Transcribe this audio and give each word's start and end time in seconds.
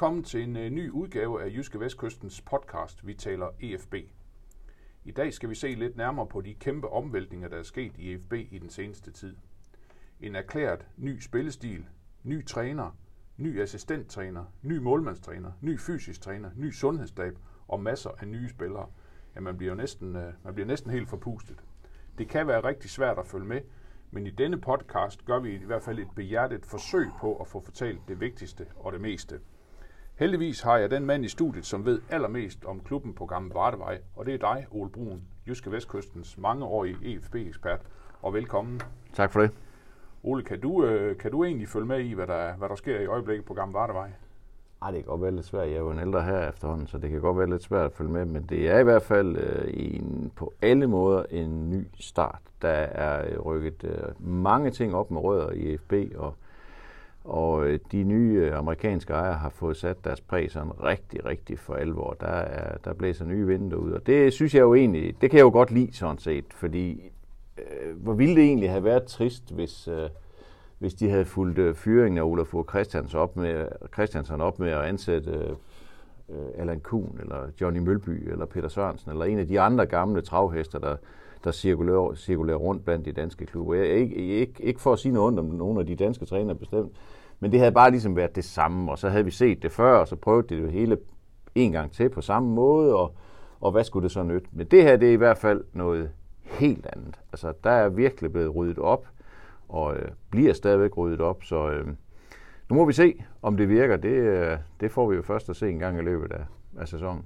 Velkommen 0.00 0.24
til 0.24 0.42
en 0.42 0.56
øh, 0.56 0.70
ny 0.70 0.90
udgave 0.90 1.42
af 1.42 1.48
Jyske 1.48 1.80
Vestkystens 1.80 2.40
podcast, 2.40 3.06
vi 3.06 3.14
taler 3.14 3.48
EFB. 3.60 3.94
I 5.04 5.10
dag 5.10 5.32
skal 5.32 5.50
vi 5.50 5.54
se 5.54 5.68
lidt 5.68 5.96
nærmere 5.96 6.26
på 6.26 6.40
de 6.40 6.54
kæmpe 6.54 6.88
omvæltninger, 6.88 7.48
der 7.48 7.56
er 7.56 7.62
sket 7.62 7.98
i 7.98 8.14
EFB 8.14 8.32
i 8.32 8.58
den 8.58 8.70
seneste 8.70 9.10
tid. 9.10 9.36
En 10.20 10.34
erklæret 10.36 10.86
ny 10.96 11.18
spillestil, 11.18 11.86
ny 12.22 12.46
træner, 12.46 12.96
ny 13.36 13.60
assistenttræner, 13.60 14.44
ny 14.62 14.78
målmandstræner, 14.78 15.52
ny 15.60 15.80
fysisk 15.80 16.20
træner, 16.20 16.50
ny 16.56 16.72
sundhedsstab 16.72 17.38
og 17.68 17.80
masser 17.80 18.10
af 18.18 18.28
nye 18.28 18.48
spillere. 18.48 18.86
Ja, 19.34 19.40
man 19.40 19.56
bliver 19.56 19.74
næsten, 19.74 20.16
øh, 20.16 20.32
man 20.44 20.54
bliver 20.54 20.66
næsten 20.66 20.90
helt 20.90 21.08
forpustet. 21.08 21.64
Det 22.18 22.28
kan 22.28 22.46
være 22.46 22.64
rigtig 22.64 22.90
svært 22.90 23.18
at 23.18 23.26
følge 23.26 23.46
med, 23.46 23.60
men 24.10 24.26
i 24.26 24.30
denne 24.30 24.60
podcast 24.60 25.24
gør 25.24 25.38
vi 25.38 25.54
i 25.54 25.64
hvert 25.64 25.82
fald 25.82 25.98
et 25.98 26.10
behjertet 26.16 26.66
forsøg 26.66 27.06
på 27.20 27.36
at 27.36 27.46
få 27.46 27.60
fortalt 27.60 28.00
det 28.08 28.20
vigtigste 28.20 28.66
og 28.76 28.92
det 28.92 29.00
meste. 29.00 29.40
Heldigvis 30.20 30.60
har 30.60 30.76
jeg 30.76 30.90
den 30.90 31.06
mand 31.06 31.24
i 31.24 31.28
studiet, 31.28 31.66
som 31.66 31.84
ved 31.84 32.00
allermest 32.10 32.64
om 32.64 32.80
klubben 32.80 33.14
på 33.14 33.26
Gamle 33.26 33.54
Vardevej, 33.54 33.98
og 34.16 34.26
det 34.26 34.34
er 34.34 34.38
dig, 34.38 34.66
Ole 34.70 34.90
Brun, 34.90 35.22
Jyske 35.46 35.72
Vestkystens 35.72 36.38
mangeårige 36.38 36.96
EFB-ekspert, 37.02 37.80
og 38.22 38.34
velkommen. 38.34 38.80
Tak 39.12 39.32
for 39.32 39.40
det. 39.40 39.50
Ole, 40.22 40.42
kan 40.42 40.60
du, 40.60 40.84
øh, 40.84 41.18
kan 41.18 41.30
du 41.30 41.44
egentlig 41.44 41.68
følge 41.68 41.86
med 41.86 42.00
i, 42.00 42.12
hvad 42.12 42.26
der, 42.26 42.56
hvad 42.56 42.68
der 42.68 42.74
sker 42.74 43.00
i 43.00 43.06
øjeblikket 43.06 43.46
på 43.46 43.54
Gamle 43.54 43.74
Vardevej? 43.74 44.10
Ej, 44.82 44.90
det 44.90 45.00
kan 45.00 45.10
godt 45.10 45.22
være 45.22 45.30
lidt 45.30 45.46
svært. 45.46 45.68
Jeg 45.68 45.74
er 45.74 45.80
jo 45.80 45.90
en 45.90 45.98
ældre 45.98 46.22
her 46.22 46.48
efterhånden, 46.48 46.86
så 46.86 46.98
det 46.98 47.10
kan 47.10 47.20
godt 47.20 47.38
være 47.38 47.50
lidt 47.50 47.62
svært 47.62 47.84
at 47.84 47.92
følge 47.92 48.12
med. 48.12 48.24
Men 48.24 48.42
det 48.42 48.70
er 48.70 48.78
i 48.78 48.84
hvert 48.84 49.02
fald 49.02 49.36
øh, 49.36 49.70
en, 49.74 50.32
på 50.36 50.52
alle 50.62 50.86
måder 50.86 51.24
en 51.30 51.70
ny 51.70 51.86
start. 52.00 52.42
Der 52.62 52.68
er 52.68 53.32
øh, 53.32 53.40
rykket 53.40 53.84
øh, 53.84 54.28
mange 54.28 54.70
ting 54.70 54.94
op 54.94 55.10
med 55.10 55.20
rødder 55.20 55.50
i 55.50 55.76
FB, 55.76 55.92
og, 56.16 56.34
og 57.30 57.66
øh, 57.66 57.78
de 57.92 58.02
nye 58.02 58.40
øh, 58.44 58.58
amerikanske 58.58 59.12
ejere 59.12 59.34
har 59.34 59.48
fået 59.48 59.76
sat 59.76 60.04
deres 60.04 60.20
præg 60.20 60.50
sådan 60.50 60.82
rigtig, 60.84 61.24
rigtig 61.24 61.58
for 61.58 61.74
alvor. 61.74 62.16
Der, 62.20 62.26
er, 62.26 62.76
der 62.84 62.92
blæser 62.92 63.24
nye 63.24 63.46
vinde 63.46 63.78
ud, 63.78 63.92
og 63.92 64.06
det 64.06 64.32
synes 64.32 64.54
jeg 64.54 64.60
jo 64.60 64.74
egentlig, 64.74 65.20
det 65.20 65.30
kan 65.30 65.36
jeg 65.36 65.44
jo 65.44 65.50
godt 65.50 65.70
lide 65.70 65.96
sådan 65.96 66.18
set, 66.18 66.44
fordi 66.50 67.02
øh, 67.58 67.96
hvor 67.96 68.12
ville 68.12 68.36
det 68.36 68.44
egentlig 68.44 68.70
have 68.70 68.84
været 68.84 69.04
trist, 69.04 69.54
hvis... 69.54 69.88
Øh, 69.88 70.08
hvis 70.78 70.94
de 70.94 71.10
havde 71.10 71.24
fulgt 71.24 71.58
øh, 71.58 71.74
fyringen 71.74 72.18
af 72.18 72.22
Olaf 72.22 72.46
Fogh 72.46 72.68
Christiansen 72.68 73.18
op 73.18 73.36
med, 73.36 73.66
Christiansen 73.92 74.40
op 74.40 74.58
med 74.58 74.70
at 74.70 74.80
ansætte 74.80 75.30
øh, 75.30 75.50
øh, 76.28 76.46
Allan 76.58 76.80
Kuhn, 76.80 77.18
eller 77.20 77.36
Johnny 77.60 77.78
Mølby, 77.78 78.30
eller 78.30 78.46
Peter 78.46 78.68
Sørensen, 78.68 79.10
eller 79.10 79.24
en 79.24 79.38
af 79.38 79.46
de 79.46 79.60
andre 79.60 79.86
gamle 79.86 80.22
travhester, 80.22 80.78
der, 80.78 80.96
der 81.44 81.52
cirkulerer, 81.52 82.14
cirkulerer 82.14 82.56
rundt 82.56 82.84
blandt 82.84 83.06
de 83.06 83.12
danske 83.12 83.46
klubber. 83.46 83.74
Jeg, 83.74 83.86
ikke, 83.86 84.14
ikke, 84.14 84.52
ikke 84.58 84.80
for 84.80 84.92
at 84.92 84.98
sige 84.98 85.12
noget 85.12 85.26
ondt 85.26 85.38
om 85.38 85.44
nogle 85.44 85.80
af 85.80 85.86
de 85.86 85.96
danske 85.96 86.24
trænere 86.24 86.56
bestemt, 86.56 86.92
men 87.40 87.52
det 87.52 87.60
havde 87.60 87.72
bare 87.72 87.90
ligesom 87.90 88.16
været 88.16 88.36
det 88.36 88.44
samme, 88.44 88.90
og 88.90 88.98
så 88.98 89.08
havde 89.08 89.24
vi 89.24 89.30
set 89.30 89.62
det 89.62 89.72
før, 89.72 89.98
og 89.98 90.08
så 90.08 90.16
prøvede 90.16 90.48
det 90.48 90.62
jo 90.62 90.68
hele 90.68 90.98
en 91.54 91.72
gang 91.72 91.92
til 91.92 92.08
på 92.08 92.20
samme 92.20 92.48
måde, 92.48 92.94
og, 92.94 93.14
og 93.60 93.72
hvad 93.72 93.84
skulle 93.84 94.04
det 94.04 94.12
så 94.12 94.22
nytte? 94.22 94.48
Men 94.52 94.66
det 94.66 94.82
her, 94.82 94.96
det 94.96 95.08
er 95.08 95.12
i 95.12 95.16
hvert 95.16 95.38
fald 95.38 95.64
noget 95.72 96.10
helt 96.42 96.86
andet. 96.96 97.20
Altså, 97.32 97.52
der 97.64 97.70
er 97.70 97.88
virkelig 97.88 98.32
blevet 98.32 98.56
ryddet 98.56 98.78
op, 98.78 99.06
og 99.68 99.96
øh, 99.96 100.08
bliver 100.30 100.52
stadigvæk 100.52 100.96
ryddet 100.96 101.20
op. 101.20 101.44
Så 101.44 101.70
øh, 101.70 101.86
nu 102.68 102.76
må 102.76 102.84
vi 102.84 102.92
se, 102.92 103.22
om 103.42 103.56
det 103.56 103.68
virker. 103.68 103.96
Det, 103.96 104.08
øh, 104.08 104.58
det 104.80 104.92
får 104.92 105.10
vi 105.10 105.16
jo 105.16 105.22
først 105.22 105.48
at 105.48 105.56
se 105.56 105.70
en 105.70 105.78
gang 105.78 105.98
i 105.98 106.02
løbet 106.02 106.32
af, 106.32 106.44
af 106.78 106.88
sæsonen. 106.88 107.24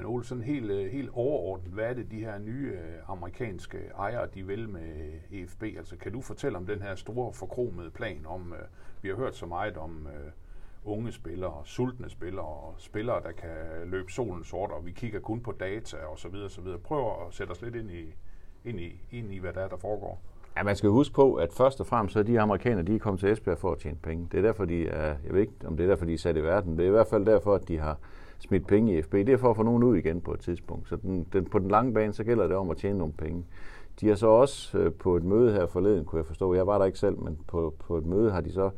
Men 0.00 0.06
Ole, 0.06 0.24
sådan 0.24 0.44
helt, 0.44 0.70
øh, 0.70 0.92
helt 0.92 1.10
overordnet, 1.12 1.72
hvad 1.72 1.84
er 1.84 1.94
det, 1.94 2.10
de 2.10 2.18
her 2.18 2.38
nye 2.38 2.72
øh, 2.72 3.10
amerikanske 3.10 3.78
ejere, 3.98 4.28
de 4.34 4.46
vil 4.46 4.68
med 4.68 4.80
øh, 4.80 5.38
EFB? 5.40 5.62
Altså, 5.62 5.96
kan 5.96 6.12
du 6.12 6.20
fortælle 6.20 6.58
om 6.58 6.66
den 6.66 6.82
her 6.82 6.94
store 6.94 7.32
forkromede 7.32 7.90
plan 7.90 8.26
om, 8.26 8.54
vi 9.02 9.08
har 9.08 9.16
hørt 9.16 9.36
så 9.36 9.46
meget 9.46 9.76
om 9.76 10.08
unge 10.84 11.12
spillere, 11.12 11.62
sultne 11.64 12.10
spillere 12.10 12.44
og 12.44 12.74
spillere, 12.78 13.22
der 13.22 13.32
kan 13.32 13.50
løbe 13.84 14.12
solen 14.12 14.44
sort, 14.44 14.70
og 14.70 14.86
vi 14.86 14.92
kigger 14.92 15.20
kun 15.20 15.40
på 15.40 15.52
data 15.52 15.96
og 15.96 16.18
så 16.18 16.28
videre, 16.28 16.50
så 16.50 16.60
videre. 16.60 16.78
Prøv 16.78 17.06
at 17.26 17.34
sætte 17.34 17.50
os 17.50 17.62
lidt 17.62 17.74
ind 17.74 17.90
i, 17.90 18.14
ind 18.64 18.80
i, 18.80 19.00
ind 19.10 19.32
i 19.32 19.38
hvad 19.38 19.52
der 19.52 19.60
er, 19.60 19.68
der 19.68 19.76
foregår. 19.76 20.22
Ja, 20.56 20.62
man 20.62 20.76
skal 20.76 20.90
huske 20.90 21.14
på, 21.14 21.34
at 21.34 21.52
først 21.52 21.80
og 21.80 21.86
fremmest 21.86 22.12
så 22.12 22.18
er 22.18 22.22
de 22.22 22.40
amerikanere, 22.40 22.82
de 22.82 22.94
er 22.94 22.98
kommet 22.98 23.20
til 23.20 23.32
Esbjerg 23.32 23.58
for 23.58 23.72
at 23.72 23.78
tjene 23.78 23.98
penge. 24.02 24.28
Det 24.32 24.38
er 24.38 24.42
derfor, 24.42 24.64
de 24.64 24.88
er, 24.88 25.16
jeg 25.24 25.32
ved 25.32 25.40
ikke, 25.40 25.52
om 25.64 25.76
det 25.76 25.84
er 25.84 25.88
derfor, 25.88 26.04
de 26.04 26.14
er 26.14 26.18
sat 26.18 26.36
i 26.36 26.42
verden. 26.42 26.76
Det 26.76 26.82
er 26.82 26.88
i 26.88 26.90
hvert 26.90 27.06
fald 27.06 27.26
derfor, 27.26 27.54
at 27.54 27.68
de 27.68 27.78
har 27.78 27.98
smidt 28.40 28.66
penge 28.66 28.98
i 28.98 29.02
FB. 29.02 29.12
Det 29.12 29.28
er 29.28 29.36
for 29.36 29.50
at 29.50 29.56
få 29.56 29.62
nogen 29.62 29.82
ud 29.82 29.96
igen 29.96 30.20
på 30.20 30.32
et 30.32 30.40
tidspunkt. 30.40 30.88
Så 30.88 30.96
den, 30.96 31.26
den, 31.32 31.44
på 31.44 31.58
den 31.58 31.68
lange 31.68 31.94
bane, 31.94 32.12
så 32.12 32.24
gælder 32.24 32.46
det 32.46 32.56
om 32.56 32.70
at 32.70 32.76
tjene 32.76 32.98
nogle 32.98 33.12
penge. 33.12 33.44
De 34.00 34.08
har 34.08 34.14
så 34.14 34.26
også 34.26 34.78
øh, 34.78 34.92
på 34.92 35.16
et 35.16 35.24
møde 35.24 35.52
her 35.52 35.66
forleden, 35.66 36.04
kunne 36.04 36.18
jeg 36.18 36.26
forstå, 36.26 36.54
jeg 36.54 36.66
var 36.66 36.78
der 36.78 36.84
ikke 36.84 36.98
selv, 36.98 37.18
men 37.18 37.38
på, 37.46 37.74
på 37.78 37.98
et 37.98 38.06
møde 38.06 38.30
har 38.30 38.40
de 38.40 38.52
så 38.52 38.70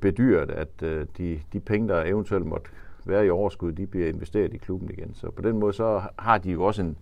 bedyret, 0.00 0.50
at 0.50 0.82
øh, 0.82 1.06
de, 1.18 1.40
de 1.52 1.60
penge, 1.60 1.88
der 1.88 2.04
eventuelt 2.04 2.46
måtte 2.46 2.70
være 3.04 3.26
i 3.26 3.30
overskud, 3.30 3.72
de 3.72 3.86
bliver 3.86 4.08
investeret 4.08 4.54
i 4.54 4.56
klubben 4.56 4.90
igen. 4.90 5.14
Så 5.14 5.30
på 5.30 5.42
den 5.42 5.58
måde, 5.58 5.72
så 5.72 6.02
har 6.18 6.38
de 6.38 6.50
jo 6.50 6.64
også 6.64 6.82
en, 6.82 6.98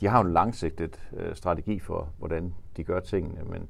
de 0.00 0.06
har 0.06 0.20
en 0.20 0.32
langsigtet 0.32 1.00
øh, 1.16 1.34
strategi 1.34 1.78
for, 1.78 2.08
hvordan 2.18 2.54
de 2.76 2.84
gør 2.84 3.00
tingene. 3.00 3.40
Men 3.50 3.68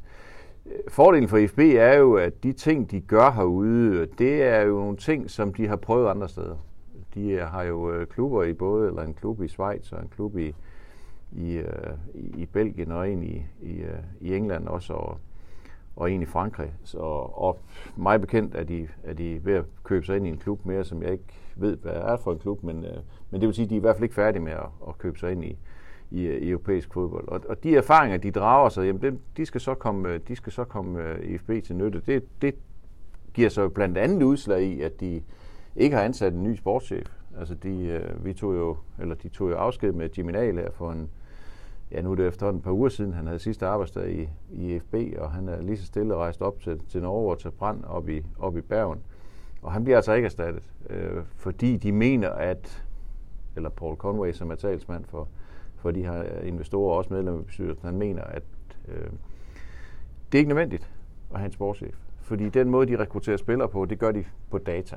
øh, 0.67 0.73
fordelen 0.89 1.29
for 1.29 1.47
FB 1.47 1.59
er 1.59 1.95
jo, 1.95 2.15
at 2.15 2.43
de 2.43 2.53
ting, 2.53 2.91
de 2.91 3.01
gør 3.01 3.31
herude, 3.31 4.07
det 4.19 4.43
er 4.43 4.61
jo 4.61 4.79
nogle 4.79 4.97
ting, 4.97 5.31
som 5.31 5.55
de 5.55 5.69
har 5.69 5.77
prøvet 5.77 6.09
andre 6.09 6.29
steder. 6.29 6.57
De 7.17 7.29
øh, 7.29 7.43
har 7.47 7.63
jo 7.63 7.93
øh, 7.93 8.07
klubber 8.07 8.43
i 8.45 8.53
både, 8.53 8.87
eller 8.89 9.03
en 9.03 9.15
klub 9.15 9.43
i 9.43 9.49
Schweiz 9.49 9.93
og 9.93 10.03
en 10.03 10.09
klub 10.09 10.39
i, 10.39 10.55
i, 11.33 11.57
øh, 11.57 11.93
i 12.15 12.47
Belgien 12.47 12.93
og 12.93 13.11
en 13.11 13.23
i, 13.23 13.47
i, 13.63 13.73
øh, 13.73 13.99
i 14.21 14.35
England 14.35 14.69
også, 14.69 14.93
og, 14.93 15.19
og 15.97 16.11
en 16.11 16.23
i 16.23 16.27
Frankrig. 16.27 16.73
Så, 16.85 16.99
og 16.99 17.59
mig 17.97 18.21
bekendt 18.21 18.55
er 18.55 18.65
de, 18.65 18.89
er 19.05 19.13
de 19.13 19.45
ved 19.45 19.55
at 19.55 19.65
købe 19.85 20.07
sig 20.07 20.17
ind 20.17 20.27
i 20.27 20.31
en 20.31 20.39
klub 20.39 20.67
mere, 20.67 20.85
som 20.85 21.03
jeg 21.03 21.13
ikke 21.13 21.25
ved, 21.57 21.77
hvad 21.77 21.93
er 21.93 22.17
for 22.17 22.33
en 22.33 22.39
klub, 22.39 22.63
men, 22.63 22.85
øh, 22.85 22.97
men 23.31 23.41
det 23.41 23.47
vil 23.47 23.55
sige, 23.55 23.65
at 23.65 23.71
de 23.71 23.75
er 23.75 23.79
i 23.79 23.81
hvert 23.81 23.97
fald 23.97 24.03
ikke 24.03 24.15
færdige 24.15 24.43
med 24.43 24.53
at, 24.53 24.69
at 24.89 24.99
købe 24.99 25.19
sig 25.19 25.33
ind 25.33 25.45
i, 25.45 25.59
i, 26.11 26.23
øh, 26.27 26.43
i 26.43 26.51
europæisk 26.51 26.93
fodbold. 26.93 27.29
Og, 27.29 27.41
og 27.49 27.63
de 27.63 27.77
erfaringer, 27.77 28.19
de 28.19 28.31
drager 28.31 28.69
sig, 28.69 28.87
jamen 28.87 29.03
det, 29.03 29.19
de 29.37 29.47
skal 29.47 29.61
så 29.61 29.75
komme, 29.75 30.09
øh, 30.09 30.21
de 30.29 30.37
skal 30.37 30.53
så 30.53 30.65
komme 30.65 31.03
uh, 31.03 31.31
IFB 31.31 31.51
til 31.65 31.77
nytte. 31.77 32.03
Det, 32.07 32.43
det 32.43 32.55
giver 33.35 33.49
så 33.49 33.69
blandt 33.69 33.99
andet 33.99 34.23
udslag 34.23 34.63
i, 34.63 34.81
at 34.81 35.01
de 35.01 35.23
ikke 35.77 35.97
har 35.97 36.03
ansat 36.03 36.33
en 36.33 36.43
ny 36.43 36.55
sportschef. 36.55 37.07
Altså 37.39 37.55
de, 37.55 37.87
øh, 37.87 38.25
vi 38.25 38.33
tog 38.33 38.55
jo, 38.55 38.77
eller 38.99 39.15
de 39.15 39.29
tog 39.29 39.51
jo 39.51 39.57
afsked 39.57 39.93
med 39.93 40.09
Jimmy 40.19 40.33
Nahl 40.33 40.59
her 40.59 40.71
for 40.71 40.93
en, 40.93 41.11
ja 41.91 42.03
nu 42.03 42.11
er 42.11 42.15
det 42.15 42.27
efterhånden 42.27 42.59
et 42.59 42.65
par 42.65 42.73
uger 42.73 42.89
siden, 42.89 43.13
han 43.13 43.27
havde 43.27 43.39
sidste 43.39 43.67
arbejdsdag 43.67 44.13
i, 44.13 44.29
i 44.53 44.75
IFB, 44.75 44.95
og 45.19 45.31
han 45.31 45.49
er 45.49 45.63
lige 45.63 45.77
så 45.77 45.87
stille 45.87 46.15
rejst 46.15 46.43
op 46.43 46.61
til, 46.61 46.81
til 46.89 47.03
Norge 47.03 47.33
og 47.33 47.39
til 47.39 47.51
Brand 47.51 47.85
op 47.85 48.09
i, 48.09 48.23
op 48.39 48.57
i 48.57 48.61
Bergen. 48.61 48.99
Og 49.63 49.73
han 49.73 49.85
bliver 49.85 49.97
altså 49.97 50.13
ikke 50.13 50.27
erstattet, 50.27 50.71
øh, 50.91 51.23
fordi 51.37 51.77
de 51.77 51.93
mener, 51.93 52.31
at, 52.31 52.85
eller 53.57 53.69
Paul 53.69 53.97
Conway, 53.97 54.33
som 54.33 54.51
er 54.51 54.55
talsmand 54.55 55.05
for, 55.05 55.29
for 55.77 55.91
de 55.91 56.03
her 56.03 56.41
investorer 56.41 56.91
og 56.91 56.99
også 56.99 57.13
medlemmer 57.13 57.41
af 57.41 57.47
bestyrelsen, 57.47 57.87
han 57.87 57.99
mener, 57.99 58.23
at 58.23 58.43
øh, 58.89 59.11
det 60.33 60.39
er 60.39 60.39
ikke 60.39 60.49
nødvendigt 60.49 60.91
at 61.33 61.39
have 61.39 61.47
en 61.47 61.53
sportschef. 61.53 61.97
Fordi 62.21 62.49
den 62.49 62.71
måde, 62.71 62.87
de 62.87 62.97
rekrutterer 62.97 63.37
spillere 63.37 63.69
på, 63.69 63.85
det 63.85 63.99
gør 63.99 64.13
de 64.13 64.25
på 64.51 64.59
data. 64.59 64.97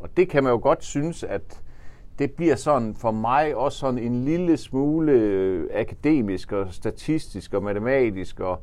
Og 0.00 0.08
det 0.16 0.28
kan 0.28 0.44
man 0.44 0.52
jo 0.52 0.58
godt 0.62 0.84
synes, 0.84 1.24
at 1.24 1.60
det 2.18 2.32
bliver 2.32 2.56
sådan 2.56 2.94
for 2.94 3.10
mig 3.10 3.56
også 3.56 3.78
sådan 3.78 3.98
en 3.98 4.24
lille 4.24 4.56
smule 4.56 5.12
øh, 5.12 5.68
akademisk 5.74 6.52
og 6.52 6.66
statistisk 6.70 7.54
og 7.54 7.62
matematisk 7.62 8.40
og, 8.40 8.60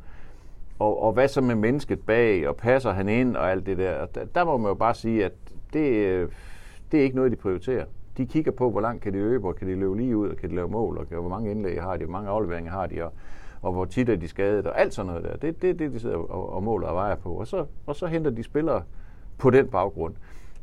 og, 0.79 1.03
og 1.03 1.13
hvad 1.13 1.27
så 1.27 1.41
med 1.41 1.55
mennesket 1.55 1.99
bag, 1.99 2.47
og 2.47 2.55
passer 2.55 2.91
han 2.91 3.09
ind 3.09 3.35
og 3.35 3.51
alt 3.51 3.65
det 3.65 3.77
der. 3.77 4.05
Der, 4.05 4.25
der 4.25 4.43
må 4.43 4.57
man 4.57 4.67
jo 4.69 4.73
bare 4.73 4.95
sige, 4.95 5.25
at 5.25 5.33
det, 5.73 5.89
øh, 5.89 6.29
det 6.91 6.99
er 6.99 7.03
ikke 7.03 7.15
noget, 7.15 7.31
de 7.31 7.37
prioriterer 7.37 7.85
de 8.17 8.25
kigger 8.25 8.51
på, 8.51 8.69
hvor 8.71 8.81
langt 8.81 9.03
kan 9.03 9.13
de 9.13 9.17
løbe, 9.17 9.47
og 9.47 9.55
kan 9.55 9.67
de 9.67 9.75
løbe 9.75 9.97
lige 9.97 10.17
ud, 10.17 10.29
og 10.29 10.37
kan 10.37 10.49
de 10.49 10.55
lave 10.55 10.67
mål, 10.67 10.97
og 10.97 11.05
hvor 11.05 11.29
mange 11.29 11.51
indlæg 11.51 11.81
har 11.81 11.97
de, 11.97 12.03
hvor 12.03 12.11
mange 12.11 12.29
afleveringer 12.29 12.71
har 12.71 12.87
de, 12.87 13.03
og, 13.03 13.13
og 13.61 13.71
hvor 13.71 13.85
tit 13.85 14.09
er 14.09 14.15
de 14.15 14.27
skadet, 14.27 14.67
og 14.67 14.79
alt 14.79 14.93
sådan 14.93 15.07
noget 15.07 15.23
der. 15.23 15.37
Det 15.37 15.47
er 15.47 15.51
det, 15.51 15.79
det, 15.79 15.93
de 15.93 15.99
sidder 15.99 16.15
og, 16.15 16.53
og 16.53 16.63
måler 16.63 16.87
og 16.87 16.95
vejer 16.95 17.15
på. 17.15 17.29
Og 17.33 17.47
så, 17.47 17.65
og 17.85 17.95
så 17.95 18.07
henter 18.07 18.31
de 18.31 18.43
spillere 18.43 18.83
på 19.37 19.49
den 19.49 19.67
baggrund. 19.67 20.13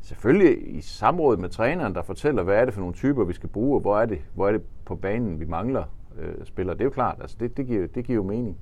Selvfølgelig 0.01 0.75
i 0.75 0.81
samråd 0.81 1.37
med 1.37 1.49
træneren, 1.49 1.95
der 1.95 2.03
fortæller, 2.03 2.43
hvad 2.43 2.55
er 2.55 2.65
det 2.65 2.73
for 2.73 2.81
nogle 2.81 2.95
typer, 2.95 3.23
vi 3.23 3.33
skal 3.33 3.49
bruge, 3.49 3.77
og 3.77 3.81
hvor 3.81 3.99
er 3.99 4.05
det, 4.05 4.19
hvor 4.33 4.47
er 4.47 4.51
det 4.51 4.61
på 4.85 4.95
banen, 4.95 5.39
vi 5.39 5.45
mangler 5.45 5.83
øh, 6.19 6.45
spillere. 6.45 6.75
Det 6.75 6.81
er 6.81 6.85
jo 6.85 6.91
klart, 6.91 7.17
altså 7.21 7.37
det, 7.39 7.57
det, 7.57 7.67
giver, 7.67 7.87
det 7.87 8.05
giver 8.05 8.15
jo 8.15 8.23
mening. 8.23 8.57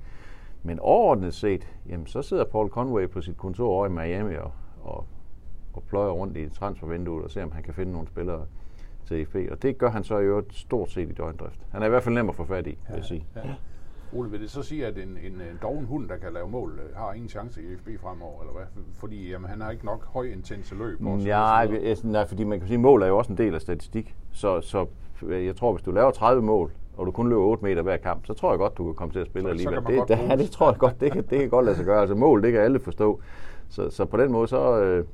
Men 0.62 0.78
overordnet 0.78 1.34
set, 1.34 1.68
jamen, 1.88 2.06
så 2.06 2.22
sidder 2.22 2.44
Paul 2.44 2.68
Conway 2.68 3.08
på 3.08 3.20
sit 3.20 3.36
kontor 3.36 3.68
over 3.68 3.86
i 3.86 3.88
Miami 3.88 4.34
og, 4.34 4.52
og, 4.82 5.06
og 5.72 5.82
pløjer 5.82 6.10
rundt 6.10 6.36
i 6.36 6.48
transfervinduet 6.48 7.24
og 7.24 7.30
ser, 7.30 7.42
om 7.42 7.52
han 7.52 7.62
kan 7.62 7.74
finde 7.74 7.92
nogle 7.92 8.08
spillere 8.08 8.46
til 9.06 9.26
FB, 9.26 9.36
og 9.50 9.62
det 9.62 9.78
gør 9.78 9.90
han 9.90 10.04
så 10.04 10.18
i 10.18 10.24
øvrigt 10.24 10.54
stort 10.54 10.90
set 10.90 11.08
i 11.10 11.12
døgndrift. 11.12 11.60
Han 11.70 11.82
er 11.82 11.86
i 11.86 11.88
hvert 11.88 12.02
fald 12.02 12.14
nem 12.14 12.28
at 12.28 12.34
få 12.34 12.44
fat 12.44 12.66
i, 12.66 12.70
vil 12.70 12.96
jeg 12.96 13.04
sige. 13.04 13.26
Ja. 13.36 13.40
Ole, 14.12 14.30
vil 14.30 14.40
det 14.40 14.50
så 14.50 14.62
sige, 14.62 14.86
at 14.86 14.98
en, 14.98 15.02
en, 15.08 15.32
en 15.32 15.58
doven 15.62 15.84
hund, 15.84 16.08
der 16.08 16.16
kan 16.16 16.32
lave 16.32 16.48
mål, 16.48 16.70
øh, 16.84 16.96
har 16.96 17.12
ingen 17.12 17.28
chance 17.28 17.60
i 17.62 17.76
FB 17.76 17.88
fremover, 18.02 18.40
eller 18.40 18.52
hvad? 18.52 18.82
Fordi 18.94 19.30
jamen, 19.30 19.50
han 19.50 19.60
har 19.60 19.70
ikke 19.70 19.86
nok 19.86 20.04
høj 20.06 20.24
intense 20.24 20.74
løb. 20.74 21.06
og 21.06 21.20
så 21.20 21.26
Ja, 21.28 21.66
videre. 21.66 21.84
jeg- 21.88 21.96
nej, 22.04 22.26
fordi 22.28 22.44
man 22.44 22.58
kan 22.58 22.68
sige, 22.68 22.74
at 22.74 22.80
mål 22.80 23.02
er 23.02 23.06
jo 23.06 23.18
også 23.18 23.32
en 23.32 23.38
del 23.38 23.54
af 23.54 23.60
statistik. 23.60 24.14
Så, 24.32 24.60
så 24.60 24.86
øh, 25.26 25.46
jeg 25.46 25.56
tror, 25.56 25.72
hvis 25.72 25.82
du 25.82 25.90
laver 25.90 26.10
30 26.10 26.42
mål, 26.42 26.70
og 26.96 27.06
du 27.06 27.10
kun 27.10 27.28
løber 27.28 27.42
8 27.42 27.64
meter 27.64 27.82
hver 27.82 27.96
kamp, 27.96 28.26
så 28.26 28.34
tror 28.34 28.52
jeg 28.52 28.58
godt, 28.58 28.78
du 28.78 28.84
kan 28.84 28.94
komme 28.94 29.12
til 29.12 29.18
at 29.20 29.26
spille 29.26 29.42
Så- 29.58 29.62
så 29.62 29.68
alligevel. 29.68 29.98
man 29.98 30.08
det, 30.08 30.08
det, 30.18 30.28
ja, 30.30 30.36
det 30.36 30.50
tror 30.50 30.70
jeg 30.70 30.78
godt, 30.78 31.00
det 31.00 31.12
kan, 31.12 31.22
det 31.30 31.38
kan 31.40 31.48
godt 31.50 31.64
lade 31.64 31.76
sig 31.76 31.84
gøre. 31.84 32.00
Altså 32.00 32.14
mål, 32.14 32.42
det 32.42 32.52
kan 32.52 32.60
alle 32.60 32.80
forstå. 32.80 33.20
Så, 33.68 33.90
så 33.90 34.04
på 34.04 34.16
den 34.16 34.32
måde, 34.32 34.48
så, 34.48 34.80
øh, 34.80 35.04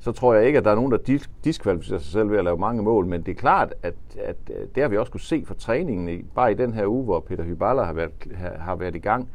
så 0.00 0.12
tror 0.12 0.34
jeg 0.34 0.46
ikke, 0.46 0.58
at 0.58 0.64
der 0.64 0.70
er 0.70 0.74
nogen, 0.74 0.92
der 0.92 0.98
dis- 0.98 1.30
diskvalificerer 1.44 1.98
sig 1.98 2.12
selv 2.12 2.30
ved 2.30 2.38
at 2.38 2.44
lave 2.44 2.58
mange 2.58 2.82
mål. 2.82 3.06
Men 3.06 3.22
det 3.22 3.32
er 3.32 3.40
klart, 3.40 3.74
at, 3.82 3.94
at 4.18 4.36
øh, 4.50 4.66
det 4.74 4.82
har 4.82 4.88
vi 4.88 4.96
også 4.96 5.12
kunne 5.12 5.20
se 5.20 5.44
fra 5.46 5.54
træningen, 5.54 6.08
i, 6.08 6.22
bare 6.22 6.52
i 6.52 6.54
den 6.54 6.74
her 6.74 6.86
uge, 6.86 7.04
hvor 7.04 7.20
Peter 7.20 7.44
Hyballa 7.44 7.82
har 7.82 7.92
været, 7.92 8.12
har, 8.34 8.58
har 8.58 8.76
været 8.76 8.96
i 8.96 8.98
gang. 8.98 9.28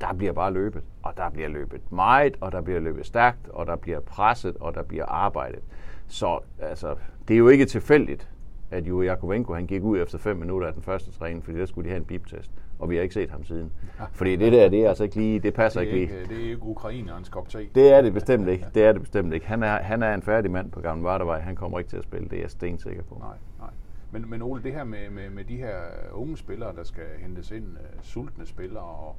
Der 0.00 0.12
bliver 0.12 0.32
bare 0.32 0.52
løbet, 0.52 0.82
og 1.02 1.16
der 1.16 1.30
bliver 1.30 1.48
løbet 1.48 1.92
meget, 1.92 2.36
og 2.40 2.52
der 2.52 2.60
bliver 2.60 2.80
løbet 2.80 3.06
stærkt, 3.06 3.48
og 3.48 3.66
der 3.66 3.76
bliver 3.76 4.00
presset, 4.00 4.56
og 4.60 4.74
der 4.74 4.82
bliver 4.82 5.06
arbejdet. 5.06 5.60
Så 6.06 6.38
altså, 6.58 6.94
det 7.28 7.34
er 7.34 7.38
jo 7.38 7.48
ikke 7.48 7.64
tilfældigt, 7.64 8.28
at 8.70 8.86
jo 8.86 9.02
Jakovenko 9.02 9.54
han 9.54 9.66
gik 9.66 9.82
ud 9.82 10.02
efter 10.02 10.18
5 10.18 10.36
minutter 10.36 10.66
af 10.68 10.74
den 10.74 10.82
første 10.82 11.12
træning, 11.12 11.44
fordi 11.44 11.58
der 11.58 11.66
skulle 11.66 11.84
de 11.84 11.90
have 11.90 11.98
en 11.98 12.04
biptest, 12.04 12.50
og 12.78 12.90
vi 12.90 12.96
har 12.96 13.02
ikke 13.02 13.14
set 13.14 13.30
ham 13.30 13.44
siden. 13.44 13.72
Fordi 14.12 14.36
det 14.36 14.52
der, 14.52 14.68
det 14.68 14.84
er 14.84 14.88
altså 14.88 15.04
ikke 15.04 15.16
lige, 15.16 15.38
det 15.38 15.54
passer 15.54 15.80
det, 15.80 15.88
er 15.88 15.92
ikke 15.94 16.06
lige. 16.06 16.20
ikke, 16.20 16.34
det 16.34 16.46
er 16.46 16.50
ikke 16.50 16.62
ukrainerens 16.62 17.28
kop 17.28 17.48
te. 17.48 17.58
Det 17.74 17.92
er 17.92 18.02
det 18.02 18.12
bestemt 18.12 18.48
ikke. 18.48 18.66
Det 18.74 18.84
er 18.84 18.92
det 18.92 19.00
bestemt 19.00 19.34
ikke. 19.34 19.46
Han 19.46 19.62
er, 19.62 19.82
han 19.82 20.02
er 20.02 20.14
en 20.14 20.22
færdig 20.22 20.50
mand 20.50 20.70
på 20.70 20.80
Gamle 20.80 21.04
Vardevej. 21.04 21.40
Han 21.40 21.56
kommer 21.56 21.78
ikke 21.78 21.90
til 21.90 21.96
at 21.96 22.04
spille. 22.04 22.28
Det 22.28 22.36
er 22.36 22.40
jeg 22.40 22.50
stensikker 22.50 23.02
på. 23.02 23.16
Nej, 23.20 23.36
nej. 23.58 23.70
Men, 24.10 24.30
men 24.30 24.42
Ole, 24.42 24.62
det 24.62 24.72
her 24.72 24.84
med, 24.84 25.10
med, 25.10 25.30
med 25.30 25.44
de 25.44 25.56
her 25.56 25.78
unge 26.12 26.36
spillere, 26.36 26.76
der 26.76 26.84
skal 26.84 27.04
hentes 27.18 27.50
ind, 27.50 27.64
uh, 27.64 28.02
sultne 28.02 28.46
spillere 28.46 28.84
og, 28.84 29.16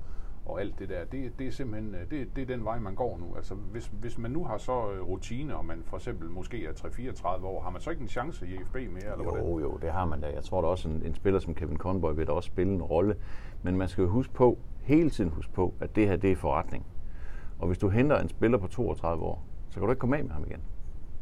og 0.47 0.61
alt 0.61 0.79
det 0.79 0.89
der, 0.89 1.05
det, 1.11 1.39
det 1.39 1.47
er 1.47 1.51
simpelthen 1.51 1.95
øh, 1.95 2.01
det, 2.11 2.35
det 2.35 2.41
er 2.41 2.45
den 2.45 2.65
vej, 2.65 2.79
man 2.79 2.95
går 2.95 3.17
nu. 3.17 3.35
Altså, 3.35 3.53
hvis, 3.55 3.91
hvis 4.01 4.17
man 4.17 4.31
nu 4.31 4.43
har 4.43 4.57
så 4.57 4.91
øh, 4.91 5.01
rutine, 5.01 5.55
og 5.55 5.65
man 5.65 5.83
for 5.85 5.97
eksempel 5.97 6.29
måske 6.29 6.65
er 6.65 6.71
3-34 6.71 7.45
år, 7.45 7.61
har 7.61 7.69
man 7.69 7.81
så 7.81 7.89
ikke 7.89 8.01
en 8.01 8.07
chance 8.07 8.47
i 8.47 8.57
FB 8.65 8.75
mere? 8.75 9.11
Eller 9.11 9.23
hvordan? 9.23 9.45
Jo, 9.45 9.59
jo, 9.59 9.77
det 9.81 9.91
har 9.91 10.05
man 10.05 10.21
da. 10.21 10.27
Jeg 10.27 10.43
tror 10.43 10.61
da 10.61 10.67
også, 10.67 10.89
en, 10.89 11.01
en 11.05 11.15
spiller 11.15 11.39
som 11.39 11.55
Kevin 11.55 11.77
Conboy 11.77 12.13
vil 12.15 12.27
da 12.27 12.31
også 12.31 12.47
spille 12.47 12.73
en 12.73 12.81
rolle. 12.81 13.15
Men 13.63 13.77
man 13.77 13.87
skal 13.87 14.01
jo 14.01 14.09
huske 14.09 14.33
på, 14.33 14.57
hele 14.81 15.09
tiden 15.09 15.29
huske 15.29 15.53
på, 15.53 15.73
at 15.79 15.95
det 15.95 16.07
her, 16.07 16.15
det 16.15 16.31
er 16.31 16.35
forretning. 16.35 16.85
Og 17.59 17.67
hvis 17.67 17.77
du 17.77 17.89
henter 17.89 18.19
en 18.19 18.29
spiller 18.29 18.57
på 18.57 18.67
32 18.67 19.23
år, 19.23 19.43
så 19.69 19.73
kan 19.79 19.83
du 19.83 19.91
ikke 19.91 19.99
komme 19.99 20.17
af 20.17 20.23
med 20.23 20.31
ham 20.31 20.43
igen. 20.47 20.59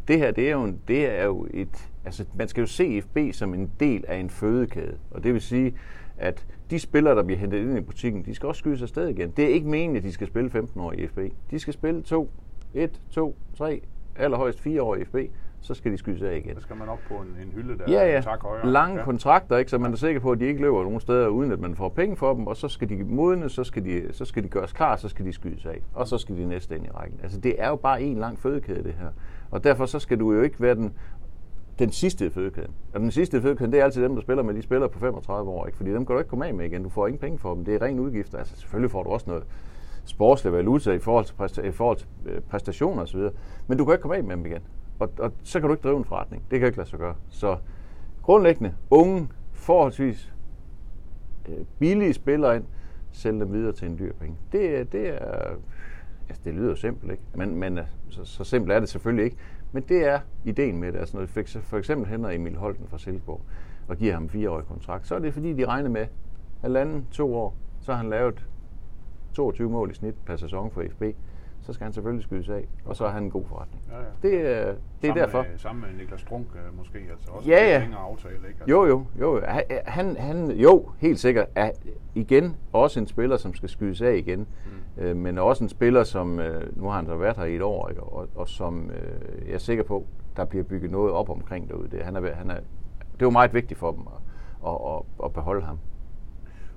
Det 0.07 0.17
her, 0.17 0.31
det 0.31 0.47
er 0.47 0.51
jo, 0.51 0.63
en, 0.63 0.79
det 0.87 1.05
er 1.19 1.25
jo 1.25 1.47
et... 1.53 1.91
Altså, 2.05 2.25
man 2.35 2.47
skal 2.47 2.61
jo 2.61 2.67
se 2.67 3.01
FB 3.01 3.17
som 3.31 3.53
en 3.53 3.71
del 3.79 4.05
af 4.07 4.17
en 4.17 4.29
fødekæde. 4.29 4.97
Og 5.11 5.23
det 5.23 5.33
vil 5.33 5.41
sige, 5.41 5.75
at 6.17 6.45
de 6.69 6.79
spillere, 6.79 7.15
der 7.15 7.23
bliver 7.23 7.39
hentet 7.39 7.57
ind 7.57 7.77
i 7.77 7.81
butikken, 7.81 8.25
de 8.25 8.35
skal 8.35 8.47
også 8.47 8.59
skydes 8.59 8.81
afsted 8.81 9.07
igen. 9.07 9.31
Det 9.31 9.45
er 9.45 9.49
ikke 9.49 9.67
meningen, 9.67 9.97
at 9.97 10.03
de 10.03 10.11
skal 10.11 10.27
spille 10.27 10.49
15 10.49 10.81
år 10.81 10.91
i 10.91 11.07
FB. 11.07 11.19
De 11.51 11.59
skal 11.59 11.73
spille 11.73 12.01
2, 12.01 12.31
1, 12.73 13.01
2, 13.09 13.35
3, 13.57 13.81
allerhøjst 14.15 14.59
4 14.59 14.83
år 14.83 14.95
i 14.95 15.05
FB. 15.05 15.15
Så 15.65 15.73
skal 15.73 15.91
de 15.91 15.97
skydes 15.97 16.21
af 16.21 16.35
igen. 16.45 16.56
Så 16.56 16.62
skal 16.62 16.75
man 16.75 16.89
op 16.89 17.00
på 17.07 17.13
en, 17.13 17.27
en 17.41 17.51
hylde, 17.56 17.77
der 17.77 17.83
Ja, 17.88 17.97
er 18.03 18.06
ja. 18.07 18.17
en 18.17 18.23
tak 18.23 18.41
højere. 18.44 18.67
Lange 18.71 18.97
ja. 18.97 19.03
kontrakter, 19.03 19.57
ikke? 19.57 19.71
så 19.71 19.77
man 19.77 19.91
er 19.91 19.95
sikker 19.97 20.21
på, 20.21 20.31
at 20.31 20.39
de 20.39 20.45
ikke 20.45 20.62
løber 20.62 20.83
nogen 20.83 21.00
steder, 21.00 21.27
uden 21.27 21.51
at 21.51 21.59
man 21.59 21.75
får 21.75 21.89
penge 21.89 22.15
for 22.15 22.33
dem, 22.33 22.47
og 22.47 22.57
så 22.57 22.67
skal 22.67 22.89
de 22.89 23.03
modne, 23.03 23.50
så 23.50 23.63
skal 23.63 23.85
de, 23.85 24.03
så 24.12 24.25
skal 24.25 24.44
de 24.44 24.47
gøres 24.47 24.73
klar, 24.73 24.95
så 24.95 25.09
skal 25.09 25.25
de 25.25 25.33
skydes 25.33 25.65
af, 25.65 25.81
og 25.94 26.07
så 26.07 26.17
skal 26.17 26.38
de 26.38 26.45
næste 26.45 26.75
ind 26.75 26.85
i 26.85 26.89
rækken. 26.89 27.19
Altså 27.23 27.39
det 27.39 27.56
er 27.57 27.67
jo 27.69 27.75
bare 27.75 28.01
en 28.01 28.17
lang 28.17 28.39
fødekæde, 28.39 28.83
det 28.83 28.94
her. 29.00 29.07
Og 29.51 29.63
derfor 29.63 29.85
så 29.85 30.00
skal 30.00 30.19
du 30.19 30.33
jo 30.33 30.41
ikke 30.41 30.62
være 30.62 30.75
den, 30.75 30.94
den 31.79 31.91
sidste 31.91 32.25
i 32.25 32.29
fødekæden. 32.29 32.71
Og 32.94 33.00
den 33.00 33.11
sidste 33.11 33.38
i 33.38 33.41
fødekæden, 33.41 33.71
det 33.71 33.79
er 33.79 33.83
altid 33.83 34.03
dem, 34.03 34.15
der 34.15 34.21
spiller 34.21 34.44
med 34.44 34.53
de 34.53 34.61
spillere 34.61 34.89
på 34.89 35.00
35 35.00 35.50
år, 35.51 35.65
ikke? 35.65 35.77
fordi 35.77 35.89
dem 35.91 36.06
kan 36.06 36.13
du 36.13 36.19
ikke 36.19 36.29
komme 36.29 36.47
af 36.47 36.53
med 36.53 36.65
igen. 36.65 36.83
Du 36.83 36.89
får 36.89 37.07
ingen 37.07 37.19
penge 37.19 37.39
for 37.39 37.53
dem. 37.53 37.65
Det 37.65 37.75
er 37.75 37.81
ren 37.81 38.00
udgifter. 38.00 38.38
Altså 38.38 38.56
selvfølgelig 38.57 38.91
får 38.91 39.03
du 39.03 39.09
også 39.09 39.25
noget 39.29 39.44
sportslig 40.06 40.53
valuta 40.53 40.91
i 40.91 41.00
forhold 41.00 41.25
til, 41.25 41.33
præsta- 41.33 41.65
i 41.68 41.71
forhold 41.71 41.97
til 41.97 42.07
øh, 42.25 42.41
præstationer 42.41 43.01
osv. 43.03 43.19
Men 43.68 43.77
du 43.77 43.85
kan 43.85 43.94
ikke 43.94 44.01
komme 44.01 44.15
af 44.18 44.23
med 44.23 44.35
dem 44.38 44.45
igen. 44.45 44.61
Og, 45.00 45.12
og 45.19 45.31
så 45.44 45.59
kan 45.59 45.69
du 45.69 45.74
ikke 45.74 45.83
drive 45.83 45.97
en 45.97 46.06
forretning. 46.06 46.44
Det 46.51 46.59
kan 46.59 46.65
ikke 46.68 46.77
lade 46.77 46.89
sig 46.89 47.00
gøre. 47.00 47.15
Så 47.30 47.57
grundlæggende, 48.21 48.75
unge, 48.89 49.27
forholdsvis 49.51 50.33
øh, 51.50 51.65
billige 51.80 52.13
spillere 52.13 52.56
ind, 52.56 52.65
sælge 53.12 53.39
dem 53.39 53.53
videre 53.53 53.71
til 53.74 53.88
en 53.88 54.00
dyr 54.00 54.13
penge. 54.13 54.38
Det, 54.51 54.92
det 54.92 55.09
er, 55.09 55.56
altså 56.30 56.42
det 56.45 56.53
lyder 56.53 56.69
jo 56.69 56.75
simpelt, 56.75 57.12
ikke? 57.12 57.24
Men, 57.36 57.56
men 57.56 57.77
øh, 57.77 57.86
så, 58.09 58.25
så 58.25 58.44
simpelt 58.44 58.74
er 58.74 58.80
det 58.80 58.89
selvfølgelig 58.89 59.25
ikke. 59.25 59.38
Men 59.71 59.83
det 59.83 60.06
er 60.07 60.19
ideen 60.45 60.77
med 60.77 60.92
det. 60.92 61.00
Altså 61.00 61.18
når 61.18 61.21
vi 61.21 61.27
fik- 61.27 61.57
for 61.63 61.77
eksempel 61.77 62.07
henter 62.09 62.30
Emil 62.30 62.56
Holten 62.56 62.88
fra 62.88 62.97
Silkeborg 62.97 63.42
og 63.88 63.97
giver 63.97 64.13
ham 64.13 64.24
en 64.24 64.30
fireårig 64.30 64.65
kontrakt, 64.65 65.07
så 65.07 65.15
er 65.15 65.19
det 65.19 65.33
fordi, 65.33 65.53
de 65.53 65.65
regner 65.65 65.89
med 65.89 66.07
halvanden, 66.62 67.06
to 67.12 67.36
år, 67.36 67.56
så 67.81 67.92
har 67.92 67.97
han 67.97 68.09
lavet 68.09 68.45
22 69.33 69.69
mål 69.69 69.92
i 69.92 69.94
snit 69.94 70.15
per 70.25 70.36
sæson 70.36 70.71
for 70.71 70.83
FB. 70.92 71.03
Så 71.65 71.73
skal 71.73 71.83
han 71.83 71.94
selvfølgelig 71.94 72.23
skydes 72.23 72.50
af, 72.50 72.67
og 72.85 72.95
så 72.95 73.06
er 73.06 73.09
han 73.09 73.23
en 73.23 73.31
god 73.31 73.45
forretning. 73.45 73.83
Ja, 73.91 73.97
ja. 73.97 74.03
Det, 74.21 74.33
er- 74.57 74.65
det 74.65 74.69
er 74.69 74.75
sammen 75.01 75.17
derfor. 75.17 75.41
Med, 75.41 75.57
sammen 75.57 75.85
med 75.91 76.00
Niklas 76.00 76.19
Strunk 76.21 76.45
øh, 76.56 76.77
måske, 76.77 77.00
altså 77.12 77.31
også 77.31 77.50
Ja, 77.50 77.63
en 77.63 77.67
ja. 77.69 77.79
længere 77.79 78.00
aftale, 78.01 78.35
ikke? 78.35 78.47
Altså, 78.47 78.65
Jo, 78.69 78.85
jo, 78.85 79.06
jo. 79.19 79.41
Han, 79.85 80.15
han, 80.17 80.51
jo, 80.51 80.89
helt 80.97 81.19
sikkert. 81.19 81.47
Er 81.56 81.71
igen 82.15 82.56
også 82.73 83.00
en 83.00 83.07
spiller, 83.07 83.38
som 83.38 83.53
skal 83.53 83.69
skydes 83.69 84.01
af 84.01 84.15
igen. 84.15 84.39
Mm. 84.97 85.03
Øh, 85.03 85.15
men 85.17 85.38
også 85.38 85.63
en 85.63 85.69
spiller, 85.69 86.03
som, 86.03 86.39
øh, 86.39 86.77
nu 86.77 86.88
har 86.88 86.95
han 86.95 87.06
så 87.06 87.15
været 87.15 87.38
her 87.38 87.44
i 87.45 87.56
et 87.56 87.62
år, 87.62 87.89
ikke? 87.89 88.03
Og, 88.03 88.27
og 88.35 88.47
som 88.47 88.89
øh, 88.91 89.47
jeg 89.47 89.53
er 89.53 89.57
sikker 89.57 89.83
på, 89.83 90.06
der 90.38 90.45
bliver 90.45 90.63
bygget 90.63 90.91
noget 90.91 91.11
op 91.13 91.29
omkring 91.29 91.69
derude. 91.69 91.88
Det, 91.91 92.01
han 92.01 92.15
er, 92.15 92.33
han 92.35 92.50
er, 92.50 92.56
det 93.13 93.21
er 93.21 93.25
jo 93.25 93.29
meget 93.29 93.53
vigtigt 93.53 93.79
for 93.79 93.91
dem 93.91 94.01
at, 94.07 94.71
at, 94.71 94.75
at, 94.95 95.25
at 95.25 95.33
beholde 95.33 95.61
ham. 95.65 95.79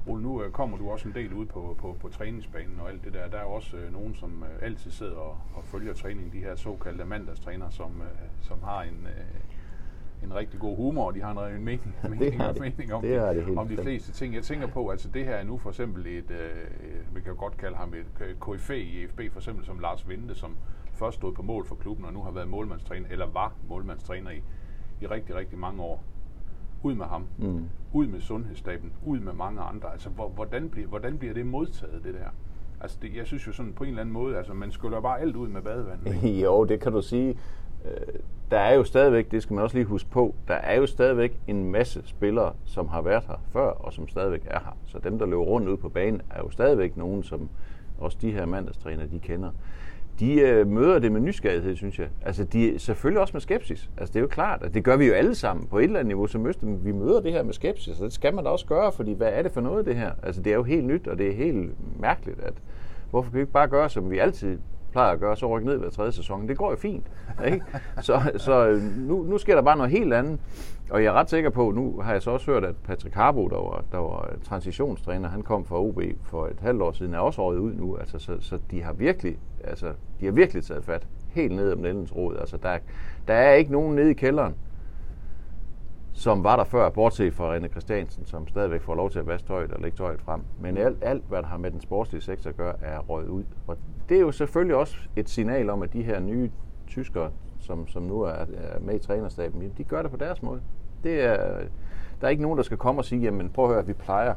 Ole, 0.09 0.23
nu 0.23 0.43
øh, 0.43 0.51
kommer 0.51 0.77
du 0.79 0.91
også 0.91 1.09
en 1.09 1.15
del 1.15 1.33
ud 1.33 1.47
på, 1.47 1.77
på, 1.81 1.97
på 2.01 2.09
træningsbanen 2.09 2.81
og 2.81 2.89
alt 2.91 3.05
det 3.05 3.13
der. 3.13 3.29
Der 3.29 3.39
er 3.39 3.45
også 3.45 3.77
øh, 3.77 3.93
nogen, 3.93 4.15
som 4.15 4.43
øh, 4.43 4.67
altid 4.67 4.91
sidder 4.91 5.17
og, 5.17 5.37
og 5.55 5.65
følger 5.65 5.95
træning, 5.95 6.33
de 6.33 6.39
her 6.39 6.57
såkaldte 6.57 7.05
mandagstrænere, 7.05 7.73
som, 7.73 8.03
øh, 8.03 8.29
som 8.43 8.63
har 8.63 8.83
en, 8.83 9.07
øh, 9.07 10.25
en 10.25 10.35
rigtig 10.35 10.61
god 10.61 10.77
humor, 10.77 11.07
og 11.07 11.15
de 11.15 11.23
har 11.23 11.47
en, 11.47 11.55
en 11.57 11.65
mening, 11.65 11.95
mening, 12.11 12.37
har 12.43 12.53
de. 12.53 12.61
mening 12.61 12.95
om, 12.95 13.03
Det 13.03 13.21
har 13.21 13.33
de 13.33 13.41
de, 13.41 13.45
helt 13.45 13.59
om 13.59 13.67
de 13.67 13.69
bestemt. 13.69 13.85
fleste 13.89 14.13
ting. 14.13 14.35
Jeg 14.35 14.43
tænker 14.43 14.67
på, 14.67 14.89
altså 14.89 15.09
det 15.09 15.25
her 15.25 15.35
er 15.35 15.45
nu 15.45 15.59
for 15.59 15.71
eksempel 15.71 16.07
et, 16.07 16.31
øh, 16.31 17.15
vi 17.15 17.21
kan 17.21 17.33
jo 17.33 17.39
godt 17.39 17.57
kalde 17.57 17.77
ham 17.77 17.95
et 17.95 18.37
KFA 18.41 18.75
i 18.75 19.07
FB, 19.07 19.21
for 19.33 19.39
eksempel 19.41 19.65
som 19.65 19.79
Lars 19.79 20.09
Vinde, 20.09 20.35
som 20.35 20.57
først 20.95 21.17
stod 21.17 21.33
på 21.35 21.43
mål 21.43 21.67
for 21.67 21.75
klubben, 21.75 22.05
og 22.05 22.13
nu 22.13 22.23
har 22.23 22.31
været 22.31 22.49
målmandstræner, 22.49 23.09
eller 23.11 23.27
var 23.27 23.53
målmandstræner 23.69 24.31
i, 24.31 24.43
i 25.01 25.07
rigtig, 25.07 25.35
rigtig 25.35 25.59
mange 25.59 25.83
år. 25.83 26.05
Ud 26.83 26.95
med 26.95 27.07
ham. 27.07 27.25
Mm. 27.39 27.65
Ud 27.93 28.07
med 28.07 28.21
sundhedsstaben. 28.21 28.93
Ud 29.07 29.19
med 29.21 29.33
mange 29.33 29.61
andre. 29.61 29.93
Altså, 29.93 30.09
hvor, 30.09 30.29
hvordan, 30.29 30.69
bliver, 30.69 30.89
hvordan 30.89 31.19
bliver 31.19 31.35
det 31.35 31.47
modtaget, 31.47 32.05
det 32.05 32.15
der? 32.15 32.29
Altså, 32.81 32.99
det, 33.03 33.17
jeg 33.17 33.27
synes 33.27 33.47
jo 33.47 33.53
sådan 33.53 33.73
på 33.73 33.85
en 33.85 33.89
eller 33.91 34.01
anden 34.01 34.13
måde, 34.13 34.37
altså, 34.37 34.55
man 34.55 34.71
skyller 34.73 35.01
bare 35.01 35.21
alt 35.21 35.37
ud 35.37 35.49
med 35.49 35.63
badevand. 35.63 36.07
ikke? 36.07 36.41
Jo, 36.45 36.65
det 36.65 36.81
kan 36.81 36.93
du 36.93 37.03
sige. 37.03 37.39
Øh, 37.85 38.15
Der 38.51 38.59
er 38.59 38.75
jo 38.75 38.85
stadigvæk, 38.85 39.31
det 39.31 39.43
skal 39.43 39.55
man 39.55 39.65
også 39.65 39.77
lige 39.77 39.85
huske 39.87 40.11
på, 40.11 40.35
der 40.49 40.55
er 40.55 40.77
jo 40.77 40.87
stadigvæk 40.87 41.41
en 41.47 41.71
masse 41.73 42.03
spillere, 42.05 42.53
som 42.65 42.89
har 42.89 43.03
været 43.03 43.25
her 43.27 43.41
før, 43.53 43.67
og 43.71 43.93
som 43.93 44.09
stadigvæk 44.09 44.43
er 44.47 44.59
her. 44.61 44.77
Så 44.87 44.99
dem, 44.99 45.19
der 45.19 45.27
løber 45.27 45.43
rundt 45.43 45.69
ude 45.69 45.77
på 45.77 45.89
banen, 45.89 46.23
er 46.31 46.39
jo 46.43 46.51
stadigvæk 46.51 46.97
nogen, 46.97 47.23
som 47.23 47.49
også 47.99 48.19
de 48.21 48.31
her 48.33 48.47
mandagstræner, 48.47 49.07
de 49.07 49.19
kender. 49.19 49.51
De 50.21 50.41
øh, 50.41 50.67
møder 50.67 50.99
det 50.99 51.13
med 51.13 51.21
nysgerrighed, 51.21 51.77
synes 51.77 51.99
jeg. 51.99 52.09
Altså, 52.23 52.45
de 52.45 52.79
selvfølgelig 52.79 53.21
også 53.21 53.33
med 53.33 53.41
skepsis. 53.41 53.91
Altså, 53.99 54.13
det 54.13 54.17
er 54.17 54.21
jo 54.21 54.27
klart, 54.27 54.63
at 54.63 54.75
det 54.75 54.85
gør 54.85 54.97
vi 54.97 55.07
jo 55.07 55.13
alle 55.13 55.35
sammen 55.35 55.67
på 55.67 55.79
et 55.79 55.85
eller 55.85 55.99
andet 55.99 56.09
niveau 56.09 56.27
som 56.27 56.47
Øst, 56.47 56.63
men 56.63 56.85
vi 56.85 56.93
møder 56.93 57.21
det 57.21 57.33
her 57.33 57.43
med 57.43 57.53
skepsis, 57.53 58.01
og 58.01 58.05
det 58.05 58.13
skal 58.13 58.35
man 58.35 58.45
da 58.45 58.51
også 58.51 58.67
gøre, 58.67 58.93
fordi 58.93 59.13
hvad 59.13 59.29
er 59.33 59.43
det 59.43 59.53
for 59.53 59.61
noget, 59.61 59.87
det 59.87 59.97
her? 59.97 60.11
Altså, 60.23 60.43
det 60.43 60.53
er 60.53 60.57
jo 60.57 60.63
helt 60.63 60.85
nyt, 60.85 61.09
og 61.09 61.19
det 61.19 61.29
er 61.29 61.35
helt 61.35 61.75
mærkeligt, 62.01 62.41
at 62.41 62.55
hvorfor 63.11 63.31
kan 63.31 63.37
vi 63.37 63.41
ikke 63.41 63.53
bare 63.53 63.69
gøre, 63.69 63.91
som 63.91 64.11
vi 64.11 64.19
altid 64.19 64.59
plejer 64.93 65.13
at 65.13 65.21
gøre, 65.21 65.37
så 65.37 65.47
rykke 65.47 65.67
ned 65.67 65.79
hver 65.79 65.91
tredje 65.91 66.13
sæson. 66.13 66.49
Det 66.49 66.59
går 66.59 66.71
jo 66.71 66.77
fint. 66.77 67.07
Ikke? 67.47 67.63
Så, 68.01 68.33
så 68.37 68.69
øh, 68.69 68.83
nu, 68.83 69.23
nu 69.23 69.39
sker 69.39 69.55
der 69.55 69.63
bare 69.63 69.77
noget 69.77 69.93
helt 69.93 70.15
andet. 70.15 70.41
Og 70.91 71.03
jeg 71.03 71.09
er 71.09 71.13
ret 71.13 71.31
sikker 71.31 71.51
på, 71.51 71.71
nu 71.71 72.01
har 72.01 72.13
jeg 72.13 72.23
så 72.23 72.31
også 72.31 72.51
hørt, 72.51 72.65
at 72.65 72.77
Patrick 72.77 73.15
Harbo, 73.15 73.49
der 73.49 73.57
var, 73.57 73.85
der 73.93 73.99
var 73.99 74.31
transitionstræner, 74.45 75.29
han 75.29 75.43
kom 75.43 75.65
fra 75.65 75.81
OB 75.81 76.01
for 76.23 76.47
et 76.47 76.61
halvt 76.61 76.83
år 76.83 76.93
siden, 76.93 77.15
er 77.15 77.19
også 77.19 77.49
røget 77.49 77.59
ud 77.59 77.75
nu. 77.75 77.97
Altså, 77.97 78.19
så, 78.19 78.37
så 78.41 78.59
de 78.71 78.83
har 78.83 78.93
virkelig, 78.93 79.39
altså, 79.65 79.93
de 80.21 80.25
har 80.25 80.33
virkelig 80.33 80.65
taget 80.65 80.85
fat 80.85 81.07
helt 81.31 81.55
ned 81.57 81.73
om 81.73 81.79
nældens 81.79 82.17
rod. 82.17 82.37
Altså, 82.37 82.57
der, 82.57 82.79
der 83.29 83.35
er 83.35 83.55
ikke 83.55 83.73
nogen 83.73 83.95
nede 83.95 84.11
i 84.11 84.15
kælderen, 84.15 84.55
som 86.19 86.45
var 86.45 86.57
der 86.57 86.65
før, 86.65 86.89
bortset 86.91 87.35
fra 87.35 87.57
René 87.57 87.69
Christiansen, 87.69 88.27
som 88.27 88.49
stadigvæk 88.49 88.83
får 88.83 88.95
lov 88.95 89.11
til 89.11 89.19
at 89.19 89.27
vaske 89.27 89.49
tøjet 89.49 89.73
og 89.73 89.81
lægge 89.81 89.97
tøjet 89.97 90.21
frem. 90.21 90.41
Men 90.61 90.77
alt, 90.77 90.99
alt, 91.03 91.25
hvad 91.29 91.43
der 91.43 91.49
har 91.49 91.59
med 91.59 91.71
den 91.71 91.81
sportslige 91.81 92.23
sektor 92.23 92.51
at 92.51 92.57
gøre, 92.57 92.75
er 92.83 92.99
røget 92.99 93.29
ud. 93.29 93.45
Og 93.67 93.77
det 94.09 94.17
er 94.17 94.21
jo 94.21 94.33
selvfølgelig 94.33 94.77
også 94.77 94.97
et 95.17 95.29
signal 95.29 95.71
om, 95.71 95.83
at 95.83 95.93
de 95.93 96.03
her 96.03 96.21
nye 96.21 96.51
tyskere, 96.87 97.31
som, 97.61 97.89
som 97.89 98.03
nu 98.03 98.21
er, 98.21 98.31
er 98.31 98.81
med 98.81 98.95
i 98.95 98.99
trænerstaben, 98.99 99.73
de 99.79 99.85
gør 99.85 100.03
det 100.03 100.11
på 100.11 100.17
deres 100.17 100.43
måde. 100.43 100.61
Det 101.05 101.25
er, 101.25 101.37
der 102.21 102.27
er 102.27 102.29
ikke 102.29 102.43
nogen, 102.43 102.57
der 102.57 102.63
skal 102.63 102.77
komme 102.77 103.01
og 103.01 103.05
sige, 103.05 103.23
jamen 103.23 103.51
prøv 103.51 103.65
at 103.65 103.71
høre, 103.75 103.87
vi 103.87 103.93
plejer. 103.93 104.35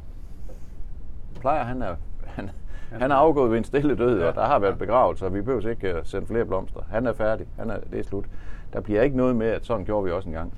Plejer, 1.39 1.63
han 1.63 1.81
er, 1.81 1.95
han, 2.25 2.49
han 2.91 3.11
er 3.11 3.15
afgået 3.15 3.51
ved 3.51 3.57
en 3.57 3.63
stille 3.63 3.95
død, 3.95 4.19
ja, 4.19 4.27
og 4.27 4.35
der 4.35 4.45
har 4.45 4.59
været 4.59 4.77
begravet, 4.77 5.19
så 5.19 5.29
vi 5.29 5.41
behøver 5.41 5.69
ikke 5.69 5.95
uh, 5.97 5.99
sende 6.03 6.27
flere 6.27 6.45
blomster. 6.45 6.79
Han 6.89 7.07
er 7.07 7.13
færdig, 7.13 7.47
han 7.57 7.69
er, 7.69 7.77
det 7.91 7.99
er 7.99 8.03
slut. 8.03 8.25
Der 8.73 8.81
bliver 8.81 9.01
ikke 9.01 9.17
noget 9.17 9.35
med, 9.35 9.47
at 9.47 9.65
sådan 9.65 9.85
gjorde 9.85 10.05
vi 10.05 10.11
også 10.11 10.29
engang. 10.29 10.53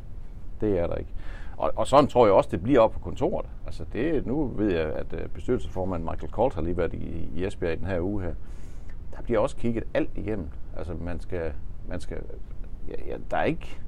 Det 0.64 0.80
er 0.80 0.88
der 0.88 0.96
ikke. 0.96 1.14
Og, 1.58 1.72
og 1.76 1.88
sådan 1.88 2.08
tror 2.08 2.26
jeg 2.26 2.34
også, 2.34 2.50
det 2.52 2.64
bliver 2.64 2.80
op 2.80 2.92
på 2.92 3.00
kontoret. 3.00 3.46
Altså 3.66 3.86
det, 3.94 4.26
nu 4.26 4.48
ved 4.48 4.74
jeg, 4.74 4.94
at 4.94 5.14
øh, 5.14 5.30
bestyrelsesformand 5.30 6.04
Michael 6.04 6.32
Colt 6.32 6.54
har 6.54 6.62
lige 6.62 6.78
været 6.78 6.94
i, 6.94 7.30
i 7.36 7.46
Esbjerg 7.46 7.74
i 7.74 7.76
den 7.76 7.86
her 7.86 8.00
uge 8.02 8.24
her. 8.24 8.34
Der 9.16 9.22
bliver 9.22 9.40
også 9.40 9.56
kigget 9.56 9.84
alt 9.94 10.10
igennem. 10.16 10.48
Altså 10.78 10.94
man 10.94 11.20
skal, 11.20 11.54
man 11.90 12.00
skal 12.00 12.18
ja, 12.88 12.94
ja, 13.08 13.18
der 13.32 13.38
er 13.38 13.44
ikke, 13.44 13.80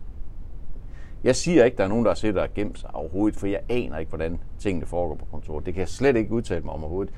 jeg 1.23 1.35
siger 1.35 1.65
ikke, 1.65 1.77
der 1.77 1.83
er 1.83 1.87
nogen, 1.87 2.05
der 2.05 2.13
sidder 2.13 2.41
og 2.41 2.53
gemt 2.53 2.79
sig 2.79 2.95
overhovedet, 2.95 3.39
for 3.39 3.47
jeg 3.47 3.61
aner 3.69 3.97
ikke, 3.97 4.09
hvordan 4.09 4.39
tingene 4.59 4.85
foregår 4.85 5.15
på 5.15 5.25
kontoret. 5.25 5.65
Det 5.65 5.73
kan 5.73 5.81
jeg 5.81 5.89
slet 5.89 6.15
ikke 6.15 6.31
udtale 6.31 6.61
mig 6.61 6.73
om 6.73 6.83
overhovedet. 6.83 7.13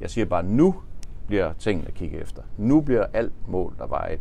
Jeg 0.00 0.10
siger 0.10 0.24
bare, 0.24 0.42
nu 0.42 0.74
bliver 1.26 1.52
tingene 1.52 1.90
kigget 1.90 2.22
efter. 2.22 2.42
Nu 2.56 2.80
bliver 2.80 3.06
alt 3.12 3.48
mål, 3.48 3.74
der 3.78 3.86
vejet. 3.86 4.20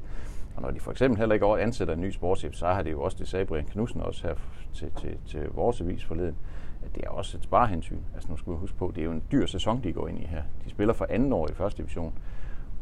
Og 0.56 0.62
når 0.62 0.72
de 0.72 0.80
for 0.80 0.92
eksempel 0.92 1.20
heller 1.20 1.34
ikke 1.34 1.46
ansætter 1.46 1.94
en 1.94 2.02
ny 2.02 2.12
sportschef, 2.12 2.54
så 2.54 2.68
har 2.68 2.82
det 2.82 2.92
jo 2.92 3.02
også, 3.02 3.18
det 3.20 3.28
sagde 3.28 3.46
Brian 3.46 3.66
Knudsen 3.66 4.02
også 4.02 4.28
her 4.28 4.36
til, 4.74 4.92
til, 4.92 5.18
til 5.26 5.50
vores 5.50 5.82
avis 5.82 6.06
forleden, 6.06 6.36
at 6.84 6.96
det 6.96 7.04
er 7.04 7.10
også 7.10 7.38
et 7.38 7.44
sparehensyn. 7.44 8.00
Altså 8.14 8.30
nu 8.32 8.38
skal 8.38 8.54
vi 8.54 8.58
huske 8.58 8.78
på, 8.78 8.92
det 8.96 9.02
er 9.02 9.06
jo 9.06 9.12
en 9.12 9.24
dyr 9.32 9.46
sæson, 9.46 9.84
de 9.84 9.94
går 9.94 10.08
ind 10.08 10.20
i 10.20 10.26
her. 10.26 10.44
De 10.66 10.70
spiller 10.70 10.94
for 10.94 11.06
anden 11.10 11.34
år 11.34 11.50
i 11.50 11.54
første 11.54 11.78
division, 11.78 12.14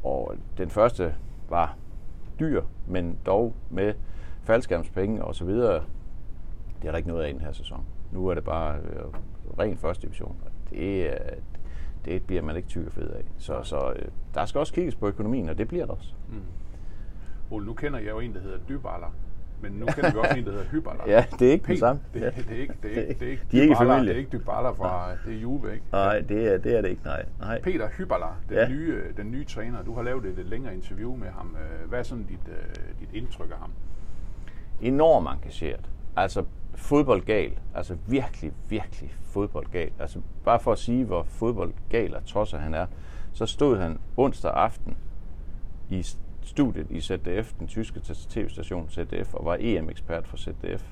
og 0.04 0.36
den 0.58 0.70
første 0.70 1.16
var 1.50 1.78
dyr, 2.40 2.62
men 2.88 3.18
dog 3.26 3.54
med 3.70 3.94
faldskærmspenge 4.44 5.24
og 5.24 5.36
så 5.36 5.46
videre. 5.46 5.84
Det 6.82 6.88
er 6.88 6.92
der 6.92 6.98
ikke 6.98 7.10
noget 7.10 7.24
af 7.24 7.30
i 7.30 7.34
den 7.34 7.42
her 7.42 7.52
sæson. 7.52 7.86
Nu 8.12 8.28
er 8.28 8.34
det 8.34 8.44
bare 8.44 8.78
øh, 8.78 9.04
ren 9.60 9.78
første 9.78 10.02
division. 10.02 10.36
Det, 10.70 11.06
øh, 11.06 11.12
det 12.06 12.24
bliver 12.24 12.42
man 12.42 12.56
ikke 12.56 12.68
tyk 12.68 12.86
og 12.86 12.92
fed 12.92 13.10
af. 13.10 13.24
Så, 13.38 13.64
så 13.64 13.94
øh, 13.96 14.08
der 14.34 14.46
skal 14.46 14.60
også 14.60 14.74
kigges 14.74 14.96
på 14.96 15.08
økonomien, 15.08 15.50
og 15.50 15.58
det 15.58 15.68
bliver 15.68 15.86
der 15.86 15.94
også. 15.94 16.14
Mm. 16.30 16.42
Ole, 17.52 17.66
nu 17.66 17.74
kender 17.74 18.00
jeg 18.00 18.10
jo 18.10 18.20
en, 18.20 18.34
der 18.34 18.40
hedder 18.40 18.58
Dyballer. 18.70 19.14
Men 19.62 19.72
nu 19.72 19.86
kender 19.86 20.12
vi 20.12 20.18
også 20.18 20.36
en, 20.38 20.46
der 20.46 20.52
hedder 20.52 20.66
Hyballer. 20.66 21.04
Ja, 21.08 21.26
det 21.40 21.48
er 21.48 21.52
ikke 21.52 21.68
den 21.68 21.78
samme. 21.78 22.02
Det, 22.14 22.22
det, 22.22 22.46
det, 22.50 22.58
er 22.58 22.62
ikke, 22.62 22.74
det, 22.84 22.98
er 22.98 23.02
ikke, 23.02 23.14
det 23.20 23.28
er 23.28 23.32
ikke 23.32 23.44
De 23.52 23.58
er 23.58 23.62
ikke 23.62 23.76
familie. 23.76 24.00
Det 24.00 24.12
er 24.12 24.18
ikke 24.18 24.38
Dyballer 24.38 24.74
fra, 24.74 25.10
det 25.26 25.34
er 25.34 25.38
Juve, 25.40 25.74
ikke? 25.74 25.86
Nej, 25.92 26.20
det 26.20 26.54
er, 26.54 26.58
det 26.58 26.78
er 26.78 26.82
det 26.82 26.90
ikke, 26.90 27.02
nej. 27.06 27.26
nej. 27.40 27.62
Peter 27.62 27.90
Hyballer, 27.98 28.40
den, 28.50 28.58
Ja. 28.58 28.62
ja. 28.64 28.70
nye, 28.70 29.02
den 29.18 29.32
nye 29.32 29.46
træner. 29.46 29.84
Du 29.84 29.94
har 29.96 30.02
lavet 30.04 30.26
et 30.26 30.36
lidt 30.36 30.50
længere 30.50 30.74
interview 30.74 31.16
med 31.16 31.28
ham. 31.28 31.56
Øh, 31.84 31.90
Hvad 31.90 32.00
er 32.00 32.04
sådan 32.04 32.24
dit, 32.24 32.40
øh, 32.48 33.00
dit 33.00 33.10
indtryk 33.14 33.52
af 33.52 33.58
ham? 33.58 33.72
enormt 34.82 35.28
engageret. 35.28 35.90
Altså 36.16 36.44
fodboldgal. 36.76 37.52
Altså 37.76 37.98
virkelig, 38.08 38.52
virkelig 38.70 39.16
fodboldgal. 39.24 39.92
Altså 40.00 40.20
bare 40.46 40.60
for 40.60 40.72
at 40.72 40.78
sige, 40.80 41.06
hvor 41.06 41.24
fodboldgal 41.24 42.16
og 42.16 42.26
tosser 42.26 42.58
han 42.58 42.74
er, 42.74 42.86
så 43.34 43.46
stod 43.46 43.78
han 43.78 44.00
onsdag 44.18 44.52
aften 44.54 44.98
i 45.90 46.06
studiet 46.46 46.88
i 46.90 47.02
ZDF, 47.02 47.54
den 47.60 47.68
tyske 47.68 48.00
tv-station 48.30 48.90
ZDF, 48.90 49.34
og 49.34 49.46
var 49.46 49.58
EM-ekspert 49.60 50.28
for 50.28 50.38
ZDF 50.38 50.84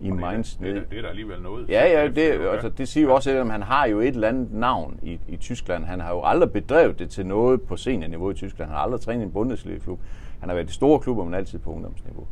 i 0.00 0.10
Og 0.10 0.16
er- 0.16 0.20
Mainz. 0.20 0.56
Det, 0.56 0.76
er- 0.76 0.80
det 0.90 0.98
er 0.98 1.02
da 1.02 1.08
alligevel 1.08 1.42
noget. 1.42 1.68
Ja, 1.68 2.00
ja, 2.00 2.08
det, 2.08 2.34
så- 2.40 2.48
altså, 2.48 2.68
det 2.68 2.88
siger 2.88 3.06
jo 3.06 3.14
også 3.14 3.40
om, 3.40 3.50
han 3.50 3.62
har 3.62 3.86
jo 3.86 4.00
et 4.00 4.08
eller 4.08 4.28
andet 4.28 4.52
navn 4.52 4.98
i, 5.02 5.18
i 5.28 5.36
Tyskland. 5.36 5.84
Han 5.84 6.00
har 6.00 6.10
jo 6.14 6.22
aldrig 6.24 6.52
bedrevet 6.52 6.98
det 6.98 7.10
til 7.10 7.26
noget 7.26 7.62
på 7.62 7.76
seniorniveau 7.76 8.30
i 8.30 8.34
Tyskland. 8.34 8.68
Han 8.70 8.76
har 8.76 8.84
aldrig 8.84 9.00
trænet 9.00 9.20
i 9.20 9.24
en 9.24 9.32
Bundesliga-klub. 9.32 10.00
Han 10.40 10.48
har 10.48 10.56
været 10.56 10.70
i 10.70 10.72
store 10.72 10.98
klubber, 11.00 11.24
men 11.24 11.34
altid 11.34 11.58
på 11.58 11.70
ungdomsniveau. 11.72 12.26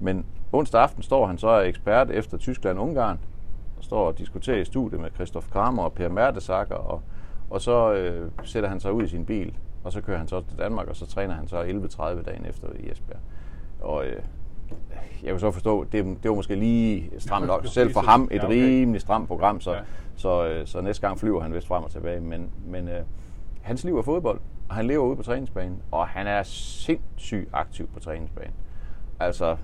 Men 0.00 0.24
onsdag 0.52 0.80
aften 0.82 1.02
står 1.02 1.26
han 1.26 1.38
så 1.38 1.48
er 1.48 1.60
ekspert 1.62 2.10
efter 2.10 2.38
Tyskland-Ungarn, 2.38 3.18
og 3.78 3.84
står 3.84 4.06
og 4.06 4.18
diskuterer 4.18 4.56
i 4.60 4.64
studiet 4.64 5.00
med 5.00 5.10
Christoph 5.14 5.48
Kramer 5.50 5.82
og 5.82 5.92
Per 5.92 6.08
Mertesacker, 6.08 6.74
og, 6.74 7.02
og 7.50 7.60
så 7.60 7.92
øh, 7.92 8.30
sætter 8.44 8.68
han 8.68 8.80
sig 8.80 8.92
ud 8.92 9.02
i 9.02 9.08
sin 9.08 9.24
bil, 9.26 9.54
og 9.84 9.92
så 9.92 10.00
kører 10.00 10.18
han 10.18 10.28
så 10.28 10.40
til 10.48 10.58
Danmark, 10.58 10.88
og 10.88 10.96
så 10.96 11.06
træner 11.06 11.34
han 11.34 11.48
så 11.48 11.62
11.30 11.62 12.22
dagen 12.22 12.46
efter 12.46 12.68
i 12.78 12.90
Esbjerg. 12.90 13.20
Og 13.80 14.06
øh, 14.06 14.22
jeg 15.22 15.30
kan 15.30 15.38
så 15.40 15.50
forstå, 15.50 15.84
det, 15.84 16.04
det 16.22 16.28
var 16.28 16.34
måske 16.34 16.54
lige 16.54 17.10
stramt 17.18 17.46
nok, 17.46 17.66
selv 17.74 17.92
for 17.92 18.00
ham 18.00 18.28
et 18.30 18.36
Ja, 18.36 18.44
okay. 18.46 18.54
rimelig 18.56 19.00
stramt 19.00 19.28
program, 19.28 19.60
så, 19.60 19.72
Ja. 19.72 19.80
så, 20.16 20.46
øh, 20.48 20.66
så 20.66 20.80
næste 20.80 21.06
gang 21.06 21.18
flyver 21.18 21.40
han 21.40 21.54
vist 21.54 21.66
frem 21.66 21.84
og 21.84 21.90
tilbage. 21.90 22.20
Men, 22.20 22.50
men 22.66 22.88
øh, 22.88 23.00
hans 23.62 23.84
liv 23.84 23.98
er 23.98 24.02
fodbold, 24.02 24.40
og 24.68 24.74
han 24.74 24.86
lever 24.86 25.04
ude 25.06 25.16
på 25.16 25.22
træningsbanen, 25.22 25.82
og 25.90 26.06
han 26.08 26.26
er 26.26 26.42
sindssygt 26.42 27.48
aktiv 27.52 27.88
på 27.94 28.00
træningsbanen. 28.00 28.52
Altså, 29.20 29.56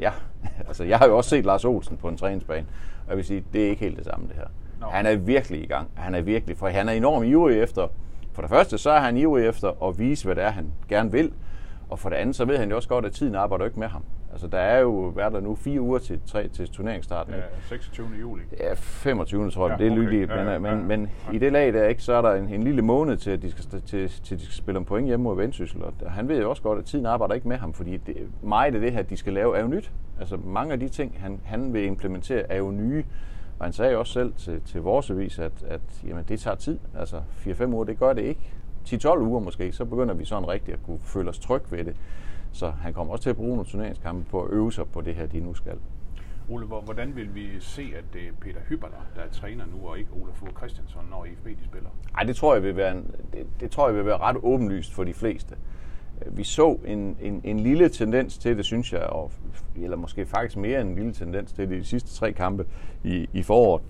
ja, 0.00 0.12
altså 0.68 0.84
jeg 0.84 0.98
har 0.98 1.06
jo 1.06 1.16
også 1.16 1.30
set 1.30 1.44
Lars 1.44 1.64
Olsen 1.64 1.96
på 1.96 2.08
en 2.08 2.16
træningsbane, 2.16 2.66
og 3.04 3.08
jeg 3.08 3.16
vil 3.16 3.24
sige, 3.24 3.44
det 3.52 3.64
er 3.64 3.70
ikke 3.70 3.80
helt 3.84 3.96
det 3.96 4.04
samme 4.04 4.26
det 4.28 4.36
her. 4.36 4.46
Nå. 4.80 4.86
Han 4.86 5.06
er 5.06 5.16
virkelig 5.16 5.62
i 5.62 5.66
gang. 5.66 5.88
Han 5.94 6.14
er 6.14 6.20
virkelig, 6.20 6.56
for 6.56 6.68
han 6.68 6.88
er 6.88 6.92
enormt 6.92 7.26
ivrig 7.26 7.60
efter, 7.62 7.88
for 8.32 8.42
det 8.42 8.50
første 8.50 8.78
så 8.78 8.90
er 8.90 9.00
han 9.00 9.16
ivrig 9.16 9.46
efter 9.46 9.88
at 9.88 9.98
vise, 9.98 10.24
hvad 10.24 10.34
det 10.34 10.44
er, 10.44 10.50
han 10.50 10.66
gerne 10.88 11.12
vil, 11.12 11.32
og 11.90 11.98
for 11.98 12.08
det 12.08 12.16
andet, 12.16 12.36
så 12.36 12.44
ved 12.44 12.58
han 12.58 12.70
jo 12.70 12.76
også 12.76 12.88
godt, 12.88 13.04
at 13.04 13.12
tiden 13.12 13.34
arbejder 13.34 13.64
ikke 13.64 13.78
med 13.78 13.88
ham. 13.88 14.02
Altså, 14.32 14.46
der 14.46 14.58
er 14.58 14.80
jo, 14.80 15.10
hvad 15.10 15.24
er 15.24 15.28
der 15.28 15.40
nu, 15.40 15.54
fire 15.54 15.80
uger 15.80 15.98
til, 15.98 16.20
tre, 16.26 16.48
til 16.48 16.68
turneringsstarten. 16.68 17.34
Ja, 17.34 17.40
26. 17.68 18.06
juli. 18.20 18.42
Ja, 18.60 18.74
25. 18.74 19.50
tror 19.50 19.68
jeg, 19.68 19.78
Ja, 19.80 19.84
ja, 19.84 19.90
det 19.90 19.96
er 19.96 20.02
okay. 20.02 20.10
lykkeligt. 20.10 20.30
Ja, 20.30 20.36
Men, 20.36 20.46
ja, 20.52 20.58
men, 20.58 20.70
ja. 20.70 20.96
men 20.96 21.10
i 21.32 21.38
det 21.38 21.52
lag 21.52 21.72
der, 21.72 21.88
ikke, 21.88 22.02
så 22.02 22.12
er 22.12 22.22
der 22.22 22.34
en, 22.34 22.48
en 22.48 22.62
lille 22.62 22.82
måned 22.82 23.16
til, 23.16 23.30
at 23.30 23.42
de 23.42 23.50
skal, 23.50 23.64
til, 23.80 24.08
til 24.08 24.38
de 24.38 24.44
skal 24.44 24.54
spille 24.54 24.78
om 24.78 24.84
point 24.84 25.06
hjemme 25.06 25.24
mod 25.24 25.36
Vendsyssel. 25.36 25.82
Og 25.84 25.92
han 26.10 26.28
ved 26.28 26.40
jo 26.40 26.50
også 26.50 26.62
godt, 26.62 26.78
at 26.78 26.84
tiden 26.84 27.06
arbejder 27.06 27.34
ikke 27.34 27.48
med 27.48 27.56
ham, 27.56 27.72
fordi 27.72 27.96
det, 27.96 28.16
meget 28.42 28.74
af 28.74 28.80
det 28.80 28.92
her, 28.92 29.02
de 29.02 29.16
skal 29.16 29.32
lave, 29.32 29.56
er 29.56 29.60
jo 29.60 29.68
nyt. 29.68 29.92
Altså 30.20 30.36
mange 30.44 30.72
af 30.72 30.80
de 30.80 30.88
ting, 30.88 31.16
han, 31.20 31.40
han 31.44 31.72
vil 31.72 31.84
implementere, 31.84 32.52
er 32.52 32.56
jo 32.56 32.70
nye. 32.70 33.04
Og 33.62 33.66
han 33.66 33.72
sagde 33.72 33.96
også 33.96 34.12
selv 34.12 34.32
til, 34.34 34.60
til 34.60 34.80
vores 34.80 35.10
avis, 35.10 35.38
at, 35.38 35.52
at 35.68 35.80
jamen, 36.06 36.24
det 36.28 36.40
tager 36.40 36.54
tid. 36.54 36.78
Altså 36.98 37.16
4-5 37.46 37.64
uger, 37.66 37.84
det 37.84 37.98
gør 37.98 38.12
det 38.12 38.22
ikke. 38.22 38.52
10-12 38.88 39.18
uger 39.18 39.40
måske, 39.40 39.72
så 39.72 39.84
begynder 39.84 40.14
vi 40.14 40.24
sådan 40.24 40.48
rigtigt 40.48 40.74
at 40.76 40.82
kunne 40.86 40.98
føle 41.00 41.28
os 41.28 41.38
tryg 41.38 41.62
ved 41.70 41.84
det. 41.84 41.96
Så 42.52 42.70
han 42.70 42.92
kommer 42.94 43.12
også 43.12 43.22
til 43.22 43.30
at 43.30 43.36
bruge 43.36 43.50
nogle 43.56 43.64
turneringskampe 43.64 44.30
på 44.30 44.42
at 44.42 44.50
øve 44.50 44.72
sig 44.72 44.88
på 44.88 45.00
det 45.00 45.14
her, 45.14 45.26
de 45.26 45.40
nu 45.40 45.54
skal. 45.54 45.72
Ole, 46.48 46.66
hvor- 46.66 46.80
hvordan 46.80 47.16
vil 47.16 47.34
vi 47.34 47.48
se, 47.60 47.92
at 47.98 48.04
det 48.12 48.22
er 48.22 48.32
Peter 48.40 48.60
Hyballer, 48.68 48.96
der 49.16 49.22
er 49.22 49.28
træner 49.32 49.64
nu, 49.66 49.88
og 49.88 49.98
ikke 49.98 50.10
Olaf 50.22 50.34
Fogh 50.34 50.52
Christiansen, 50.56 51.00
når 51.10 51.24
IFB 51.24 51.46
de 51.60 51.64
spiller? 51.64 51.90
Nej, 52.12 52.22
det 52.24 52.36
tror 52.36 52.54
jeg 52.54 52.62
vil 52.62 52.76
være, 52.76 52.92
en, 52.92 53.10
det, 53.32 53.46
det 53.60 53.70
tror 53.70 53.88
jeg 53.88 53.96
vil 53.96 54.06
være 54.06 54.18
ret 54.18 54.36
åbenlyst 54.42 54.92
for 54.94 55.04
de 55.04 55.14
fleste. 55.14 55.56
Øh, 56.26 56.36
vi 56.36 56.44
så 56.44 56.78
en, 56.84 57.16
en, 57.20 57.40
en 57.44 57.60
lille 57.60 57.88
tendens 57.88 58.38
til 58.38 58.56
det, 58.56 58.64
synes 58.64 58.92
jeg, 58.92 59.02
og, 59.02 59.30
eller 59.76 59.96
måske 59.96 60.26
faktisk 60.26 60.56
mere 60.56 60.80
end 60.80 60.88
en 60.88 60.94
lille 60.94 61.12
tendens 61.12 61.52
til 61.52 61.68
det 61.68 61.76
i 61.76 61.78
de 61.78 61.84
sidste 61.84 62.14
tre 62.14 62.32
kampe 62.32 62.66
i, 63.04 63.28
i 63.32 63.42
foråret, 63.42 63.82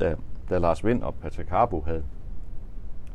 da, 0.00 0.14
da 0.50 0.58
Lars 0.58 0.84
Vind 0.84 1.02
og 1.02 1.14
Patrick 1.14 1.48
Harbo 1.48 1.80
havde, 1.80 2.04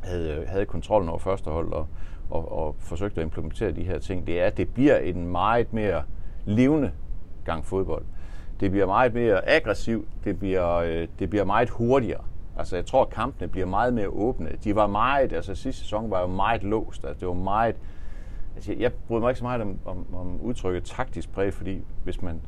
havde, 0.02 0.34
øh, 0.34 0.48
havde 0.48 0.66
kontrollen 0.66 1.08
over 1.08 1.18
første 1.18 1.50
hold 1.50 1.72
og, 1.72 1.86
og, 2.30 2.52
og 2.52 2.76
forsøgte 2.78 3.20
at 3.20 3.24
implementere 3.24 3.72
de 3.72 3.82
her 3.82 3.98
ting, 3.98 4.26
det 4.26 4.40
er, 4.40 4.46
at 4.46 4.56
det 4.56 4.68
bliver 4.68 4.96
en 4.96 5.26
meget 5.26 5.72
mere 5.72 6.02
levende 6.44 6.92
gang 7.44 7.66
fodbold. 7.66 8.04
Det 8.60 8.70
bliver 8.70 8.86
meget 8.86 9.14
mere 9.14 9.48
aggressivt, 9.48 10.08
det 10.24 10.38
bliver, 10.38 10.74
øh, 10.74 11.08
det 11.18 11.30
bliver 11.30 11.44
meget 11.44 11.70
hurtigere. 11.70 12.24
Altså 12.56 12.76
jeg 12.76 12.86
tror, 12.86 13.02
at 13.02 13.10
kampene 13.10 13.48
bliver 13.48 13.66
meget 13.66 13.94
mere 13.94 14.08
åbne. 14.08 14.48
De 14.64 14.76
var 14.76 14.86
meget, 14.86 15.32
altså 15.32 15.54
sidste 15.54 15.80
sæson 15.82 16.10
var 16.10 16.20
jo 16.20 16.26
meget 16.26 16.64
låst. 16.64 17.04
Altså, 17.04 17.20
det 17.20 17.28
var 17.28 17.34
meget, 17.34 17.76
altså, 18.54 18.72
jeg, 18.72 18.80
jeg 18.80 18.92
bryder 18.92 19.20
mig 19.20 19.30
ikke 19.30 19.38
så 19.38 19.44
meget 19.44 19.62
om, 19.62 19.78
om, 19.84 20.06
om 20.14 20.40
udtrykket 20.40 20.84
taktisk 20.84 21.32
præg, 21.32 21.54
fordi 21.54 21.82
hvis 22.04 22.22
man, 22.22 22.40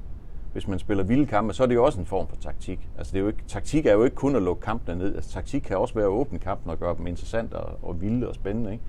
hvis 0.52 0.68
man 0.68 0.78
spiller 0.78 1.04
vilde 1.04 1.26
kampe, 1.26 1.52
så 1.52 1.62
er 1.62 1.66
det 1.66 1.74
jo 1.74 1.84
også 1.84 2.00
en 2.00 2.06
form 2.06 2.28
for 2.28 2.36
taktik. 2.36 2.88
Altså 2.98 3.12
det 3.12 3.18
er 3.18 3.22
jo 3.22 3.28
ikke, 3.28 3.44
taktik 3.48 3.86
er 3.86 3.92
jo 3.92 4.04
ikke 4.04 4.16
kun 4.16 4.36
at 4.36 4.42
lukke 4.42 4.62
kampene 4.62 4.98
ned. 4.98 5.14
Altså, 5.14 5.32
taktik 5.32 5.62
kan 5.62 5.76
også 5.76 5.94
være 5.94 6.04
at 6.04 6.10
åbne 6.10 6.38
kampen 6.38 6.70
og 6.70 6.78
gøre 6.78 6.96
dem 6.98 7.06
interessante 7.06 7.54
og, 7.54 7.78
og 7.82 8.00
vilde 8.00 8.28
og 8.28 8.34
spændende. 8.34 8.72
Ikke? 8.72 8.84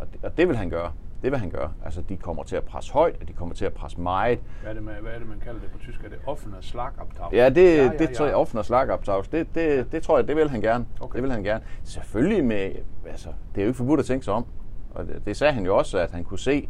Og, 0.00 0.06
det, 0.12 0.24
og 0.24 0.36
det 0.36 0.48
vil 0.48 0.56
han 0.56 0.70
gøre. 0.70 0.92
Det 1.22 1.30
vil 1.30 1.40
han 1.40 1.50
gøre. 1.50 1.72
Altså 1.84 2.02
de 2.08 2.16
kommer 2.16 2.42
til 2.42 2.56
at 2.56 2.64
presse 2.64 2.92
højt, 2.92 3.16
og 3.20 3.28
de 3.28 3.32
kommer 3.32 3.54
til 3.54 3.64
at 3.64 3.72
presse 3.72 4.00
meget. 4.00 4.38
Hvad 4.60 4.70
er 4.70 4.74
det, 4.74 4.82
man, 4.82 4.94
hvad 5.02 5.12
er 5.12 5.18
det 5.18 5.28
man 5.28 5.40
kalder 5.44 5.60
det 5.60 5.70
på 5.70 5.78
tysk? 5.78 6.04
Er 6.04 6.08
det 6.08 6.18
offene 6.26 6.56
Schlagabtag? 6.60 7.26
Ja, 7.32 7.48
det, 7.48 7.76
ja, 7.76 7.84
ja, 7.84 7.90
det 7.98 8.10
tror 8.10 8.26
jeg, 8.26 8.34
offner 8.34 8.62
slagoptavs, 8.62 9.28
det, 9.28 9.54
det, 9.54 9.92
det 9.92 10.02
tror 10.02 10.18
jeg, 10.18 10.28
det 10.28 10.36
vil 10.36 10.50
han 10.50 10.60
gerne. 10.60 10.86
Okay. 11.00 11.14
Det 11.14 11.22
vil 11.22 11.32
han 11.32 11.42
gerne. 11.42 11.64
Selvfølgelig 11.84 12.44
med, 12.44 12.72
altså, 13.06 13.28
det 13.54 13.60
er 13.60 13.64
jo 13.64 13.68
ikke 13.68 13.76
forbudt 13.76 14.00
at 14.00 14.06
tænke 14.06 14.24
sig 14.24 14.34
om. 14.34 14.44
Og 14.94 15.06
det, 15.06 15.22
det 15.26 15.36
sagde 15.36 15.52
han 15.52 15.64
jo 15.64 15.76
også, 15.76 15.98
at 15.98 16.10
han 16.10 16.24
kunne 16.24 16.38
se 16.38 16.68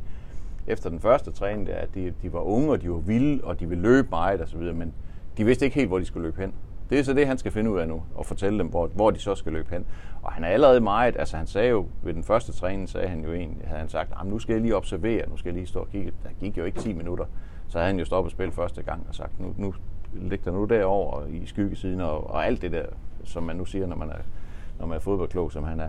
efter 0.67 0.91
den 0.91 1.01
første 1.01 1.33
træning, 1.33 1.69
at 1.69 1.95
de, 1.95 2.15
de 2.23 2.33
var 2.33 2.41
unge, 2.41 2.71
og 2.71 2.83
de 2.83 2.91
var 2.91 2.97
vilde, 2.97 3.45
og 3.45 3.61
de 3.61 3.69
ville 3.69 3.83
løbe 3.83 4.09
meget 4.11 4.41
og 4.41 4.49
så 4.49 4.59
videre, 4.59 4.75
men 4.75 4.95
de 5.37 5.45
vidste 5.45 5.65
ikke 5.65 5.75
helt, 5.75 5.89
hvor 5.89 5.99
de 5.99 6.05
skulle 6.05 6.27
løbe 6.27 6.41
hen. 6.41 6.55
Det 6.91 6.99
er 6.99 7.03
så 7.03 7.13
det, 7.13 7.27
han 7.27 7.39
skal 7.39 7.53
finde 7.53 7.71
ud 7.71 7.79
af 7.79 7.89
nu, 7.89 8.03
og 8.15 8.27
fortælle 8.27 8.59
dem, 8.59 8.67
hvor, 8.67 8.87
hvor 8.87 9.11
de 9.11 9.19
så 9.19 9.35
skal 9.35 9.53
løbe 9.53 9.71
hen. 9.71 9.85
Og 10.23 10.33
han 10.33 10.45
er 10.45 10.49
allerede 10.49 10.81
meget, 10.81 11.17
altså 11.19 11.37
han 11.37 11.47
sagde 11.47 11.69
jo, 11.69 11.87
ved 12.03 12.15
den 12.15 12.25
første 12.25 12.53
træning, 12.53 12.89
sagde 12.89 13.09
han 13.09 13.25
jo 13.25 13.33
egentlig, 13.33 13.67
havde 13.67 13.81
han 13.81 13.89
sagt, 13.89 14.27
nu 14.27 14.39
skal 14.39 14.53
jeg 14.53 14.63
lige 14.63 14.77
observere, 14.77 15.29
nu 15.29 15.37
skal 15.37 15.49
jeg 15.49 15.55
lige 15.55 15.67
stå 15.67 15.81
og 15.81 15.89
kigge. 15.91 16.13
Der 16.23 16.29
gik 16.41 16.59
jo 16.59 16.65
ikke 16.65 16.81
10 16.81 16.93
minutter. 16.93 17.25
Så 17.69 17.79
havde 17.79 17.87
han 17.87 17.99
jo 17.99 18.05
stoppet 18.05 18.33
spil 18.33 18.53
første 18.53 18.83
gang 18.83 19.07
og 19.09 19.15
sagt, 19.15 19.41
nu, 19.41 19.55
nu 19.57 19.75
ligger 20.13 20.51
der 20.51 20.59
nu 20.59 20.65
derover 20.65 21.27
i 21.27 21.47
skyggesiden 21.47 22.01
og, 22.01 22.31
og 22.31 22.47
alt 22.47 22.63
det 22.63 22.73
der, 22.73 22.87
som 23.25 23.43
man 23.43 23.57
nu 23.57 23.65
siger, 23.65 23.87
når 23.87 23.97
man 23.97 24.11
er, 24.11 24.15
når 24.79 24.87
man 24.87 24.97
er 24.97 25.01
fodboldklog, 25.01 25.53
som 25.53 25.65
han 25.65 25.81
er. 25.81 25.89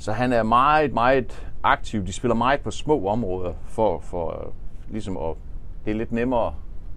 Så 0.00 0.12
han 0.12 0.32
er 0.32 0.42
meget, 0.42 0.92
meget 0.92 1.46
aktiv. 1.62 2.06
De 2.06 2.12
spiller 2.12 2.34
meget 2.34 2.60
på 2.60 2.70
små 2.70 3.06
områder, 3.06 3.52
for, 3.66 4.00
for 4.00 4.46
øh, 4.46 4.52
ligesom 4.92 5.16
at, 5.16 5.34
det 5.84 5.90
er 5.90 5.94
lidt 5.94 6.12
nemmere 6.12 6.54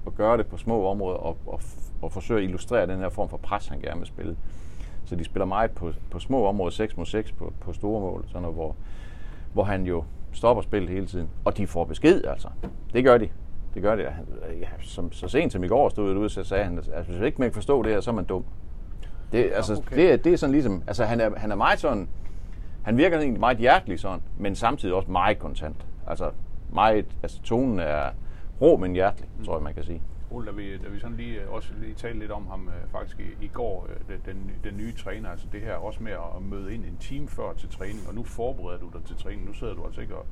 at 0.08 0.16
gøre 0.16 0.38
det 0.38 0.48
på 0.48 0.58
små 0.58 0.88
områder 0.88 1.18
og, 1.18 1.38
og, 1.48 1.62
og 2.02 2.12
forsøge 2.12 2.40
at 2.40 2.44
illustrere 2.44 2.88
den 2.88 3.00
her 3.00 3.10
form 3.10 3.30
for 3.30 3.38
pres, 3.38 3.68
han 3.68 3.80
gerne 3.80 4.00
vil 4.00 4.08
spille. 4.08 4.38
Så 5.06 5.16
de 5.16 5.24
spiller 5.24 5.46
meget 5.46 5.72
på, 5.72 5.92
på 6.12 6.20
små 6.20 6.46
områder, 6.46 6.72
6 6.72 6.98
mod 6.98 7.06
6 7.06 7.32
på, 7.32 7.54
på 7.62 7.74
store 7.74 8.02
mål, 8.02 8.24
sådan 8.28 8.42
noget, 8.42 8.56
hvor, 8.56 8.76
hvor 9.54 9.64
han 9.64 9.86
jo 9.86 10.04
stopper 10.32 10.62
spillet 10.62 10.90
hele 10.90 11.06
tiden. 11.06 11.30
Og 11.46 11.58
de 11.58 11.68
får 11.68 11.84
besked, 11.86 12.24
altså. 12.24 12.48
Det 12.94 13.04
gør 13.04 13.18
de. 13.18 13.30
Det 13.74 13.82
gør 13.82 13.96
det. 13.96 14.06
Han, 14.06 14.26
ja, 14.60 14.68
som, 14.82 15.12
så 15.12 15.28
sent 15.28 15.54
som 15.54 15.64
i 15.64 15.68
går 15.68 15.90
stod 15.90 16.18
ude, 16.18 16.30
så 16.30 16.44
sagde 16.44 16.64
han, 16.64 16.84
at 16.94 17.06
hvis 17.06 17.22
ikke 17.22 17.38
man 17.42 17.50
kan 17.50 17.54
forstå 17.54 17.84
det 17.84 17.92
her, 17.92 18.02
så 18.02 18.12
er 18.12 18.16
man 18.16 18.26
dum. 18.26 18.46
Det, 19.32 19.52
altså, 19.56 19.74
okay. 19.74 20.12
det, 20.12 20.24
det 20.24 20.34
er 20.34 20.38
sådan 20.38 20.52
ligesom, 20.52 20.84
altså 20.88 21.06
han 21.06 21.22
er, 21.22 21.30
han 21.38 21.52
er 21.52 21.56
meget 21.56 21.80
sådan, 21.80 22.10
han 22.84 22.98
virker 22.98 23.18
egentlig 23.18 23.40
meget 23.40 23.58
hjertelig 23.58 24.00
sådan, 24.00 24.22
men 24.38 24.56
samtidig 24.56 24.96
også 24.96 25.12
meget 25.12 25.40
kontant. 25.40 25.86
Altså, 26.08 26.32
meget, 26.74 27.06
altså 27.24 27.42
tonen 27.42 27.80
er 27.80 28.10
rå, 28.62 28.78
men 28.78 28.94
hjertelig, 28.94 29.30
mm. 29.38 29.46
tror 29.46 29.56
jeg, 29.56 29.64
man 29.64 29.74
kan 29.74 29.84
sige. 29.84 30.02
Ole, 30.32 30.48
da 30.48 30.52
vi, 30.52 30.78
da 30.78 30.90
vi 30.90 31.00
sådan 31.00 31.18
lige, 31.18 31.42
øh, 31.42 31.52
også 31.52 31.70
lige 31.82 31.94
talte 31.94 32.20
lidt 32.20 32.32
om 32.32 32.48
ham 32.48 32.68
øh, 32.68 32.92
faktisk 32.92 33.20
i, 33.20 33.46
i 33.46 33.48
går, 33.48 33.88
øh, 33.90 34.16
den, 34.16 34.22
den, 34.26 34.52
den 34.64 34.78
nye 34.78 34.94
træner, 34.94 35.30
altså 35.30 35.48
det 35.52 35.62
her 35.62 35.74
også 35.74 36.04
med 36.04 36.12
at 36.12 36.42
møde 36.42 36.74
ind 36.74 36.86
en 36.86 36.98
time 37.00 37.28
før 37.28 37.54
til 37.54 37.70
træning, 37.70 38.00
og 38.08 38.16
nu 38.16 38.24
forbereder 38.24 38.80
du 38.80 38.90
dig 38.94 39.04
til 39.06 39.16
træning, 39.16 39.46
nu 39.46 39.54
sidder 39.54 39.74
du 39.74 39.86
altså 39.86 40.02
ikke 40.02 40.16
og 40.16 40.26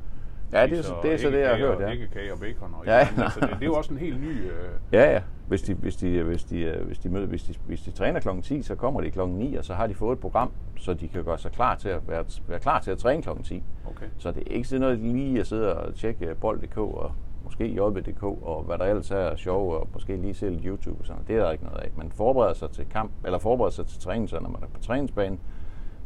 Ja, 0.53 0.67
det 0.67 0.77
er, 0.79 0.81
så, 0.81 0.93
det 1.03 1.13
er 1.13 1.17
så 1.17 1.29
det, 1.29 1.39
jeg 1.39 1.49
har 1.49 1.57
hørt, 1.57 1.79
ja. 1.79 1.91
æggekage 1.91 2.33
og 2.33 2.39
bacon. 2.39 2.73
Og 2.79 2.85
Ja, 2.85 2.97
ja, 2.97 3.07
altså, 3.17 3.39
det, 3.39 3.49
det, 3.49 3.61
er 3.61 3.65
jo 3.65 3.73
også 3.73 3.93
en 3.93 3.99
helt 3.99 4.21
ny... 4.21 4.43
Øh, 4.43 4.51
Ja, 4.91 5.11
ja. 5.11 5.21
Hvis 5.47 5.61
de, 5.61 5.73
hvis 5.73 5.95
de, 5.95 6.23
hvis 6.23 6.43
de, 6.43 6.59
øh, 6.59 6.85
hvis 6.85 6.99
de, 6.99 7.09
møder, 7.09 7.27
hvis 7.27 7.43
de, 7.43 7.53
hvis 7.67 7.81
de 7.81 7.91
træner 7.91 8.19
klokken 8.19 8.43
10, 8.43 8.61
så 8.61 8.75
kommer 8.75 9.01
de 9.01 9.11
klokken 9.11 9.37
9, 9.37 9.55
og 9.55 9.65
så 9.65 9.73
har 9.73 9.87
de 9.87 9.93
fået 9.93 10.15
et 10.15 10.19
program, 10.19 10.51
så 10.77 10.93
de 10.93 11.07
kan 11.07 11.23
gøre 11.23 11.37
sig 11.37 11.51
klar 11.51 11.75
til 11.75 11.89
at 11.89 12.07
være, 12.07 12.25
være 12.47 12.59
klar 12.59 12.79
til 12.79 12.91
at 12.91 12.97
træne 12.97 13.21
klokken 13.21 13.45
10. 13.45 13.63
okay. 13.89 14.05
Så 14.17 14.31
det 14.31 14.43
er 14.47 14.51
ikke 14.51 14.67
sådan 14.67 14.81
noget 14.81 14.99
lige 14.99 15.39
at 15.39 15.47
sidde 15.47 15.77
og 15.77 15.95
tjekke 15.95 16.35
bold.dk 16.41 16.77
og 16.77 17.11
måske 17.43 17.65
JB.dk 17.73 18.23
og 18.23 18.63
hvad 18.67 18.77
der 18.77 18.85
ellers 18.85 19.11
er 19.11 19.35
sjov, 19.35 19.73
og 19.73 19.87
måske 19.93 20.15
lige 20.17 20.33
se 20.33 20.49
lidt 20.49 20.63
YouTube 20.65 20.99
og 20.99 21.05
sådan. 21.05 21.21
Det 21.27 21.35
er 21.35 21.43
der 21.43 21.51
ikke 21.51 21.63
noget 21.63 21.79
af. 21.79 21.91
Man 21.95 22.11
forbereder 22.11 22.53
sig 22.53 22.69
til 22.69 22.85
kamp, 22.89 23.11
eller 23.25 23.39
forbereder 23.39 23.71
sig 23.71 23.85
til 23.85 23.99
træning, 23.99 24.29
så 24.29 24.39
når 24.39 24.49
man 24.49 24.63
er 24.63 24.67
på 24.67 24.79
træningsbanen, 24.81 25.39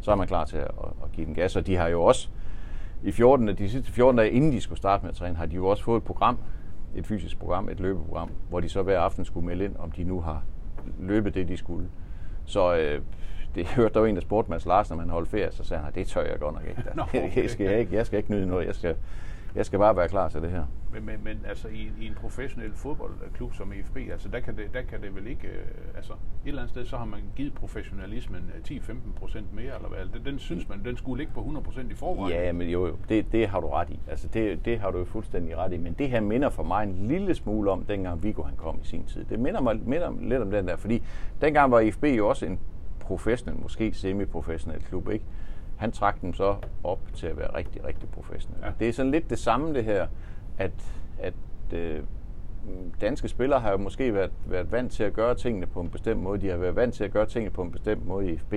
så 0.02 0.12
er 0.12 0.16
man 0.16 0.28
klar 0.28 0.46
til 0.46 0.58
at, 0.58 0.64
at, 0.64 0.90
at 1.04 1.12
give 1.12 1.26
den 1.26 1.36
gas. 1.36 1.56
Og 1.56 1.68
de 1.68 1.76
har 1.76 1.88
jo 1.88 2.04
også 2.04 2.30
i 3.06 3.12
14, 3.12 3.48
de 3.48 3.70
sidste 3.70 3.92
14 3.92 4.18
dage, 4.18 4.32
inden 4.32 4.52
de 4.52 4.62
skulle 4.62 4.78
starte 4.78 5.04
med 5.04 5.10
at 5.10 5.16
træne, 5.16 5.36
har 5.36 5.46
de 5.46 5.56
jo 5.56 5.68
også 5.68 5.84
fået 5.84 5.98
et 5.98 6.04
program, 6.04 6.38
et 6.96 7.08
fysisk 7.08 7.40
program, 7.40 7.70
et 7.70 7.80
løbeprogram, 7.80 8.30
hvor 8.50 8.60
de 8.60 8.70
så 8.70 8.82
hver 8.82 9.00
aften 9.00 9.26
skulle 9.26 9.46
melde 9.46 9.66
ind, 9.66 9.76
om 9.80 9.92
de 9.92 10.04
nu 10.04 10.22
har 10.22 10.44
løbet 11.00 11.34
det, 11.34 11.48
de 11.48 11.58
skulle. 11.58 11.90
Så 12.46 12.76
øh, 12.76 13.02
det 13.56 13.68
hørte 13.76 13.94
der 13.94 14.00
jo 14.00 14.06
en, 14.06 14.16
der 14.16 14.22
spurgte 14.22 14.52
Mads 14.52 14.66
Larsen, 14.66 14.98
når 14.98 15.04
man 15.04 15.10
holdt 15.10 15.30
ferie, 15.30 15.52
så 15.52 15.64
sagde 15.64 15.84
han, 15.84 15.94
det 15.94 16.08
tør 16.08 16.22
jeg 16.22 16.40
godt 16.40 16.54
nok 16.54 16.64
ikke. 16.70 16.84
Nå, 16.96 17.04
okay. 17.04 17.38
jeg, 17.42 17.50
skal 17.50 17.80
ikke 17.80 17.96
jeg 17.96 18.06
skal 18.06 18.18
ikke 18.18 18.32
nyde 18.32 18.46
noget, 18.46 18.68
jeg 18.68 18.76
skal, 18.76 18.96
jeg 19.56 19.66
skal 19.66 19.80
bare 19.80 19.96
være 19.96 20.08
klar 20.08 20.30
til 20.30 20.42
det 20.42 20.52
her. 20.52 20.66
Men, 20.94 21.06
men, 21.06 21.16
men 21.24 21.38
altså 21.48 21.68
i, 21.68 21.92
i 22.02 22.08
en 22.08 22.14
professionel 22.14 22.72
fodboldklub 22.74 23.54
som 23.54 23.74
EFB, 23.74 23.98
altså 24.12 24.30
der 24.30 24.40
kan 24.40 24.58
det, 24.58 24.74
der 24.74 24.82
kan 24.82 25.02
det 25.02 25.16
vel 25.16 25.28
ikke, 25.28 25.48
øh, 25.48 25.66
altså 25.96 26.14
et 26.14 26.18
eller 26.46 26.62
andet 26.62 26.70
sted, 26.70 26.86
så 26.86 26.98
har 26.98 27.06
man 27.06 27.20
givet 27.36 27.54
professionalismen 27.54 28.52
øh, 28.72 28.78
10-15 28.78 28.94
procent 29.16 29.54
mere, 29.54 29.76
eller 29.76 29.90
hvad? 29.90 30.00
Den, 30.14 30.26
den 30.26 30.40
synes 30.40 30.70
man, 30.70 30.86
den 30.86 30.98
skulle 30.98 31.18
ligge 31.18 31.34
på 31.34 31.40
100 31.40 31.64
procent 31.64 31.92
i 31.92 31.96
forvejen. 31.96 32.36
Ja, 32.36 32.52
men 32.52 32.70
jo, 32.70 32.88
jo 32.88 32.96
det, 33.10 33.32
det 33.32 33.48
har 33.48 33.60
du 33.60 33.68
ret 33.68 33.90
i. 33.90 34.00
Altså, 34.08 34.28
det, 34.28 34.66
det 34.66 34.80
har 34.80 34.92
du 34.92 34.98
jo 34.98 35.06
fuldstændig 35.06 35.58
ret 35.58 35.74
i. 35.74 35.78
Men 35.78 35.94
det 35.94 36.10
her 36.10 36.20
minder 36.20 36.50
for 36.50 36.64
mig 36.64 36.84
en 36.84 37.08
lille 37.08 37.36
smule 37.36 37.72
om, 37.72 37.86
dengang 37.86 38.24
Viggo 38.24 38.44
han 38.44 38.56
kom 38.56 38.80
i 38.84 38.86
sin 38.86 39.06
tid. 39.06 39.26
Det 39.26 39.40
minder 39.40 39.62
mig 39.62 39.80
minder 39.86 40.14
lidt 40.22 40.42
om 40.42 40.52
den 40.52 40.68
der, 40.68 40.76
fordi 40.76 41.04
dengang 41.42 41.72
var 41.72 41.80
IFB 41.80 42.04
jo 42.04 42.30
også 42.30 42.46
en 42.46 42.60
professionel, 43.00 43.62
måske 43.62 43.94
semi-professionel 43.94 44.82
klub, 44.84 45.10
ikke? 45.10 45.26
Han 45.78 45.92
trak 45.92 46.22
dem 46.22 46.34
så 46.34 46.56
op 46.84 47.00
til 47.14 47.28
at 47.28 47.38
være 47.38 47.56
rigtig, 47.56 47.86
rigtig 47.86 48.10
professionel. 48.10 48.60
Ja. 48.62 48.68
Ja. 48.68 48.74
Det 48.80 48.90
er 48.90 48.94
sådan 48.94 49.12
lidt 49.12 49.30
det 49.30 49.40
samme 49.40 49.74
det 49.74 49.84
her, 49.84 50.08
at, 50.58 50.72
at 51.20 51.34
øh, 51.74 52.04
danske 53.02 53.28
spillere 53.28 53.60
har 53.60 53.72
jo 53.72 53.78
måske 53.78 54.14
været, 54.14 54.32
været 54.46 54.72
vant 54.72 54.92
til 54.92 55.04
at 55.04 55.14
gøre 55.14 55.36
tingene 55.36 55.66
på 55.66 55.82
en 55.82 55.90
bestemt 55.90 56.22
måde. 56.22 56.42
De 56.42 56.50
har 56.50 56.58
været 56.58 56.76
vant 56.76 56.94
til 56.94 57.04
at 57.04 57.12
gøre 57.12 57.26
tingene 57.26 57.52
på 57.52 57.62
en 57.62 57.72
bestemt 57.72 58.08
måde 58.08 58.32
i 58.32 58.38
FB. 58.38 58.54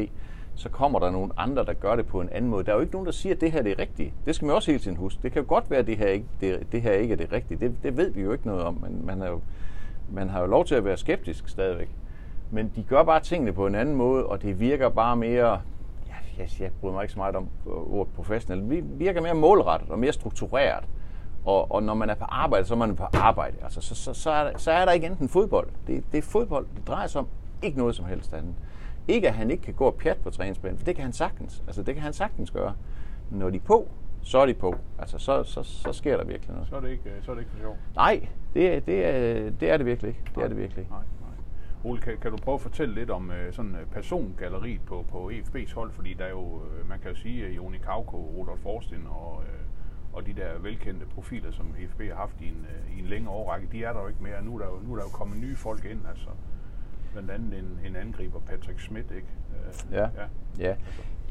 Så 0.54 0.68
kommer 0.68 0.98
der 0.98 1.10
nogle 1.10 1.30
andre, 1.36 1.64
der 1.64 1.72
gør 1.72 1.96
det 1.96 2.06
på 2.06 2.20
en 2.20 2.28
anden 2.28 2.50
måde. 2.50 2.64
Der 2.64 2.70
er 2.70 2.76
jo 2.76 2.80
ikke 2.80 2.92
nogen, 2.92 3.06
der 3.06 3.12
siger, 3.12 3.34
at 3.34 3.40
det 3.40 3.52
her 3.52 3.62
det 3.62 3.72
er 3.72 3.78
rigtigt. 3.78 4.14
Det 4.26 4.34
skal 4.34 4.46
man 4.46 4.54
også 4.54 4.70
hele 4.70 4.82
tiden 4.82 4.96
huske. 4.96 5.22
Det 5.22 5.32
kan 5.32 5.42
jo 5.42 5.48
godt 5.48 5.70
være, 5.70 5.78
at 5.78 5.86
det 5.86 5.96
her 5.96 6.06
ikke, 6.08 6.26
det, 6.40 6.72
det 6.72 6.82
her 6.82 6.92
ikke 6.92 7.12
er 7.12 7.16
det 7.16 7.32
rigtige. 7.32 7.58
Det, 7.60 7.74
det 7.82 7.96
ved 7.96 8.10
vi 8.10 8.22
jo 8.22 8.32
ikke 8.32 8.46
noget 8.46 8.62
om. 8.62 8.78
Men 8.82 9.06
man, 9.06 9.22
er 9.22 9.30
jo, 9.30 9.40
man 10.12 10.28
har 10.28 10.40
jo 10.40 10.46
lov 10.46 10.64
til 10.64 10.74
at 10.74 10.84
være 10.84 10.96
skeptisk 10.96 11.48
stadigvæk. 11.48 11.88
Men 12.50 12.72
de 12.76 12.82
gør 12.82 13.02
bare 13.02 13.20
tingene 13.20 13.52
på 13.52 13.66
en 13.66 13.74
anden 13.74 13.94
måde, 13.94 14.26
og 14.26 14.42
det 14.42 14.60
virker 14.60 14.88
bare 14.88 15.16
mere... 15.16 15.60
Jeg, 16.38 16.48
jeg 16.60 16.70
bryder 16.80 16.94
mig 16.94 17.02
ikke 17.02 17.12
så 17.12 17.18
meget 17.18 17.36
om 17.36 17.48
øh, 17.66 17.72
ordet 17.72 18.12
professionel. 18.14 18.70
Det 18.76 18.98
virker 18.98 19.20
mere 19.20 19.34
målrettet 19.34 19.90
og 19.90 19.98
mere 19.98 20.12
struktureret. 20.12 20.84
Og, 21.44 21.72
og 21.72 21.82
når 21.82 21.94
man 21.94 22.10
er 22.10 22.14
på 22.14 22.24
arbejde, 22.24 22.64
så 22.66 22.74
er 22.74 22.78
man 22.78 22.96
på 22.96 23.04
arbejde. 23.12 23.56
Altså, 23.62 23.80
så, 23.80 23.94
så, 23.94 24.14
så, 24.14 24.30
er 24.30 24.44
der, 24.50 24.58
så 24.58 24.70
er 24.70 24.84
der 24.84 24.92
ikke 24.92 25.06
enten 25.06 25.28
fodbold. 25.28 25.68
Det, 25.86 26.04
det 26.12 26.18
er 26.18 26.22
fodbold, 26.22 26.66
det 26.76 26.86
drejer 26.88 27.06
sig 27.06 27.18
om. 27.18 27.26
Ikke 27.62 27.78
noget 27.78 27.94
som 27.94 28.04
helst 28.06 28.34
andet. 28.34 28.54
Ikke 29.08 29.28
at 29.28 29.34
han 29.34 29.50
ikke 29.50 29.62
kan 29.62 29.74
gå 29.74 29.84
og 29.86 29.94
pjat 29.94 30.16
på 30.16 30.30
træningsbanen, 30.30 30.78
for 30.78 30.84
det 30.84 30.94
kan 30.94 31.04
han 31.04 31.12
sagtens. 31.12 31.62
Altså, 31.66 31.82
det 31.82 31.94
kan 31.94 32.02
han 32.02 32.12
sagtens 32.12 32.50
gøre. 32.50 32.74
Når 33.30 33.50
de 33.50 33.56
er 33.56 33.60
på, 33.60 33.88
så 34.22 34.38
er 34.38 34.46
de 34.46 34.54
på. 34.54 34.74
Altså, 34.98 35.18
så, 35.18 35.42
så, 35.44 35.62
så 35.62 35.92
sker 35.92 36.16
der 36.16 36.24
virkelig 36.24 36.52
noget. 36.54 36.68
Så 36.68 36.76
er 36.76 36.80
det 36.80 36.90
ikke, 36.90 37.10
øh, 37.10 37.24
så 37.24 37.30
er 37.30 37.34
det 37.34 37.42
ikke 37.42 37.52
for 37.52 37.58
sjov. 37.60 37.76
Nej, 37.96 38.28
det, 38.54 38.74
er- 38.76 38.80
det, 38.80 39.06
er, 39.06 39.50
det 39.50 39.70
er 39.70 39.76
det 39.76 39.86
virkelig 39.86 40.08
ikke. 40.08 40.20
Det 40.34 40.44
er 40.44 40.48
det 40.48 40.56
virkelig 40.56 40.78
ikke. 40.80 40.90
Nej. 40.92 41.00
Ole, 41.84 42.00
kan, 42.00 42.18
kan 42.22 42.30
du 42.30 42.36
prøve 42.36 42.54
at 42.54 42.60
fortælle 42.60 42.94
lidt 42.94 43.10
om 43.10 43.30
øh, 43.30 43.52
sådan 43.52 43.74
øh, 43.74 43.86
persongalleriet 43.86 44.80
på, 44.86 45.04
på 45.10 45.30
EFB's 45.30 45.74
hold? 45.74 45.90
Fordi 45.90 46.14
der 46.14 46.24
er 46.24 46.30
jo, 46.30 46.60
øh, 46.78 46.88
man 46.88 46.98
kan 46.98 47.10
jo 47.10 47.16
sige, 47.16 47.46
at 47.46 47.56
Joni 47.56 47.78
Kauko, 47.78 48.16
Rudolf 48.16 48.60
Forsten 48.60 49.06
og, 49.10 49.42
øh, 49.42 49.60
og 50.12 50.26
de 50.26 50.32
der 50.32 50.58
velkendte 50.58 51.06
profiler, 51.06 51.50
som 51.50 51.74
EFB 51.80 52.00
har 52.00 52.14
haft 52.14 52.40
i 52.40 52.48
en, 52.48 52.66
øh, 52.70 52.96
i 52.96 53.00
en 53.00 53.06
længere 53.06 53.34
årrække, 53.34 53.68
de 53.72 53.84
er 53.84 53.92
der 53.92 54.00
jo 54.00 54.08
ikke 54.08 54.22
mere. 54.22 54.42
Nu 54.42 54.54
er 54.54 54.58
der 54.58 54.66
jo, 54.66 54.80
nu 54.86 54.92
er 54.92 54.96
der 54.96 55.04
jo 55.04 55.10
kommet 55.10 55.38
nye 55.38 55.56
folk 55.56 55.84
ind, 55.84 56.00
altså 56.08 56.28
blandt 57.12 57.30
andet 57.30 57.58
en, 57.58 57.80
en 57.86 57.96
angriber, 57.96 58.40
Patrick 58.40 58.80
Schmidt, 58.80 59.10
ikke? 59.10 59.26
Øh, 59.50 59.92
Ja. 59.92 60.08
Ja, 60.58 60.74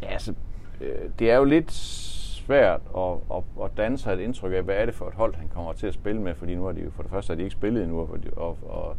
ja 0.01 0.07
altså, 0.07 0.33
øh, 0.81 1.09
det 1.19 1.31
er 1.31 1.37
jo 1.37 1.43
lidt 1.43 1.71
svært 1.71 2.81
at, 2.97 3.13
at, 3.35 3.43
at 3.63 3.77
danne 3.77 3.97
sig 3.97 4.13
et 4.13 4.19
indtryk 4.19 4.53
af, 4.53 4.63
hvad 4.63 4.75
er 4.75 4.85
det 4.85 4.95
for 4.95 5.07
et 5.07 5.13
hold, 5.13 5.35
han 5.35 5.47
kommer 5.47 5.73
til 5.73 5.87
at 5.87 5.93
spille 5.93 6.21
med, 6.21 6.35
fordi 6.35 6.55
nu 6.55 6.65
har 6.65 6.71
de 6.71 6.83
jo 6.83 6.91
for 6.91 7.03
det 7.03 7.11
første 7.11 7.31
har 7.31 7.35
de 7.35 7.43
ikke 7.43 7.53
spillet 7.53 7.83
endnu, 7.83 7.99
og, 7.99 8.19
og, 8.37 8.57
og, 8.69 8.97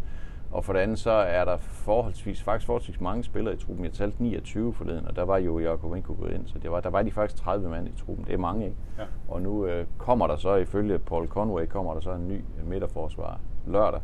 og 0.52 0.64
for 0.64 0.72
det 0.72 0.80
andet 0.80 0.98
så 0.98 1.10
er 1.10 1.44
der 1.44 1.56
forholdsvis, 1.56 2.42
faktisk 2.42 2.66
forholdsvis 2.66 3.00
mange 3.00 3.24
spillere 3.24 3.54
i 3.54 3.56
truppen. 3.56 3.84
Jeg 3.84 3.92
talte 3.92 4.22
29 4.22 4.74
forleden, 4.74 5.06
og 5.06 5.16
der 5.16 5.22
var 5.24 5.38
jo 5.38 5.58
Jakovenko 5.58 6.16
gået 6.20 6.32
ind, 6.32 6.46
så 6.46 6.58
det 6.58 6.70
var, 6.70 6.80
der 6.80 6.90
var 6.90 7.02
de 7.02 7.10
faktisk 7.10 7.42
30 7.42 7.68
mand 7.68 7.88
i 7.88 7.92
truppen. 8.06 8.26
Det 8.26 8.34
er 8.34 8.38
mange, 8.38 8.64
ikke? 8.64 8.76
Ja. 8.98 9.02
Og 9.28 9.42
nu 9.42 9.66
øh, 9.66 9.86
kommer 9.98 10.26
der 10.26 10.36
så, 10.36 10.54
ifølge 10.54 10.98
Paul 10.98 11.26
Conway, 11.28 11.66
kommer 11.66 11.94
der 11.94 12.00
så 12.00 12.12
en 12.12 12.28
ny 12.28 12.40
midterforsvar 12.64 13.40
lørdag 13.66 14.00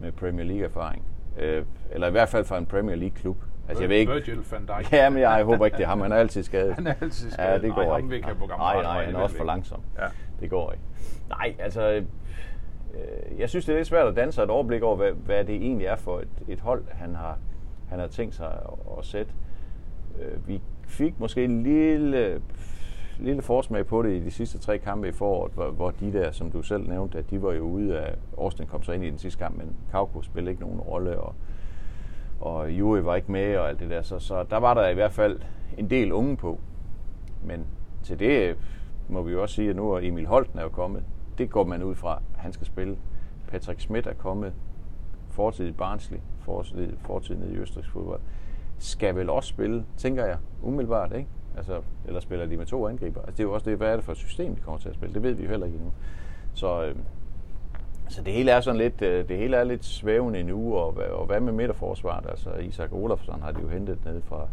med 0.00 0.12
Premier 0.12 0.44
League-erfaring. 0.46 1.02
Øh, 1.38 1.64
eller 1.90 2.06
i 2.08 2.10
hvert 2.10 2.28
fald 2.28 2.44
fra 2.44 2.58
en 2.58 2.66
Premier 2.66 2.96
League-klub. 2.96 3.36
Altså, 3.68 3.82
jeg 3.82 3.90
ved 3.90 3.96
ikke, 3.96 4.12
Virgil 4.12 4.38
van 4.50 4.66
Dijk. 4.66 4.92
Ja, 4.92 5.10
men 5.10 5.20
jeg 5.22 5.44
håber 5.44 5.64
ikke 5.64 5.76
det. 5.78 5.86
Ham 5.86 6.00
han 6.00 6.12
er 6.12 6.16
altid 6.16 6.42
skadet. 6.42 6.74
Han 6.74 6.86
er 6.86 6.94
altid 7.00 7.28
Ja, 7.28 7.32
skadet. 7.34 7.62
det 7.62 7.68
Nej, 7.70 7.84
går 7.84 7.92
ham 7.94 8.12
ikke. 8.12 8.26
nej, 8.26 8.34
nej, 8.58 8.82
nej, 8.82 9.04
han 9.04 9.14
er 9.14 9.16
det 9.18 9.22
også 9.22 9.36
for 9.36 9.44
langsom. 9.44 9.80
Ja. 9.98 10.06
Det 10.40 10.50
går 10.50 10.72
ikke. 10.72 10.84
Nej, 11.28 11.54
altså 11.58 12.04
jeg 13.38 13.48
synes, 13.48 13.64
det 13.64 13.72
er 13.72 13.76
lidt 13.76 13.88
svært 13.88 14.06
at 14.06 14.16
danse 14.16 14.42
et 14.42 14.50
overblik 14.50 14.82
over, 14.82 14.96
hvad, 14.96 15.12
hvad 15.12 15.44
det 15.44 15.54
egentlig 15.54 15.86
er 15.86 15.96
for 15.96 16.18
et, 16.18 16.28
et 16.48 16.60
hold, 16.60 16.84
han 16.90 17.14
har, 17.14 17.38
han 17.88 17.98
har 17.98 18.06
tænkt 18.06 18.34
sig 18.34 18.46
at, 18.46 18.98
at 18.98 19.04
sætte. 19.04 19.32
Øh, 20.20 20.48
vi 20.48 20.60
fik 20.86 21.20
måske 21.20 21.44
en 21.44 21.62
lille, 21.62 22.42
lille 23.18 23.42
forsmag 23.42 23.86
på 23.86 24.02
det 24.02 24.10
i 24.10 24.24
de 24.24 24.30
sidste 24.30 24.58
tre 24.58 24.78
kampe 24.78 25.08
i 25.08 25.12
foråret, 25.12 25.52
hvor, 25.52 25.70
hvor 25.70 25.90
de 25.90 26.12
der, 26.12 26.30
som 26.30 26.50
du 26.50 26.62
selv 26.62 26.88
nævnte, 26.88 27.18
at 27.18 27.30
de 27.30 27.42
var 27.42 27.52
jo 27.52 27.62
ude 27.62 28.00
af... 28.00 28.14
Austin 28.38 28.66
kom 28.66 28.82
så 28.82 28.92
ind 28.92 29.04
i 29.04 29.10
den 29.10 29.18
sidste 29.18 29.38
kamp, 29.38 29.56
men 29.56 29.76
Kauko 29.90 30.22
spillede 30.22 30.50
ikke 30.50 30.62
nogen 30.62 30.80
rolle, 30.80 31.20
og 31.20 31.34
og 32.42 32.70
Juri 32.70 33.04
var 33.04 33.16
ikke 33.16 33.32
med 33.32 33.56
og 33.56 33.68
alt 33.68 33.80
det 33.80 33.90
der, 33.90 34.02
så, 34.02 34.18
så 34.18 34.44
der 34.50 34.56
var 34.56 34.74
der 34.74 34.88
i 34.88 34.94
hvert 34.94 35.12
fald 35.12 35.40
en 35.78 35.90
del 35.90 36.12
unge 36.12 36.36
på. 36.36 36.60
Men 37.44 37.66
til 38.02 38.18
det 38.18 38.56
må 39.08 39.22
vi 39.22 39.32
jo 39.32 39.42
også 39.42 39.54
sige, 39.54 39.70
at 39.70 39.76
nu 39.76 39.92
er 39.92 40.00
Emil 40.02 40.26
Holten 40.26 40.58
er 40.58 40.62
jo 40.62 40.68
kommet. 40.68 41.02
Det 41.38 41.50
går 41.50 41.64
man 41.64 41.82
ud 41.82 41.94
fra, 41.94 42.22
han 42.36 42.52
skal 42.52 42.66
spille. 42.66 42.96
Patrick 43.52 43.80
Schmidt 43.80 44.06
er 44.06 44.14
kommet, 44.14 44.52
fortid 45.30 45.66
i 45.68 45.72
Barnsley, 45.72 46.18
fortid, 46.40 46.92
fortid 47.00 47.36
nede 47.36 47.52
i 47.52 47.56
Østrigs 47.56 47.88
fodbold. 47.88 48.20
Skal 48.78 49.14
vel 49.16 49.30
også 49.30 49.48
spille, 49.48 49.84
tænker 49.96 50.24
jeg, 50.24 50.36
umiddelbart, 50.62 51.12
ikke? 51.16 51.28
Altså, 51.56 51.80
eller 52.06 52.20
spiller 52.20 52.46
de 52.46 52.56
med 52.56 52.66
to 52.66 52.88
angriber? 52.88 53.20
Altså, 53.20 53.32
det 53.32 53.40
er 53.40 53.44
jo 53.44 53.52
også 53.52 53.70
det, 53.70 53.78
hvad 53.78 53.88
er 53.92 53.96
det 53.96 54.04
for 54.04 54.12
et 54.12 54.18
system, 54.18 54.54
de 54.54 54.60
kommer 54.60 54.78
til 54.80 54.88
at 54.88 54.94
spille? 54.94 55.14
Det 55.14 55.22
ved 55.22 55.32
vi 55.32 55.42
jo 55.44 55.48
heller 55.50 55.66
ikke 55.66 55.76
endnu. 55.76 55.92
Så, 56.54 56.84
øh, 56.84 56.96
så 58.08 58.22
det 58.22 58.32
hele 58.32 58.50
er 58.50 58.60
sådan 58.60 58.78
lidt, 58.78 59.02
øh, 59.02 59.28
det 59.28 59.36
hele 59.36 59.56
er 59.56 59.64
lidt 59.64 59.84
svævende 59.84 60.40
endnu, 60.40 60.74
og, 60.76 60.92
hvad- 60.92 61.04
og 61.06 61.26
hvad 61.26 61.40
med 61.40 61.52
midterforsvaret? 61.52 62.26
Altså 62.30 62.50
Isak 62.54 62.92
Olafsson 62.92 63.42
har 63.42 63.52
de 63.52 63.60
jo 63.60 63.68
hentet 63.68 64.04
ned 64.04 64.22
fra, 64.22 64.46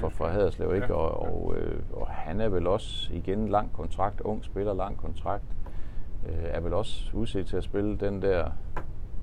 fra, 0.00 0.08
fra 0.08 0.28
Haderslev, 0.28 0.74
ikke? 0.74 0.86
Ja, 0.86 0.92
Og, 0.94 1.22
og, 1.22 1.54
øh, 1.56 1.80
og 1.92 2.06
han 2.06 2.40
er 2.40 2.48
vel 2.48 2.66
også 2.66 3.12
igen 3.12 3.48
lang 3.48 3.72
kontrakt, 3.72 4.20
ung 4.20 4.44
spiller, 4.44 4.74
lang 4.74 4.96
kontrakt. 4.96 5.44
Øh, 6.28 6.44
er 6.44 6.60
vel 6.60 6.72
også 6.72 7.10
udset 7.12 7.46
til 7.46 7.56
at 7.56 7.64
spille 7.64 7.96
den 7.96 8.22
der 8.22 8.50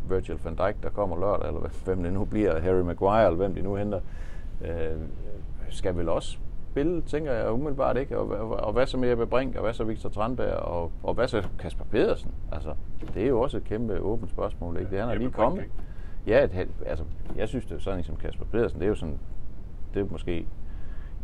Virgil 0.09 0.39
van 0.43 0.55
Dijk, 0.55 0.83
der 0.83 0.89
kommer 0.89 1.19
lørdag, 1.19 1.47
eller 1.47 1.69
hvem 1.85 2.03
det 2.03 2.13
nu 2.13 2.25
bliver, 2.25 2.59
Harry 2.59 2.81
Maguire, 2.81 3.25
eller 3.25 3.37
hvem 3.37 3.55
de 3.55 3.61
nu 3.61 3.75
henter, 3.75 3.99
øh, 4.61 4.99
skal 5.69 5.97
vel 5.97 6.09
også 6.09 6.37
spille, 6.71 7.01
tænker 7.01 7.31
jeg 7.31 7.51
umiddelbart 7.51 7.97
ikke. 7.97 8.17
Og, 8.17 8.29
og, 8.29 8.49
og 8.49 8.73
hvad 8.73 8.85
så 8.85 8.97
med 8.97 9.09
Jeppe 9.09 9.25
Brink, 9.27 9.55
og 9.55 9.61
hvad 9.61 9.73
så 9.73 9.83
Victor 9.83 10.09
Tranberg, 10.09 10.53
og, 10.53 10.91
og 11.03 11.13
hvad 11.13 11.27
så 11.27 11.47
Kasper 11.59 11.85
Pedersen? 11.85 12.31
Altså, 12.51 12.73
det 13.13 13.23
er 13.23 13.27
jo 13.27 13.41
også 13.41 13.57
et 13.57 13.63
kæmpe 13.63 13.99
åbent 13.99 14.31
spørgsmål, 14.31 14.77
ikke? 14.77 14.91
Det 14.91 14.99
han 14.99 15.09
er 15.09 15.15
lige 15.15 15.31
kommet. 15.31 15.63
Ja, 16.27 16.43
et, 16.43 16.67
altså, 16.85 17.05
jeg 17.35 17.47
synes, 17.47 17.65
det 17.65 17.75
er 17.75 17.79
sådan 17.79 17.99
en 17.99 18.03
som 18.03 18.15
Kasper 18.15 18.45
Pedersen, 18.45 18.79
det 18.79 18.85
er 18.85 18.89
jo 18.89 18.95
sådan, 18.95 19.19
det 19.93 20.01
er 20.01 20.05
måske 20.11 20.47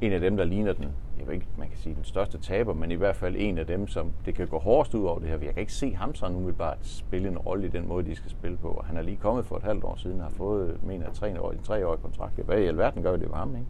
en 0.02 0.14
af 0.14 0.20
dem, 0.20 0.38
der 0.38 0.44
ligner 0.44 0.74
den, 0.74 0.88
jeg 1.22 1.28
ved 1.28 1.34
ikke, 1.34 1.48
man 1.58 1.70
kan 1.70 1.78
sige 1.78 1.96
den 1.96 2.04
største 2.04 2.38
taber, 2.38 2.74
men 2.74 2.92
i 2.92 2.96
hvert 2.96 3.16
fald 3.16 3.36
en 3.38 3.58
af 3.58 3.66
dem, 3.68 3.88
som 3.88 4.12
det 4.26 4.36
kan 4.36 4.48
gå 4.48 4.60
hårdest 4.60 4.94
ud 4.94 5.06
over 5.06 5.20
det 5.20 5.28
her. 5.28 5.38
Jeg 5.38 5.54
kan 5.54 5.62
ikke 5.62 5.74
se 5.74 5.96
ham 5.96 6.16
sådan 6.16 6.36
umiddelbart 6.36 6.78
spille 6.82 7.28
en 7.28 7.38
rolle 7.38 7.68
i 7.68 7.70
den 7.70 7.88
måde, 7.88 8.06
de 8.06 8.16
skal 8.16 8.32
spille 8.32 8.58
på. 8.58 8.68
Og 8.68 8.86
han 8.86 8.98
er 8.98 9.02
lige 9.02 9.18
kommet 9.18 9.46
for 9.46 9.58
et 9.58 9.64
halvt 9.64 9.84
år 9.84 9.96
siden 9.96 10.20
og 10.20 10.26
har 10.26 10.32
fået, 10.32 10.84
mener 10.84 11.06
jeg, 11.06 11.14
tre 11.14 11.42
år, 11.42 11.52
en 11.52 11.64
treårig 11.64 12.02
kontrakt. 12.02 12.40
Hvad 12.46 12.58
i 12.60 12.66
alverden 12.66 13.04
gør 13.04 13.16
det 13.16 13.28
for 13.30 13.36
ham, 13.36 13.56
ikke? 13.56 13.68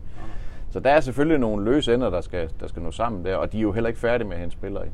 Så 0.70 0.80
der 0.80 0.90
er 0.90 1.00
selvfølgelig 1.00 1.40
nogle 1.40 1.66
løse 1.66 1.94
ender, 1.94 2.10
der 2.10 2.22
skal, 2.22 2.50
der 2.60 2.68
skal 2.68 2.82
nå 2.82 2.92
sammen 2.92 3.26
der, 3.26 3.36
og 3.36 3.52
de 3.52 3.58
er 3.58 3.62
jo 3.62 3.72
heller 3.72 3.88
ikke 3.88 4.00
færdige 4.00 4.28
med 4.28 4.36
at 4.36 4.40
hente 4.40 4.54
spillere 4.54 4.88
i. 4.88 4.90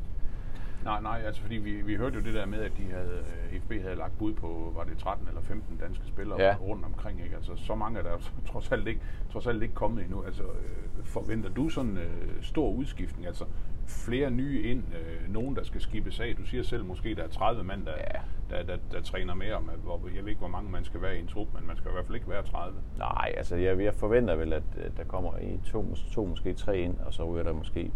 Nej, 0.84 1.00
nej, 1.00 1.22
altså 1.26 1.42
fordi 1.42 1.54
vi, 1.56 1.72
vi 1.82 1.96
hørte 1.96 2.14
jo 2.18 2.24
det 2.24 2.34
der 2.34 2.46
med, 2.46 2.58
at 2.58 2.72
de 2.78 2.82
havde, 2.92 3.24
øh, 3.52 3.60
FB 3.60 3.72
havde 3.82 3.96
lagt 3.96 4.18
bud 4.18 4.32
på, 4.32 4.72
var 4.76 4.84
det 4.84 4.98
13 4.98 5.28
eller 5.28 5.40
15 5.40 5.76
danske 5.76 6.06
spillere 6.06 6.42
Ja. 6.42 6.56
rundt 6.60 6.84
omkring, 6.84 7.20
ikke? 7.24 7.36
Altså 7.36 7.52
så 7.56 7.74
mange 7.74 7.98
er 7.98 8.02
der 8.02 8.16
trods 8.52 8.72
alt 8.72 8.88
ikke, 8.88 9.00
trods 9.32 9.46
alt 9.46 9.62
ikke 9.62 9.74
kommet 9.74 10.04
endnu. 10.04 10.22
Altså 10.22 10.42
øh, 10.42 11.04
forventer 11.04 11.50
du 11.50 11.68
sådan 11.68 11.96
øh, 11.98 12.42
stor 12.42 12.70
udskiftning, 12.70 13.26
altså 13.26 13.44
flere 13.86 14.30
nye 14.30 14.62
ind, 14.62 14.82
øh, 14.94 15.32
nogen 15.32 15.56
der 15.56 15.62
skal 15.64 15.80
skibes 15.80 16.20
af. 16.20 16.34
Du 16.38 16.44
siger 16.44 16.62
selv 16.62 16.84
måske, 16.84 17.14
der 17.14 17.22
er 17.22 17.28
30 17.28 17.64
mand, 17.64 17.86
der, 17.86 17.92
Ja. 17.92 18.20
der, 18.56 18.62
der, 18.62 18.76
der, 18.92 19.02
træner 19.02 19.34
med 19.34 19.52
om, 19.52 19.68
at, 19.68 19.78
hvor, 19.78 20.00
jeg 20.14 20.22
ved 20.22 20.28
ikke, 20.28 20.38
hvor 20.38 20.48
mange 20.48 20.70
man 20.70 20.84
skal 20.84 21.02
være 21.02 21.16
i 21.16 21.20
en 21.20 21.26
trup, 21.26 21.48
men 21.54 21.66
man 21.66 21.76
skal 21.76 21.90
i 21.90 21.92
hvert 21.92 22.06
fald 22.06 22.14
ikke 22.14 22.30
være 22.30 22.42
30. 22.42 22.78
Nej, 22.98 23.32
altså 23.36 23.56
jeg, 23.56 23.80
jeg 23.80 23.94
forventer 23.94 24.36
vel, 24.36 24.52
at 24.52 24.62
der 24.96 25.04
kommer 25.04 25.38
i 25.38 25.60
to, 25.66 25.94
to, 26.12 26.26
måske 26.26 26.52
tre 26.54 26.78
ind, 26.78 26.98
og 26.98 27.14
så 27.14 27.24
ryger 27.32 27.44
der 27.44 27.52
måske 27.52 27.90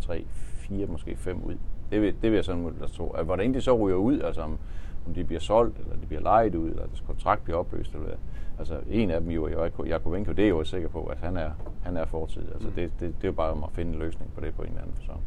tre, 0.00 0.26
fire, 0.34 0.86
måske 0.86 1.16
fem 1.16 1.42
ud. 1.42 1.56
Det 1.90 2.02
vil, 2.02 2.14
det 2.22 2.30
vil 2.30 2.34
jeg 2.36 2.44
sådan 2.44 2.62
måtte 2.62 2.88
tro. 2.88 3.10
At 3.10 3.24
hvordan 3.24 3.54
de 3.54 3.60
så 3.60 3.76
ryger 3.76 3.96
ud, 3.96 4.20
altså 4.20 4.40
om, 4.42 4.58
om 5.06 5.14
de 5.14 5.24
bliver 5.24 5.40
solgt, 5.40 5.78
eller 5.78 5.96
de 6.00 6.06
bliver 6.06 6.22
lejet 6.22 6.54
ud, 6.54 6.70
eller 6.70 6.86
deres 6.86 7.00
kontrakt 7.06 7.44
bliver 7.44 7.58
opløst, 7.58 7.92
eller 7.94 8.06
hvad. 8.06 8.16
Altså 8.58 8.78
en 8.90 9.10
af 9.10 9.20
dem, 9.20 9.30
jo, 9.30 9.48
Jakovenko, 9.86 10.32
det 10.32 10.38
er 10.42 10.46
jeg 10.46 10.50
jo 10.50 10.64
sikker 10.64 10.88
på, 10.88 11.04
at 11.04 11.18
han 11.18 11.36
er, 11.36 11.50
han 11.82 11.96
er 11.96 12.04
fortid. 12.04 12.42
Altså 12.52 12.68
Mm. 12.68 12.74
det, 12.74 12.92
det, 13.00 13.14
det 13.16 13.24
er 13.24 13.28
jo 13.28 13.32
bare 13.32 13.50
om 13.50 13.62
at 13.64 13.70
finde 13.72 13.92
en 13.92 13.98
løsning 13.98 14.30
på 14.34 14.40
det 14.40 14.54
på 14.54 14.62
en 14.62 14.68
eller 14.68 14.80
anden 14.82 14.96
fasong. 14.96 15.20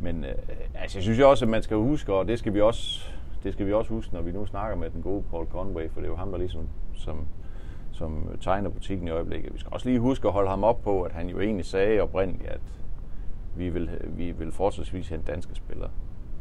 Men 0.00 0.24
øh, 0.24 0.30
altså, 0.74 0.98
jeg 0.98 1.02
synes 1.02 1.18
jo 1.18 1.30
også, 1.30 1.44
at 1.44 1.48
man 1.48 1.62
skal 1.62 1.76
huske, 1.76 2.12
og 2.12 2.28
det 2.28 2.38
skal 2.38 2.54
vi 2.54 2.60
også, 2.60 3.08
det 3.44 3.52
skal 3.52 3.66
vi 3.66 3.72
også 3.72 3.90
huske, 3.94 4.14
når 4.14 4.22
vi 4.22 4.32
nu 4.32 4.46
snakker 4.46 4.76
med 4.76 4.90
den 4.90 5.02
gode 5.02 5.22
Paul 5.30 5.46
Conway, 5.46 5.90
for 5.90 6.00
det 6.00 6.06
er 6.06 6.10
jo 6.10 6.16
ham, 6.16 6.30
der 6.30 6.38
ligesom 6.38 6.68
som, 6.94 7.26
som 7.92 8.28
tegner 8.40 8.70
butikken 8.70 9.08
i 9.08 9.10
øjeblikket. 9.10 9.54
Vi 9.54 9.58
skal 9.58 9.70
også 9.72 9.88
lige 9.88 10.00
huske 10.00 10.28
at 10.28 10.34
holde 10.34 10.50
ham 10.50 10.64
op 10.64 10.82
på, 10.82 11.02
at 11.02 11.12
han 11.12 11.28
jo 11.28 11.40
egentlig 11.40 11.66
sagde 11.66 12.00
oprindeligt, 12.00 12.48
at 12.50 12.60
vi 13.56 13.68
vil, 13.68 13.90
vi 14.04 14.30
vil 14.30 14.52
fortsatvis 14.52 15.08
hente 15.08 15.32
danske 15.32 15.54
spillere. 15.54 15.90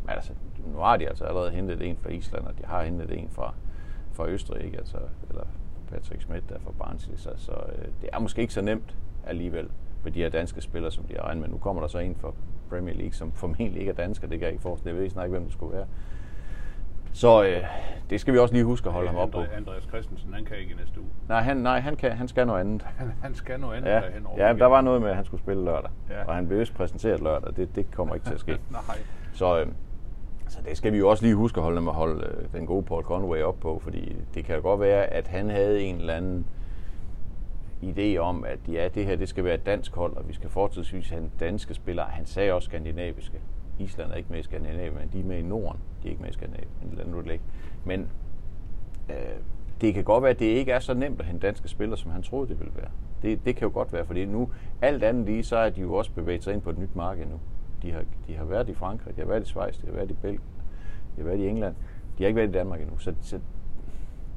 Men 0.01 0.09
altså, 0.09 0.33
nu 0.65 0.77
har 0.77 0.97
de 0.97 1.07
altså 1.07 1.25
allerede 1.25 1.51
hentet 1.51 1.81
en 1.81 1.97
fra 1.97 2.09
Island, 2.09 2.45
og 2.45 2.57
de 2.57 2.65
har 2.65 2.83
hentet 2.83 3.19
en 3.19 3.29
fra, 3.29 3.53
fra 4.11 4.27
Østrig, 4.27 4.65
ikke? 4.65 4.77
Altså, 4.77 4.97
eller 5.29 5.43
Patrick 5.89 6.21
Schmidt 6.21 6.49
der 6.49 6.59
fra 6.59 6.71
Barnsley. 6.71 7.15
Så, 7.17 7.29
så 7.35 7.51
øh, 7.51 7.85
det 8.01 8.09
er 8.13 8.19
måske 8.19 8.41
ikke 8.41 8.53
så 8.53 8.61
nemt 8.61 8.95
alligevel 9.27 9.69
med 10.03 10.11
de 10.11 10.19
her 10.19 10.29
danske 10.29 10.61
spillere, 10.61 10.91
som 10.91 11.03
de 11.03 11.13
har 11.13 11.23
regnet 11.23 11.41
med. 11.41 11.49
Nu 11.49 11.57
kommer 11.57 11.81
der 11.81 11.87
så 11.87 11.97
en 11.97 12.15
fra 12.15 12.31
Premier 12.69 12.95
League, 12.95 13.13
som 13.13 13.31
formentlig 13.31 13.79
ikke 13.79 13.89
er 13.89 13.95
dansker. 13.95 14.27
Det 14.27 14.39
kan 14.39 14.45
jeg 14.45 14.51
ikke 14.51 14.61
forestille. 14.61 14.89
Jeg 14.89 14.97
ved 14.97 15.03
ikke, 15.03 15.27
hvem 15.27 15.43
det 15.43 15.53
skulle 15.53 15.77
være. 15.77 15.85
Så 17.13 17.43
øh, 17.43 17.63
det 18.09 18.21
skal 18.21 18.33
vi 18.33 18.39
også 18.39 18.53
lige 18.53 18.63
huske 18.65 18.87
at 18.87 18.93
holde 18.93 19.07
ham 19.07 19.17
op 19.17 19.31
på. 19.31 19.39
Andre- 19.41 19.53
Andreas 19.55 19.83
Christensen, 19.83 20.33
han 20.33 20.45
kan 20.45 20.57
ikke 20.57 20.71
i 20.73 20.75
næste 20.75 20.99
uge. 20.99 21.09
Nej, 21.29 21.41
han, 21.41 21.57
nej, 21.57 21.79
han, 21.79 21.95
kan, 21.95 22.11
han 22.11 22.27
skal 22.27 22.47
noget 22.47 22.59
andet. 22.59 22.85
Han, 22.97 23.11
han 23.21 23.35
skal 23.35 23.59
noget 23.59 23.77
andet 23.77 23.89
Ja, 23.89 23.95
derhen 23.95 24.25
over 24.25 24.47
ja 24.47 24.53
der 24.53 24.65
var 24.65 24.81
noget 24.81 25.01
med, 25.01 25.09
at 25.09 25.15
han 25.15 25.25
skulle 25.25 25.41
spille 25.41 25.63
lørdag. 25.65 25.91
Ja. 26.09 26.25
Og 26.27 26.35
han 26.35 26.47
blev 26.47 26.59
vist 26.59 26.73
præsenteret 26.73 27.21
lørdag. 27.21 27.55
Det, 27.55 27.75
det 27.75 27.91
kommer 27.91 28.13
ikke 28.15 28.25
til 28.25 28.33
at 28.33 28.39
ske. 28.39 28.51
Nej. 28.71 28.97
Så, 29.33 29.59
øh, 29.61 29.67
så 30.47 30.59
det 30.69 30.77
skal 30.77 30.93
vi 30.93 30.97
jo 30.97 31.09
også 31.09 31.23
lige 31.23 31.35
huske 31.35 31.57
at 31.57 31.63
holde, 31.63 31.81
holde 31.81 32.25
øh, 32.25 32.45
den 32.53 32.65
gode 32.65 32.83
Paul 32.83 33.03
Conway 33.03 33.41
op 33.41 33.59
på, 33.59 33.79
fordi 33.83 34.15
det 34.33 34.45
kan 34.45 34.55
jo 34.55 34.61
godt 34.61 34.79
være, 34.79 35.05
at 35.05 35.27
han 35.27 35.49
havde 35.49 35.81
en 35.83 35.95
eller 35.95 36.13
anden 36.13 36.45
idé 37.83 38.17
om, 38.17 38.45
at 38.47 38.59
ja, 38.67 38.87
det 38.95 39.05
her 39.05 39.15
det 39.15 39.29
skal 39.29 39.43
være 39.43 39.53
et 39.55 39.65
dansk 39.65 39.95
hold, 39.95 40.15
og 40.17 40.27
vi 40.27 40.33
skal 40.33 40.49
fortsatvis 40.49 41.09
have 41.09 41.29
danske 41.39 41.73
spillere. 41.73 42.05
Han 42.09 42.25
sagde 42.25 42.53
også 42.53 42.65
skandinaviske. 42.65 43.39
Island 43.83 44.11
er 44.11 44.15
ikke 44.15 44.29
med 44.31 44.39
i 44.39 44.43
Skandinavien, 44.43 44.93
men 44.95 45.09
de 45.13 45.19
er 45.19 45.23
med 45.23 45.37
i 45.37 45.41
Norden. 45.41 45.79
De 46.03 46.07
er 46.07 46.11
ikke 46.11 46.21
med 46.21 46.29
i 46.29 46.33
Skandinavien. 46.33 46.71
eller 46.91 47.05
nu 47.05 47.21
det. 47.21 47.41
Men 47.85 48.09
øh, 49.09 49.15
det 49.81 49.93
kan 49.93 50.03
godt 50.03 50.23
være, 50.23 50.31
at 50.31 50.39
det 50.39 50.45
ikke 50.45 50.71
er 50.71 50.79
så 50.79 50.93
nemt 50.93 51.19
at 51.19 51.25
hente 51.25 51.47
danske 51.47 51.67
spillere, 51.67 51.97
som 51.97 52.11
han 52.11 52.23
troede, 52.23 52.49
det 52.49 52.59
ville 52.59 52.73
være. 52.75 52.89
Det, 53.21 53.45
det 53.45 53.55
kan 53.55 53.67
jo 53.67 53.73
godt 53.73 53.93
være, 53.93 54.05
fordi 54.05 54.25
nu, 54.25 54.49
alt 54.81 55.03
andet 55.03 55.25
lige, 55.25 55.43
så 55.43 55.57
er 55.57 55.69
de 55.69 55.81
jo 55.81 55.93
også 55.93 56.11
bevæget 56.11 56.43
sig 56.43 56.53
ind 56.53 56.61
på 56.61 56.69
et 56.69 56.77
nyt 56.77 56.95
marked 56.95 57.25
nu. 57.25 57.39
De 57.81 57.91
har, 57.91 58.03
de 58.27 58.35
har 58.35 58.45
været 58.45 58.69
i 58.69 58.73
Frankrig, 58.73 59.15
de 59.15 59.21
har 59.21 59.27
været 59.27 59.43
i 59.43 59.45
Schweiz, 59.45 59.81
de 59.81 59.85
har 59.85 59.93
været 59.93 60.11
i 60.11 60.13
Belgien, 60.13 60.41
de 61.15 61.21
har 61.21 61.23
været 61.23 61.39
i 61.39 61.47
England. 61.47 61.75
De 62.17 62.23
har 62.23 62.27
ikke 62.27 62.37
været 62.37 62.49
i 62.49 62.51
Danmark 62.51 62.81
endnu. 62.81 62.97
Så, 62.97 63.13
så 63.21 63.39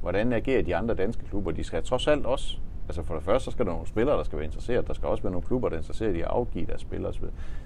hvordan 0.01 0.33
agerer 0.33 0.61
de 0.61 0.75
andre 0.75 0.95
danske 0.95 1.25
klubber? 1.25 1.51
De 1.51 1.63
skal 1.63 1.83
trods 1.83 2.07
alt 2.07 2.25
også, 2.25 2.57
altså 2.87 3.03
for 3.03 3.15
det 3.15 3.23
første, 3.23 3.45
så 3.45 3.51
skal 3.51 3.65
der 3.65 3.71
nogle 3.71 3.87
spillere, 3.87 4.17
der 4.17 4.23
skal 4.23 4.37
være 4.37 4.45
interesseret. 4.45 4.87
Der 4.87 4.93
skal 4.93 5.07
også 5.07 5.23
være 5.23 5.31
nogle 5.31 5.47
klubber, 5.47 5.69
der 5.69 5.75
er 5.75 5.79
interesseret 5.79 6.15
i 6.15 6.21
at 6.21 6.27
afgive 6.27 6.65
deres 6.65 6.81
spillere. 6.81 7.13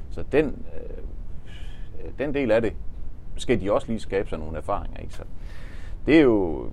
Så 0.09 0.23
den, 0.31 0.45
øh, 0.45 1.03
Øh, 2.03 2.11
den 2.19 2.33
del 2.33 2.51
af 2.51 2.61
det, 2.61 2.73
skal 3.35 3.61
de 3.61 3.73
også 3.73 3.87
lige 3.87 3.99
skabe 3.99 4.29
sig 4.29 4.39
nogle 4.39 4.57
erfaringer. 4.57 4.97
Ikke? 4.97 5.13
Så 5.13 5.23
det 6.05 6.17
er 6.17 6.21
jo, 6.21 6.69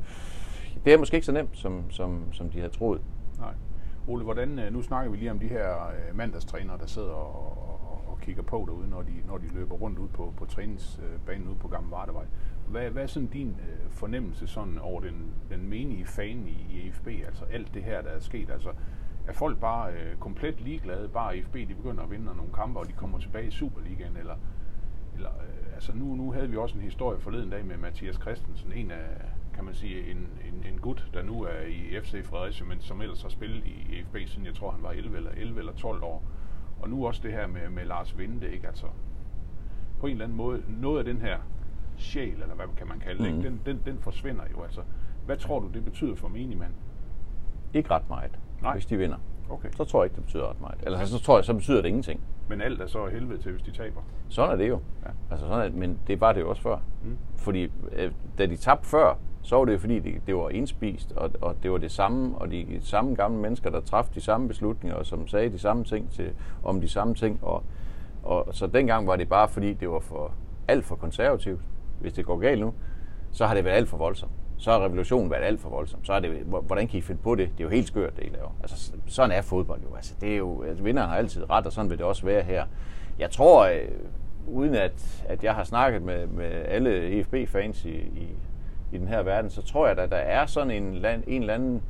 det 0.84 0.92
er 0.92 0.98
måske 0.98 1.14
ikke 1.14 1.26
så 1.26 1.32
nemt, 1.32 1.58
som, 1.58 1.90
som, 1.90 2.32
som 2.32 2.50
de 2.50 2.58
havde 2.58 2.72
troet. 2.72 3.00
Nej. 3.38 3.54
Ole, 4.08 4.24
hvordan, 4.24 4.58
øh, 4.58 4.72
nu 4.72 4.82
snakker 4.82 5.10
vi 5.10 5.16
lige 5.16 5.30
om 5.30 5.38
de 5.38 5.48
her 5.48 5.86
øh, 5.86 6.16
mandagstrænere, 6.16 6.78
der 6.78 6.86
sidder 6.86 7.08
og, 7.08 7.58
og, 7.90 8.04
og 8.12 8.20
kigger 8.20 8.42
på 8.42 8.64
derude, 8.66 8.90
når 8.90 9.02
de, 9.02 9.12
når 9.26 9.38
de 9.38 9.54
løber 9.54 9.74
rundt 9.74 9.98
ud 9.98 10.08
på, 10.08 10.32
på 10.36 10.44
træningsbanen 10.44 11.48
ude 11.48 11.58
på 11.58 11.68
Gamle 11.68 11.90
Vardevej. 11.90 12.24
Hvad, 12.68 12.90
hvad 12.90 13.02
er 13.02 13.06
sådan 13.06 13.28
din 13.28 13.48
øh, 13.48 13.90
fornemmelse 13.90 14.46
sådan 14.46 14.78
over 14.78 15.00
den, 15.00 15.32
den 15.50 15.68
menige 15.68 16.06
fan 16.06 16.48
i, 16.48 16.66
i 16.70 16.90
FB, 16.90 17.06
altså 17.06 17.44
alt 17.44 17.74
det 17.74 17.82
her, 17.82 18.02
der 18.02 18.10
er 18.10 18.20
sket? 18.20 18.50
Altså, 18.50 18.70
er 19.26 19.32
folk 19.32 19.60
bare 19.60 19.92
øh, 19.92 20.16
komplet 20.20 20.60
ligeglade, 20.60 21.08
bare 21.08 21.42
FB 21.42 21.54
de 21.54 21.74
begynder 21.74 22.02
at 22.02 22.10
vinde 22.10 22.24
nogle 22.24 22.52
kampe, 22.54 22.80
og 22.80 22.86
de 22.86 22.92
kommer 22.92 23.18
tilbage 23.18 23.46
i 23.46 23.50
Superligaen, 23.50 24.16
eller, 24.16 24.34
eller 25.16 25.30
øh, 25.30 25.74
altså 25.74 25.92
nu, 25.94 26.14
nu 26.14 26.32
havde 26.32 26.50
vi 26.50 26.56
også 26.56 26.74
en 26.74 26.80
historie 26.80 27.20
forleden 27.20 27.50
dag 27.50 27.64
med 27.64 27.76
Mathias 27.76 28.14
Christensen, 28.14 28.72
en 28.72 28.90
af, 28.90 29.06
kan 29.54 29.64
man 29.64 29.74
sige, 29.74 30.10
en, 30.10 30.16
en, 30.16 30.72
en 30.72 30.78
gut, 30.80 31.10
der 31.14 31.22
nu 31.22 31.42
er 31.42 31.60
i 31.68 32.00
FC 32.02 32.24
Fredericia, 32.24 32.66
men 32.66 32.80
som 32.80 33.00
ellers 33.00 33.22
har 33.22 33.28
spillet 33.28 33.64
i 33.66 33.98
EFB, 33.98 34.28
siden 34.28 34.46
jeg 34.46 34.54
tror, 34.54 34.70
han 34.70 34.82
var 34.82 34.90
11 34.90 35.16
eller, 35.16 35.30
11 35.30 35.58
eller 35.58 35.72
12 35.72 36.02
år. 36.02 36.22
Og 36.80 36.90
nu 36.90 37.06
også 37.06 37.20
det 37.24 37.32
her 37.32 37.46
med, 37.46 37.68
med 37.70 37.84
Lars 37.84 38.18
Vinde, 38.18 38.50
ikke? 38.52 38.66
Altså, 38.66 38.86
på 40.00 40.06
en 40.06 40.12
eller 40.12 40.24
anden 40.24 40.38
måde, 40.38 40.62
noget 40.68 40.98
af 40.98 41.04
den 41.04 41.20
her 41.20 41.38
sjæl, 41.96 42.42
eller 42.42 42.54
hvad 42.54 42.66
kan 42.76 42.88
man 42.88 42.98
kalde 42.98 43.24
det, 43.24 43.28
ikke? 43.28 43.42
Den, 43.42 43.60
den, 43.66 43.80
den 43.86 43.98
forsvinder 43.98 44.44
jo. 44.52 44.62
Altså, 44.62 44.80
hvad 45.26 45.36
tror 45.36 45.60
du, 45.60 45.68
det 45.68 45.84
betyder 45.84 46.14
for 46.14 46.28
menigmand? 46.28 46.72
Ikke 47.74 47.90
ret 47.90 48.08
meget, 48.08 48.38
Nej. 48.62 48.72
hvis 48.72 48.86
de 48.86 48.96
vinder. 48.96 49.16
Okay. 49.50 49.68
Så 49.76 49.84
tror 49.84 50.02
jeg 50.02 50.06
ikke, 50.06 50.16
det 50.16 50.24
betyder 50.24 50.50
ret 50.50 50.60
meget. 50.60 50.78
Eller 50.82 51.04
så 51.04 51.18
tror 51.18 51.38
jeg, 51.38 51.44
så 51.44 51.54
betyder 51.54 51.82
det 51.82 51.88
ingenting. 51.88 52.20
Men 52.48 52.60
alt 52.60 52.80
er 52.80 52.86
så 52.86 53.06
helvede 53.06 53.42
til, 53.42 53.52
hvis 53.52 53.62
de 53.62 53.70
taber. 53.70 54.00
Sådan 54.28 54.52
er 54.52 54.56
det 54.56 54.68
jo. 54.68 54.80
Ja. 55.04 55.10
Altså 55.30 55.46
sådan 55.46 55.60
er, 55.60 55.68
det, 55.68 55.74
men 55.74 55.98
det 56.06 56.20
var 56.20 56.32
det 56.32 56.40
jo 56.40 56.50
også 56.50 56.62
før. 56.62 56.76
Mm. 57.04 57.16
Fordi 57.36 57.72
øh, 57.92 58.12
da 58.38 58.46
de 58.46 58.56
tabte 58.56 58.88
før, 58.88 59.14
så 59.42 59.56
var 59.56 59.64
det 59.64 59.72
jo 59.72 59.78
fordi, 59.78 59.98
det, 59.98 60.14
det 60.26 60.36
var 60.36 60.48
indspist, 60.48 61.12
og, 61.12 61.30
og 61.40 61.56
det 61.62 61.72
var 61.72 61.78
det 61.78 61.90
samme, 61.90 62.38
og 62.38 62.50
de 62.50 62.80
samme 62.80 63.14
gamle 63.14 63.38
mennesker, 63.38 63.70
der 63.70 63.80
træffede 63.80 64.14
de 64.14 64.20
samme 64.20 64.48
beslutninger, 64.48 64.96
og 64.98 65.06
som 65.06 65.26
sagde 65.26 65.52
de 65.52 65.58
samme 65.58 65.84
ting 65.84 66.10
til, 66.10 66.30
om 66.64 66.80
de 66.80 66.88
samme 66.88 67.14
ting. 67.14 67.38
Og, 67.42 67.64
og 68.22 68.46
så 68.52 68.66
dengang 68.66 69.06
var 69.06 69.16
det 69.16 69.28
bare 69.28 69.48
fordi, 69.48 69.72
det 69.72 69.90
var 69.90 70.00
for 70.00 70.32
alt 70.68 70.84
for 70.84 70.96
konservativt. 70.96 71.60
Hvis 72.00 72.12
det 72.12 72.26
går 72.26 72.38
galt 72.38 72.60
nu, 72.60 72.74
så 73.32 73.46
har 73.46 73.54
det 73.54 73.64
været 73.64 73.76
alt 73.76 73.88
for 73.88 73.96
voldsomt. 73.96 74.32
Så 74.58 74.70
har 74.72 74.84
revolutionen 74.84 75.30
været 75.30 75.42
alt 75.44 75.60
for 75.60 75.68
voldsom. 75.68 76.04
Så 76.04 76.12
er 76.12 76.20
det, 76.20 76.30
hvordan 76.62 76.88
kan 76.88 76.98
I 76.98 77.00
finde 77.00 77.20
på 77.22 77.34
det? 77.34 77.48
Det 77.48 77.60
er 77.60 77.64
jo 77.64 77.70
helt 77.70 77.86
skørt, 77.86 78.16
det 78.16 78.24
I 78.24 78.28
laver. 78.28 78.56
Altså, 78.60 78.92
sådan 79.06 79.36
er 79.36 79.42
fodbold 79.42 79.80
jo. 79.82 79.96
Altså, 79.96 80.14
det 80.20 80.32
er 80.32 80.36
jo 80.36 80.62
altså, 80.62 80.84
vinderen 80.84 81.08
har 81.08 81.16
altid 81.16 81.50
ret, 81.50 81.66
og 81.66 81.72
sådan 81.72 81.90
vil 81.90 81.98
det 81.98 82.06
også 82.06 82.26
være 82.26 82.42
her. 82.42 82.64
Jeg 83.18 83.30
tror, 83.30 83.66
øh, 83.66 83.88
uden 84.46 84.74
at, 84.74 85.24
at 85.28 85.44
jeg 85.44 85.54
har 85.54 85.64
snakket 85.64 86.02
med, 86.02 86.26
med 86.26 86.50
alle 86.68 87.18
EFB-fans 87.18 87.84
i, 87.84 87.96
i, 87.96 88.28
i 88.92 88.98
den 88.98 89.08
her 89.08 89.22
verden, 89.22 89.50
så 89.50 89.62
tror 89.62 89.86
jeg, 89.86 89.98
at 89.98 90.10
der 90.10 90.16
er 90.16 90.46
sådan 90.46 90.70
en, 90.70 90.94
land, 90.94 91.22
en 91.26 91.40
eller 91.40 91.54
anden 91.54 91.82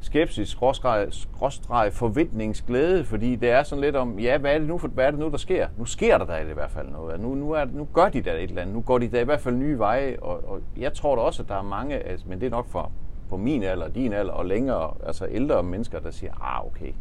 skepsis, 0.00 0.48
skråstreg, 0.48 1.06
skråstreg 1.10 1.92
forventningsglæde, 1.92 3.04
fordi 3.04 3.36
det 3.36 3.50
er 3.50 3.62
sådan 3.62 3.82
lidt 3.82 3.96
om, 3.96 4.18
ja, 4.18 4.38
hvad 4.38 4.54
er 4.54 4.58
det 4.58 4.68
nu, 4.68 4.78
for, 4.78 4.88
hvad 4.88 5.06
er 5.06 5.10
det 5.10 5.20
nu, 5.20 5.28
der 5.30 5.36
sker? 5.36 5.68
Nu 5.76 5.84
sker 5.84 6.18
der 6.18 6.24
da 6.24 6.36
i 6.50 6.54
hvert 6.54 6.70
fald 6.70 6.88
noget. 6.88 7.20
Nu, 7.20 7.34
nu, 7.34 7.52
er, 7.52 7.64
nu 7.64 7.88
gør 7.92 8.08
de 8.08 8.22
da 8.22 8.30
et 8.30 8.42
eller 8.42 8.62
andet. 8.62 8.74
Nu 8.74 8.80
går 8.80 8.98
de 8.98 9.08
da 9.08 9.20
i 9.20 9.24
hvert 9.24 9.40
fald 9.40 9.54
nye 9.54 9.78
veje, 9.78 10.16
og, 10.22 10.48
og 10.48 10.60
jeg 10.76 10.92
tror 10.92 11.16
da 11.16 11.22
også, 11.22 11.42
at 11.42 11.48
der 11.48 11.54
er 11.58 11.62
mange, 11.62 11.94
altså, 11.94 12.26
men 12.28 12.40
det 12.40 12.46
er 12.46 12.50
nok 12.50 12.68
for 12.68 12.92
på 13.28 13.36
min 13.36 13.62
alder, 13.62 13.88
din 13.88 14.12
alder 14.12 14.32
og 14.32 14.46
længere, 14.46 14.94
altså 15.06 15.26
ældre 15.30 15.62
mennesker, 15.62 16.00
der 16.00 16.10
siger, 16.10 16.32
ah, 16.56 16.66
okay, 16.66 16.92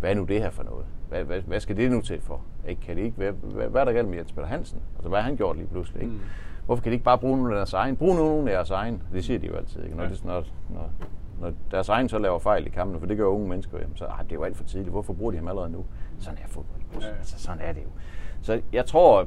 hvad 0.00 0.10
er 0.10 0.14
nu 0.14 0.24
det 0.24 0.40
her 0.42 0.50
for 0.50 0.62
noget? 0.62 0.84
Hvad, 1.08 1.24
hvad, 1.24 1.40
hvad 1.40 1.60
skal 1.60 1.76
det 1.76 1.90
nu 1.90 2.00
til 2.00 2.20
for? 2.20 2.40
Ikke, 2.68 2.80
kan 2.80 2.96
det 2.96 3.02
ikke, 3.02 3.16
hvad, 3.16 3.32
hvad, 3.32 3.68
hvad 3.68 3.80
er 3.80 3.84
der 3.84 3.92
galt 3.92 4.08
med 4.08 4.16
Jens 4.16 4.32
Peter 4.32 4.46
Hansen? 4.46 4.80
Altså, 4.94 5.08
hvad 5.08 5.18
har 5.18 5.24
han 5.28 5.36
gjort 5.36 5.56
lige 5.56 5.68
pludselig? 5.68 6.02
Ikke? 6.02 6.14
Mm. 6.14 6.20
Hvorfor 6.66 6.82
kan 6.82 6.90
de 6.92 6.94
ikke 6.94 7.04
bare 7.04 7.18
bruge 7.18 7.36
nogle 7.36 7.54
af 7.54 7.58
deres 7.58 7.72
egen? 7.72 7.96
Brug 7.96 8.14
nogle 8.16 8.50
af 8.50 8.54
deres 8.56 8.70
egen. 8.70 9.02
Det 9.12 9.24
siger 9.24 9.38
de 9.38 9.46
jo 9.46 9.54
altid. 9.56 9.84
Ikke? 9.84 9.96
Når, 9.96 10.02
Ja. 10.04 10.08
det, 10.10 10.24
når, 10.24 10.44
når, 10.70 10.90
når 11.40 11.52
deres 11.70 11.88
egen 11.88 12.08
så 12.08 12.18
laver 12.18 12.38
fejl 12.38 12.66
i 12.66 12.70
kampen, 12.70 13.00
for 13.00 13.06
det 13.06 13.16
gør 13.16 13.26
unge 13.26 13.48
mennesker, 13.48 13.78
jamen, 13.78 13.96
så 13.96 14.04
ah, 14.04 14.24
det 14.24 14.32
er 14.32 14.36
jo 14.36 14.42
alt 14.42 14.56
for 14.56 14.64
tidligt. 14.64 14.90
Hvorfor 14.90 15.12
bruger 15.12 15.30
de 15.30 15.38
ham 15.38 15.48
allerede 15.48 15.70
nu? 15.70 15.84
Sådan 16.18 16.38
er 16.44 16.48
fodbold. 16.48 17.02
Ja. 17.02 17.06
Altså, 17.06 17.38
sådan 17.38 17.60
er 17.60 17.72
det 17.72 17.82
jo. 17.82 17.88
Så 18.42 18.60
jeg 18.72 18.86
tror, 18.86 19.26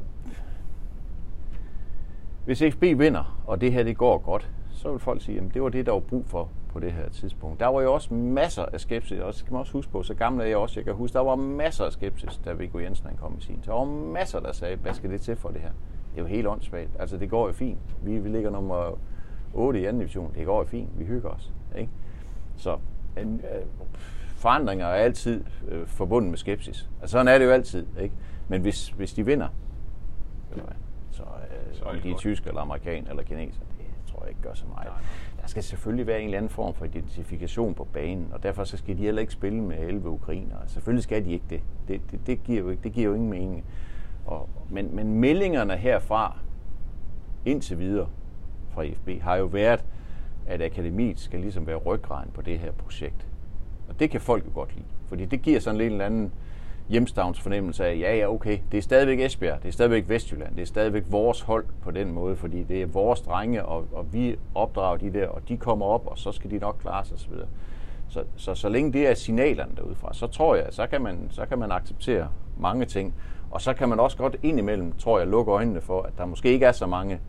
hvis 2.46 2.64
FB 2.74 2.82
vinder, 2.82 3.42
og 3.48 3.62
det 3.62 3.74
her 3.74 3.84
det 3.84 3.98
går 3.98 4.18
godt, 4.18 4.52
så 4.72 4.92
vil 4.92 5.00
folk 5.00 5.22
sige, 5.22 5.42
at 5.42 5.54
det 5.54 5.64
var 5.64 5.70
det, 5.70 5.86
der 5.86 5.92
var 5.92 6.00
brug 6.00 6.26
for 6.26 6.50
på 6.70 6.80
det 6.80 6.92
her 6.92 7.10
tidspunkt. 7.10 7.60
Der 7.60 7.68
var 7.68 7.82
jo 7.82 7.94
også 7.94 8.14
masser 8.14 8.66
af 8.74 8.80
skepsis, 8.80 9.20
og 9.20 9.34
så 9.34 9.46
kan 9.46 9.54
man 9.54 9.60
også 9.60 9.74
huske 9.74 9.92
på, 9.92 10.04
så 10.04 10.14
gammel 10.14 10.42
er 10.42 10.46
jeg 10.46 10.58
også, 10.58 10.80
jeg 10.80 10.86
kan 10.86 10.94
huske, 10.94 11.14
der 11.14 11.20
var 11.20 11.36
masser 11.36 11.86
af 11.86 11.92
skepsis, 11.92 12.42
da 12.46 12.54
Viggo 12.54 12.80
Jensen 12.80 13.08
han 13.08 13.18
kom 13.18 13.36
i 13.38 13.42
sin. 13.42 13.60
Der 13.66 13.74
var 13.74 13.86
masser, 13.86 14.40
der 14.40 14.52
sagde, 14.52 14.76
hvad 14.76 14.94
skal 14.94 15.10
det 15.10 15.22
til 15.22 15.36
for 15.36 15.50
det 15.50 15.62
her? 15.62 15.72
Det 16.12 16.18
er 16.18 16.22
jo 16.22 16.28
helt 16.28 16.48
åndssvagt. 16.48 16.90
Altså, 17.00 17.18
det 17.18 17.30
går 17.30 17.48
jo 17.48 17.54
fint. 17.54 17.80
Vi, 18.04 18.20
vi 18.20 18.30
ligger 18.30 18.50
nummer 18.50 18.98
8 19.54 19.82
i 19.82 19.86
anden 19.86 20.00
division. 20.00 20.34
Det 20.36 20.46
går 20.46 20.58
jo 20.58 20.66
fint. 20.66 20.90
Vi 21.00 21.06
hygger 21.06 21.30
os. 21.30 21.52
Ikke? 21.76 21.92
Så 22.58 22.78
en, 23.18 23.42
øh, 23.56 23.66
forandringer 24.36 24.86
er 24.86 24.94
altid 24.94 25.44
øh, 25.68 25.88
forbundet 25.88 26.30
med 26.30 26.38
skepsis. 26.38 26.90
Altså, 27.02 27.12
sådan 27.12 27.28
er 27.28 27.38
det 27.38 27.46
jo 27.46 27.52
altid. 27.52 27.86
Ikke? 28.00 28.16
Men 28.48 28.62
hvis, 28.62 28.90
hvis 28.90 29.14
de 29.14 29.26
vinder, 29.26 29.48
eller 30.52 30.64
hvad, 30.64 30.76
så, 31.12 31.24
øh, 31.24 31.76
Så 31.76 31.84
om 31.84 31.96
de 32.04 32.12
er 32.12 32.18
tyske 32.18 32.48
eller 32.48 32.62
amerikaner 32.62 33.10
eller 33.10 33.24
kineser, 33.24 33.62
det 33.62 34.12
tror 34.12 34.22
jeg 34.22 34.30
ikke 34.30 34.42
gør 34.42 34.54
så 34.54 34.66
meget. 34.66 34.88
Nej, 34.88 34.96
nej. 34.96 35.42
Der 35.42 35.48
skal 35.48 35.64
selvfølgelig 35.64 36.08
være 36.08 36.20
en 36.20 36.26
eller 36.26 36.38
anden 36.38 36.50
form 36.50 36.74
for 36.74 36.86
identifikation 36.86 37.74
på 37.74 37.88
banen, 37.94 38.30
og 38.34 38.44
derfor 38.44 38.64
så 38.64 38.78
skal 38.78 38.98
de 38.98 39.02
heller 39.02 39.22
ikke 39.22 39.34
spille 39.34 39.62
med 39.62 39.78
11 39.80 40.10
ukrainere. 40.10 40.60
Selvfølgelig 40.68 41.04
skal 41.04 41.26
de 41.26 41.32
ikke 41.32 41.46
det. 41.50 41.62
Det, 41.88 42.02
det, 42.12 42.28
det, 42.28 42.44
giver, 42.44 42.60
jo 42.60 42.70
ikke, 42.70 42.84
det 42.84 42.94
giver 42.94 43.08
jo 43.08 43.14
ingen 43.14 43.30
mening. 43.30 43.66
Og, 44.26 44.50
men, 44.70 44.96
men 44.96 45.16
meldingerne 45.16 45.78
herfra 45.78 46.38
indtil 47.46 47.80
videre 47.80 48.08
fra 48.74 48.82
IFB 48.82 49.10
har 49.22 49.36
jo 49.36 49.46
været, 49.46 49.86
at 50.48 50.62
akademiet 50.62 51.20
skal 51.20 51.40
ligesom 51.40 51.68
være 51.68 51.76
ryggraden 51.76 52.32
på 52.34 52.42
det 52.42 52.60
her 52.60 52.72
projekt. 52.72 53.28
Og 53.90 54.00
det 54.00 54.10
kan 54.10 54.22
folk 54.22 54.46
jo 54.46 54.52
godt 54.54 54.76
lide, 54.76 54.86
fordi 55.08 55.26
det 55.26 55.42
giver 55.42 55.60
sådan 55.60 55.82
en 55.82 55.92
eller 55.92 56.06
anden 56.06 56.32
hjemstavns 56.90 57.40
fornemmelse 57.40 57.86
af, 57.86 57.98
ja, 58.00 58.16
ja, 58.16 58.34
okay, 58.34 58.60
det 58.72 58.78
er 58.78 58.82
stadigvæk 58.82 59.20
Esbjerg, 59.20 59.62
det 59.62 59.68
er 59.68 59.72
stadigvæk 59.72 60.10
Vestjylland, 60.10 60.56
det 60.56 60.62
er 60.62 60.66
stadigvæk 60.66 61.04
vores 61.10 61.42
hold 61.42 61.66
på 61.82 61.92
den 61.92 62.12
måde, 62.12 62.36
fordi 62.36 62.64
det 62.64 62.82
er 62.82 62.86
vores 62.86 63.22
drenge, 63.22 63.66
og, 63.66 63.88
og 63.92 64.14
vi 64.14 64.36
opdrager 64.56 64.98
de 64.98 65.14
der, 65.14 65.28
og 65.28 65.42
de 65.50 65.58
kommer 65.58 65.86
op, 65.86 66.08
og 66.08 66.18
så 66.18 66.32
skal 66.32 66.52
de 66.52 66.58
nok 66.58 66.78
klare 66.82 67.06
sig 67.06 67.16
osv. 67.16 67.34
Så, 68.10 68.24
så, 68.36 68.56
så 68.56 68.70
længe 68.70 68.94
det 68.94 69.08
er 69.08 69.14
signalerne 69.14 69.72
derudfra, 69.76 70.14
så 70.14 70.28
tror 70.28 70.56
jeg, 70.56 70.66
så 70.70 70.88
kan, 70.88 71.02
man, 71.02 71.28
så 71.30 71.46
kan 71.46 71.60
man 71.60 71.72
acceptere 71.72 72.28
mange 72.60 72.86
ting. 72.86 73.14
Og 73.52 73.62
så 73.62 73.74
kan 73.74 73.90
man 73.90 74.00
også 74.00 74.18
godt 74.18 74.36
indimellem, 74.44 74.92
tror 74.92 75.20
jeg, 75.20 75.28
lukke 75.28 75.52
øjnene 75.52 75.82
for, 75.82 76.02
at 76.02 76.14
der 76.18 76.26
måske 76.26 76.50
ikke 76.50 76.66
er 76.66 76.72
så 76.72 76.88
mange, 76.88 77.20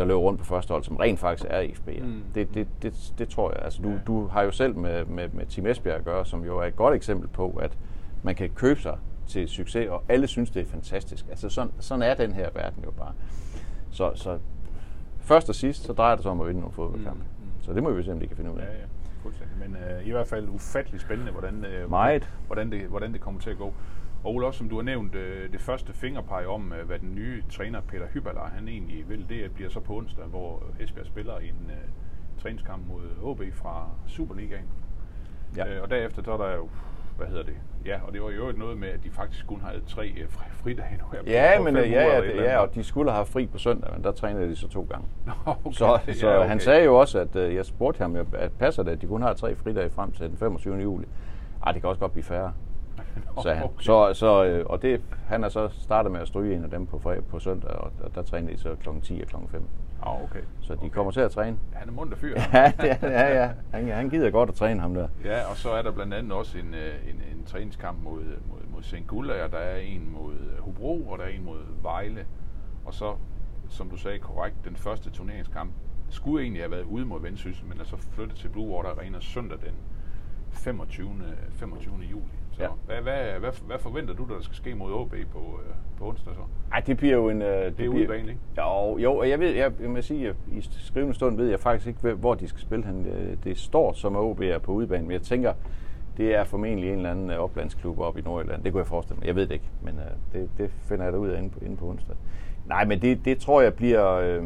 der 0.00 0.06
løber 0.06 0.20
rundt 0.20 0.38
på 0.38 0.44
første 0.44 0.70
hold, 0.72 0.84
som 0.84 0.96
rent 0.96 1.18
faktisk 1.18 1.46
er 1.50 1.62
IFB'er. 1.62 2.04
Mm. 2.04 2.22
Det, 2.34 2.54
det, 2.54 2.68
det, 2.82 3.12
det 3.18 3.28
tror 3.28 3.50
jeg. 3.54 3.64
Altså, 3.64 3.82
du, 3.82 3.88
Ja. 3.90 3.98
du 4.06 4.26
har 4.26 4.42
jo 4.42 4.50
selv 4.50 4.76
med, 4.76 5.04
med, 5.04 5.28
med 5.28 5.46
Team 5.46 5.66
Esbjerg 5.66 5.96
at 5.96 6.04
gøre, 6.04 6.26
som 6.26 6.44
jo 6.44 6.58
er 6.58 6.64
et 6.64 6.76
godt 6.76 6.94
eksempel 6.94 7.28
på, 7.28 7.50
at 7.62 7.78
man 8.22 8.34
kan 8.34 8.50
købe 8.54 8.80
sig 8.80 8.98
til 9.26 9.48
succes, 9.48 9.88
og 9.88 10.02
alle 10.08 10.26
synes, 10.26 10.50
det 10.50 10.62
er 10.62 10.66
fantastisk. 10.66 11.26
Altså, 11.30 11.48
sådan, 11.48 11.72
sådan 11.78 12.02
er 12.02 12.14
den 12.14 12.32
her 12.32 12.48
verden 12.54 12.84
jo 12.84 12.90
bare. 12.90 13.12
Så, 13.90 14.12
så 14.14 14.38
først 15.20 15.48
og 15.48 15.54
sidst, 15.54 15.84
så 15.84 15.92
drejer 15.92 16.14
det 16.14 16.22
sig 16.22 16.30
om 16.32 16.40
at 16.40 16.46
vinde 16.46 16.60
nogle 16.60 16.74
fodboldkampe. 16.74 17.22
Mm. 17.38 17.44
mm. 17.44 17.62
Så 17.62 17.72
det 17.72 17.82
må 17.82 17.90
vi 17.90 18.02
se, 18.02 18.12
om 18.12 18.20
de 18.20 18.26
kan 18.26 18.36
finde 18.36 18.52
ud 18.52 18.58
af. 18.58 18.62
Ja, 18.64 18.70
ja, 18.70 18.84
fuldstændig. 19.22 19.56
Men 19.58 19.76
øh, 19.76 20.06
i 20.06 20.10
hvert 20.10 20.26
fald 20.26 20.48
ufattelig 20.48 21.00
spændende, 21.00 21.32
hvordan, 21.32 21.64
øh, 21.64 21.90
Meget. 21.90 22.28
hvordan, 22.46 22.72
det, 22.72 22.80
hvordan 22.82 23.12
det 23.12 23.20
kommer 23.20 23.40
til 23.40 23.50
at 23.50 23.58
gå. 23.58 23.74
Og 24.24 24.34
Ole, 24.34 24.46
også 24.46 24.58
som 24.58 24.68
du 24.68 24.76
har 24.76 24.82
nævnt, 24.82 25.14
øh, 25.14 25.52
det 25.52 25.60
første 25.60 25.92
fingerpege 25.92 26.48
om, 26.48 26.72
øh, 26.72 26.86
hvad 26.86 26.98
den 26.98 27.14
nye 27.14 27.42
træner 27.50 27.80
Peter 27.80 28.06
Hyberler, 28.06 28.44
han 28.54 28.68
egentlig 28.68 29.08
vil, 29.08 29.28
det 29.28 29.50
bliver 29.54 29.70
så 29.70 29.80
på 29.80 29.96
onsdag, 29.96 30.24
hvor 30.24 30.62
Esbjerg 30.80 31.06
spiller 31.06 31.36
en 31.36 31.70
øh, 31.70 31.76
træningskamp 32.42 32.82
mod 32.88 33.34
HB 33.34 33.54
fra 33.54 33.88
Superligaen. 34.06 34.64
Ja. 35.56 35.74
Øh, 35.76 35.82
og 35.82 35.90
derefter 35.90 36.22
så 36.22 36.32
er 36.32 36.36
der 36.36 36.56
jo, 36.56 36.68
hvad 37.16 37.26
hedder 37.26 37.42
det? 37.42 37.54
Ja, 37.86 38.00
og 38.06 38.12
det 38.12 38.22
var 38.22 38.30
jo 38.30 38.52
noget 38.56 38.78
med, 38.78 38.88
at 38.88 39.04
de 39.04 39.10
faktisk 39.10 39.46
kun 39.46 39.60
havde 39.60 39.80
tre 39.88 40.14
fri- 40.28 40.50
fridage 40.62 40.98
nu 40.98 41.04
her. 41.12 41.20
Ja, 41.26 41.60
men 41.62 41.76
ja, 41.76 41.82
ja, 41.82 42.18
et 42.18 42.24
det, 42.24 42.36
ja, 42.42 42.58
og 42.58 42.74
de 42.74 42.84
skulle 42.84 43.12
have 43.12 43.26
fri 43.26 43.46
på 43.46 43.58
søndag, 43.58 43.90
men 43.94 44.04
der 44.04 44.12
trænede 44.12 44.48
de 44.48 44.56
så 44.56 44.68
to 44.68 44.86
gange. 44.90 45.06
okay, 45.46 45.72
Så, 45.72 45.98
ja, 46.06 46.12
så 46.12 46.36
okay. 46.36 46.48
han 46.48 46.60
sagde 46.60 46.84
jo 46.84 46.96
også, 46.96 47.18
at 47.18 47.54
jeg 47.54 47.66
spurgte 47.66 47.98
ham, 47.98 48.16
at 48.16 48.52
passer 48.58 48.82
det, 48.82 48.90
at 48.90 49.02
de 49.02 49.06
kun 49.06 49.22
har 49.22 49.32
tre 49.34 49.56
fridage 49.56 49.90
frem 49.90 50.12
til 50.12 50.28
den 50.28 50.36
25. 50.36 50.76
juli? 50.76 51.06
Ej, 51.66 51.72
det 51.72 51.80
kan 51.82 51.88
også 51.90 52.00
godt 52.00 52.12
blive 52.12 52.24
færre, 52.24 52.52
sagde 53.42 53.56
han. 53.56 53.64
Okay. 53.64 53.82
Så, 53.82 54.10
så, 54.14 54.44
øh, 54.44 54.66
og 54.66 54.82
det, 54.82 55.02
han 55.26 55.44
er 55.44 55.48
så 55.48 55.68
startet 55.68 56.12
med 56.12 56.20
at 56.20 56.28
stryge 56.28 56.56
en 56.56 56.64
af 56.64 56.70
dem 56.70 56.86
på, 56.86 57.14
på 57.28 57.38
søndag, 57.38 57.70
og 57.70 57.92
der, 58.02 58.08
der 58.08 58.22
træner 58.22 58.52
de 58.52 58.58
så 58.58 58.76
kl. 58.82 58.88
10 59.02 59.20
og 59.22 59.28
kl. 59.28 59.36
5. 59.50 59.62
Ah, 60.02 60.24
okay. 60.24 60.40
Så 60.60 60.74
de 60.74 60.78
okay. 60.78 60.90
kommer 60.90 61.12
til 61.12 61.20
at 61.20 61.30
træne. 61.30 61.56
Han 61.72 61.88
er 61.88 61.92
munter 61.92 62.16
fyr. 62.16 62.36
Ja, 62.52 62.72
det 62.80 62.98
ja, 63.02 63.42
ja. 63.42 63.50
Han, 63.70 63.88
han 63.88 64.10
gider 64.10 64.30
godt 64.30 64.48
at 64.48 64.54
træne 64.54 64.80
ham 64.80 64.94
der. 64.94 65.08
Ja, 65.24 65.50
og 65.50 65.56
så 65.56 65.70
er 65.70 65.82
der 65.82 65.90
blandt 65.90 66.14
andet 66.14 66.32
også 66.32 66.58
en, 66.58 66.74
øh, 66.74 67.10
en, 67.10 67.38
en 67.38 67.44
træningskamp 67.44 68.02
mod, 68.02 68.22
mod, 68.22 68.58
mod 68.72 68.82
St. 68.82 69.06
Gulla, 69.06 69.44
og 69.44 69.52
der 69.52 69.58
er 69.58 69.76
en 69.76 70.12
mod 70.12 70.32
øh, 70.34 70.62
Hobro, 70.64 71.08
og 71.08 71.18
der 71.18 71.24
er 71.24 71.28
en 71.28 71.44
mod 71.44 71.58
Vejle. 71.82 72.26
Og 72.84 72.94
så, 72.94 73.14
som 73.68 73.90
du 73.90 73.96
sagde 73.96 74.18
korrekt, 74.18 74.56
den 74.64 74.76
første 74.76 75.10
turneringskamp 75.10 75.72
skulle 76.10 76.42
egentlig 76.42 76.62
have 76.62 76.70
været 76.70 76.84
ude 76.84 77.04
mod 77.04 77.20
Vendsyssel, 77.20 77.66
men 77.66 77.80
er 77.80 77.84
så 77.84 77.96
flyttet 77.96 78.36
til 78.36 78.48
Blue 78.48 78.68
Water 78.68 78.90
Arena 78.90 79.20
søndag 79.20 79.58
den 79.58 79.74
25. 80.50 81.10
25. 81.50 81.94
juli. 82.10 82.39
Så 82.60 82.64
Ja. 82.88 82.94
hvad, 83.00 83.02
hvad, 83.02 83.40
hvad, 83.40 83.50
hvad 83.66 83.78
forventer 83.78 84.14
du, 84.14 84.24
der 84.24 84.40
skal 84.40 84.56
ske 84.56 84.74
mod 84.74 84.92
OB 84.92 85.10
på, 85.10 85.60
øh, 85.66 85.74
på 85.98 86.08
onsdag 86.08 86.34
så? 86.34 86.40
Ej, 86.72 86.80
det 86.80 86.96
bliver 86.96 87.14
jo 87.14 87.28
en... 87.28 87.42
Øh, 87.42 87.48
det, 87.48 87.62
Det 87.64 87.68
er 87.68 87.72
bliver, 87.72 87.94
udebane, 87.94 88.28
ikke? 88.28 88.40
Jo, 88.58 88.98
jo, 88.98 89.16
og 89.16 89.28
jeg 89.28 89.40
ved, 89.40 89.50
jeg, 89.54 89.72
jeg 89.80 89.90
må 89.90 90.02
sige, 90.02 90.28
at 90.28 90.34
i 90.52 90.60
skrivende 90.60 91.14
stund 91.14 91.36
ved 91.36 91.48
jeg 91.48 91.60
faktisk 91.60 91.86
ikke, 91.86 92.12
hvor 92.14 92.34
de 92.34 92.48
skal 92.48 92.60
spille 92.60 92.84
hen. 92.86 93.04
Det, 93.04 93.38
det 93.44 93.58
står 93.58 93.92
som 93.92 94.16
at 94.16 94.20
OB 94.20 94.40
er 94.40 94.58
på 94.58 94.72
udebane, 94.72 95.02
men 95.02 95.12
jeg 95.12 95.22
tænker, 95.22 95.52
det 96.16 96.34
er 96.34 96.44
formentlig 96.44 96.90
en 96.90 96.96
eller 96.96 97.10
anden 97.10 97.30
øh, 97.30 97.38
oplandsklub 97.38 97.98
oppe 97.98 98.20
i 98.20 98.22
Nordjylland. 98.22 98.62
Det 98.64 98.72
kunne 98.72 98.80
jeg 98.80 98.86
forestille 98.86 99.18
mig. 99.18 99.26
Jeg 99.26 99.36
ved 99.36 99.46
det 99.46 99.54
ikke, 99.54 99.70
men 99.82 99.94
øh, 99.98 100.40
det, 100.40 100.50
det 100.58 100.70
finder 100.70 101.04
jeg 101.04 101.12
da 101.12 101.18
ud 101.18 101.28
af 101.28 101.38
inde 101.38 101.50
på, 101.50 101.58
inde 101.64 101.76
på 101.76 101.86
onsdag. 101.88 102.16
Nej, 102.66 102.84
men 102.84 103.02
det, 103.02 103.24
det 103.24 103.38
tror 103.38 103.60
jeg 103.60 103.74
bliver... 103.74 104.14
Øh, 104.14 104.44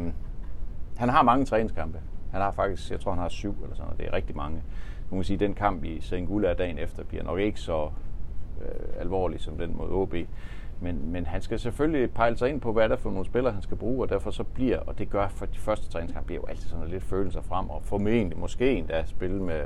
han 0.97 1.09
har 1.09 1.23
mange 1.23 1.45
træningskampe. 1.45 1.99
Han 2.31 2.41
har 2.41 2.51
faktisk, 2.51 2.91
jeg 2.91 2.99
tror 2.99 3.11
han 3.11 3.21
har 3.21 3.29
syv 3.29 3.55
eller 3.63 3.75
sådan 3.75 3.85
noget. 3.85 3.99
Det 3.99 4.07
er 4.07 4.13
rigtig 4.13 4.35
mange. 4.35 4.61
Nu 5.11 5.17
må 5.17 5.23
sige, 5.23 5.37
den 5.37 5.53
kamp 5.53 5.83
i 5.83 6.01
Sengula 6.01 6.53
dagen 6.53 6.77
efter 6.79 7.03
bliver 7.03 7.23
nok 7.23 7.39
ikke 7.39 7.59
så 7.59 7.89
øh, 8.61 9.01
alvorlig 9.01 9.41
som 9.41 9.57
den 9.57 9.77
mod 9.77 9.89
OB. 9.91 10.15
Men, 10.81 11.11
men 11.11 11.25
han 11.25 11.41
skal 11.41 11.59
selvfølgelig 11.59 12.11
pejle 12.11 12.37
sig 12.37 12.49
ind 12.49 12.61
på, 12.61 12.73
hvad 12.73 12.89
er 12.89 12.95
for 12.95 13.09
nogle 13.09 13.25
spillere, 13.25 13.53
han 13.53 13.61
skal 13.61 13.77
bruge, 13.77 14.03
og 14.03 14.09
derfor 14.09 14.31
så 14.31 14.43
bliver, 14.43 14.79
og 14.79 14.97
det 14.97 15.09
gør 15.09 15.27
for 15.27 15.45
de 15.45 15.59
første 15.59 15.89
træningskampe, 15.89 16.25
bliver 16.25 16.41
jo 16.41 16.47
altid 16.47 16.69
sådan 16.69 16.87
lidt 16.87 17.03
følelser 17.03 17.41
frem, 17.41 17.69
og 17.69 17.83
formentlig 17.83 18.37
måske 18.37 18.71
endda 18.71 19.03
spille 19.05 19.43
med 19.43 19.61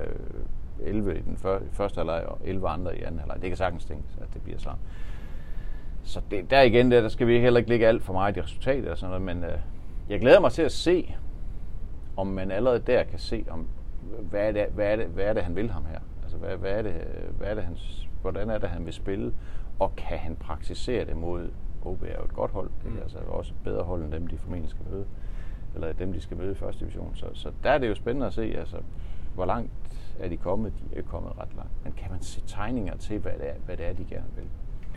11 0.84 1.17
i 1.17 1.21
den 1.21 1.38
første 1.71 1.97
halvleg 1.97 2.25
og 2.25 2.38
11 2.43 2.69
andre 2.69 2.97
i 2.97 3.02
anden 3.02 3.19
halvleg. 3.19 3.41
Det 3.41 3.49
kan 3.49 3.58
sagtens 3.58 3.86
tænkes, 3.86 4.17
at 4.21 4.28
det 4.34 4.41
bliver 4.41 4.60
sådan. 4.60 4.80
Så 6.04 6.21
det, 6.32 6.49
der 6.49 6.62
igen, 6.62 6.91
der, 6.91 7.02
der 7.02 7.10
skal 7.10 7.28
vi 7.28 7.39
heller 7.39 7.58
ikke 7.58 7.69
ligge 7.69 7.88
alt 7.88 8.04
for 8.04 8.13
meget 8.13 8.38
i 8.38 8.41
resultatet 8.41 8.88
og 8.88 8.97
sådan 8.97 9.21
noget, 9.21 9.36
men 9.36 9.43
øh, 9.52 9.60
jeg 10.10 10.19
glæder 10.19 10.39
mig 10.39 10.52
til 10.52 10.62
at 10.62 10.71
se, 10.71 11.15
om 12.17 12.28
man 12.28 12.52
allerede 12.52 12.80
der 12.80 13.04
kan 13.04 13.19
se, 13.19 13.45
om 13.49 13.67
hvad 14.21 14.47
er 14.47 14.52
det, 14.52 14.65
hvad 14.75 14.91
er 14.91 14.95
det, 14.95 15.06
hvad 15.06 15.25
er 15.25 15.34
det 15.34 15.43
han 15.43 15.56
vil 15.56 15.71
ham 15.71 15.86
her? 15.86 15.99
Altså, 16.23 16.38
hvad, 16.38 16.58
hvad 16.58 16.71
er 16.71 16.82
det, 16.82 16.93
hvad 17.38 17.47
er 17.47 17.54
det 17.54 17.63
hans, 17.63 18.09
hvordan 18.21 18.49
er 18.49 18.58
det, 18.58 18.69
han 18.69 18.86
vil 18.86 18.93
spille? 18.93 19.34
Og 19.79 19.95
kan 19.95 20.17
han 20.17 20.36
praktisere 20.36 21.05
det 21.05 21.17
mod 21.17 21.49
OB 21.82 22.03
er 22.03 22.15
jo 22.19 22.25
et 22.25 22.34
godt 22.34 22.51
hold, 22.51 22.69
mm. 22.86 22.97
altså 22.97 23.17
også 23.27 23.53
bedre 23.63 23.84
hold 23.84 24.03
end 24.03 24.12
dem, 24.12 24.27
de 24.27 24.38
formentlig 24.38 24.69
skal 24.69 24.86
møde, 24.91 25.05
eller 25.75 25.93
dem, 25.93 26.13
de 26.13 26.21
skal 26.21 26.38
møde 26.38 26.51
i 26.51 26.55
første 26.55 26.79
division. 26.79 27.12
Så, 27.15 27.25
så 27.34 27.51
der 27.63 27.69
er 27.71 27.77
det 27.77 27.89
jo 27.89 27.95
spændende 27.95 28.27
at 28.27 28.34
se, 28.34 28.41
altså, 28.41 28.77
hvor 29.36 29.45
langt 29.45 29.71
er 30.19 30.29
de 30.29 30.38
kommet? 30.38 30.73
De 30.79 30.99
er 30.99 31.01
kommet 31.01 31.32
ret 31.39 31.55
langt. 31.55 31.71
Men 31.84 31.93
kan 31.97 32.12
man 32.12 32.21
se 32.21 32.41
tegninger 32.47 32.97
til, 32.97 33.19
hvad 33.19 33.32
det 33.32 33.49
er, 33.49 33.53
hvad 33.65 33.77
det 33.77 33.86
er 33.86 33.93
de 33.93 34.05
gerne 34.10 34.27
vil? 34.36 34.45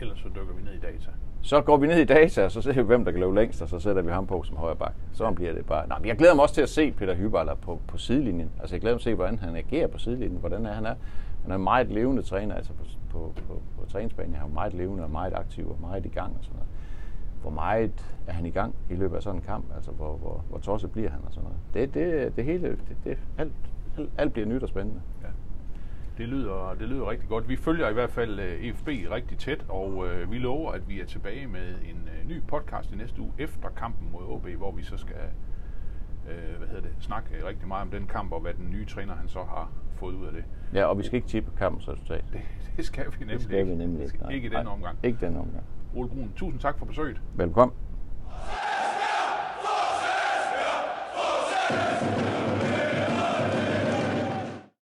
Ellers 0.01 0.19
så 0.19 0.27
dykker 0.29 0.53
vi 0.53 0.63
ned 0.63 0.73
i 0.73 0.79
data. 0.79 1.11
Så 1.41 1.61
går 1.61 1.77
vi 1.77 1.87
ned 1.87 1.97
i 1.97 2.05
data, 2.05 2.45
og 2.45 2.51
så 2.51 2.61
ser 2.61 2.73
vi, 2.73 2.81
hvem 2.81 3.05
der 3.05 3.11
kan 3.11 3.19
løbe 3.19 3.35
længst, 3.35 3.61
og 3.61 3.69
så 3.69 3.79
sætter 3.79 4.01
vi 4.01 4.11
ham 4.11 4.27
på 4.27 4.43
som 4.43 4.57
højre 4.57 4.75
bak. 4.75 4.93
Så 5.13 5.31
bliver 5.31 5.53
det 5.53 5.65
bare... 5.65 5.87
Nej, 5.87 5.99
men 5.99 6.07
jeg 6.07 6.17
glæder 6.17 6.35
mig 6.35 6.43
også 6.43 6.55
til 6.55 6.61
at 6.61 6.69
se 6.69 6.91
Peter 6.91 7.15
Hyballer 7.15 7.55
på, 7.55 7.79
på 7.87 7.97
sidelinjen. 7.97 8.51
Altså, 8.59 8.75
jeg 8.75 8.81
glæder 8.81 8.95
mig 8.95 9.01
til 9.01 9.09
at 9.09 9.13
se, 9.13 9.15
hvordan 9.15 9.39
han 9.39 9.55
agerer 9.55 9.87
på 9.87 9.97
sidelinjen. 9.97 10.39
Hvordan 10.39 10.65
er 10.65 10.73
han 10.73 10.85
er. 10.85 10.95
Han 11.41 11.51
er 11.51 11.55
en 11.55 11.63
meget 11.63 11.87
levende 11.87 12.21
træner, 12.21 12.55
altså 12.55 12.73
på, 13.13 13.33
på, 13.47 13.61
på, 13.77 13.85
træningsbanen. 13.85 14.35
Han 14.35 14.49
er 14.49 14.53
meget 14.53 14.73
levende 14.73 15.03
og 15.03 15.11
meget 15.11 15.33
aktiv 15.33 15.69
og 15.69 15.77
meget 15.81 16.05
i 16.05 16.09
gang 16.09 16.37
og 16.37 16.43
sådan 16.43 16.55
noget. 16.55 16.69
Hvor 17.41 17.51
meget 17.51 18.15
er 18.27 18.33
han 18.33 18.45
i 18.45 18.49
gang 18.49 18.75
i 18.89 18.95
løbet 18.95 19.15
af 19.15 19.23
sådan 19.23 19.39
en 19.39 19.45
kamp? 19.45 19.65
Altså, 19.75 19.91
hvor, 19.91 20.17
hvor, 20.17 20.43
hvor 20.49 20.57
tosset 20.57 20.91
bliver 20.91 21.09
han 21.09 21.19
og 21.25 21.33
sådan 21.33 21.43
noget. 21.43 21.59
Det, 21.73 21.93
det, 21.93 22.35
det 22.35 22.45
hele, 22.45 22.69
det, 22.69 22.97
det, 23.03 23.17
alt, 23.37 23.53
alt, 23.97 24.09
alt 24.17 24.33
bliver 24.33 24.47
nyt 24.47 24.63
og 24.63 24.69
spændende. 24.69 25.01
Ja. 25.21 25.27
Det 26.17 26.27
lyder, 26.27 26.75
det 26.79 26.89
lyder 26.89 27.09
rigtig 27.09 27.29
godt. 27.29 27.49
Vi 27.49 27.55
følger 27.55 27.89
i 27.89 27.93
hvert 27.93 28.09
fald 28.09 28.39
eh, 28.39 28.65
EFB 28.65 28.87
rigtig 28.87 29.37
tæt, 29.37 29.65
og 29.69 30.07
øh, 30.07 30.31
vi 30.31 30.37
lover, 30.37 30.71
at 30.71 30.89
vi 30.89 31.01
er 31.01 31.05
tilbage 31.05 31.47
med 31.47 31.67
en 31.89 32.09
øh, 32.19 32.29
ny 32.29 32.41
podcast 32.47 32.91
i 32.91 32.95
næste 32.95 33.21
uge 33.21 33.31
efter 33.37 33.69
kampen 33.69 34.11
mod 34.11 34.21
OB, 34.27 34.47
hvor 34.47 34.71
vi 34.71 34.83
så 34.83 34.97
skal 34.97 35.15
øh, 36.29 36.57
hvad 36.57 36.67
hedder 36.67 36.81
det, 36.81 36.95
snakke 36.99 37.47
rigtig 37.47 37.67
meget 37.67 37.81
om 37.81 37.89
den 37.89 38.07
kamp, 38.07 38.31
og 38.31 38.39
hvad 38.39 38.53
den 38.53 38.69
nye 38.69 38.85
træner 38.85 39.15
han 39.15 39.27
så 39.27 39.39
har 39.39 39.71
fået 40.03 40.15
ud 40.15 40.25
af 40.25 40.31
det. 40.33 40.43
Ja, 40.73 40.85
og 40.85 40.97
vi 40.97 41.03
skal 41.03 41.15
ikke 41.15 41.27
tippe 41.27 41.51
kampens 41.57 41.87
resultat. 41.87 42.23
Det, 42.33 42.41
det 42.77 42.85
skal 42.85 43.05
vi 43.05 43.11
nemlig 43.19 43.33
det 43.33 43.43
skal. 43.43 43.67
Vi 43.67 43.75
nemlig 43.75 44.03
ikke. 44.03 44.17
Ikke 44.31 44.47
i 44.47 44.49
den 44.49 44.67
omgang. 44.67 44.97
Ikke 45.03 45.17
den 45.25 45.35
omgang. 45.35 45.63
Ole 45.95 46.09
Brun, 46.09 46.31
tusind 46.35 46.59
tak 46.59 46.79
for 46.79 46.85
besøget. 46.85 47.21
Velkommen. 47.35 47.77
Fortsæt, 48.29 48.59
fortsæt, 49.61 50.59
fortsæt, 51.15 52.32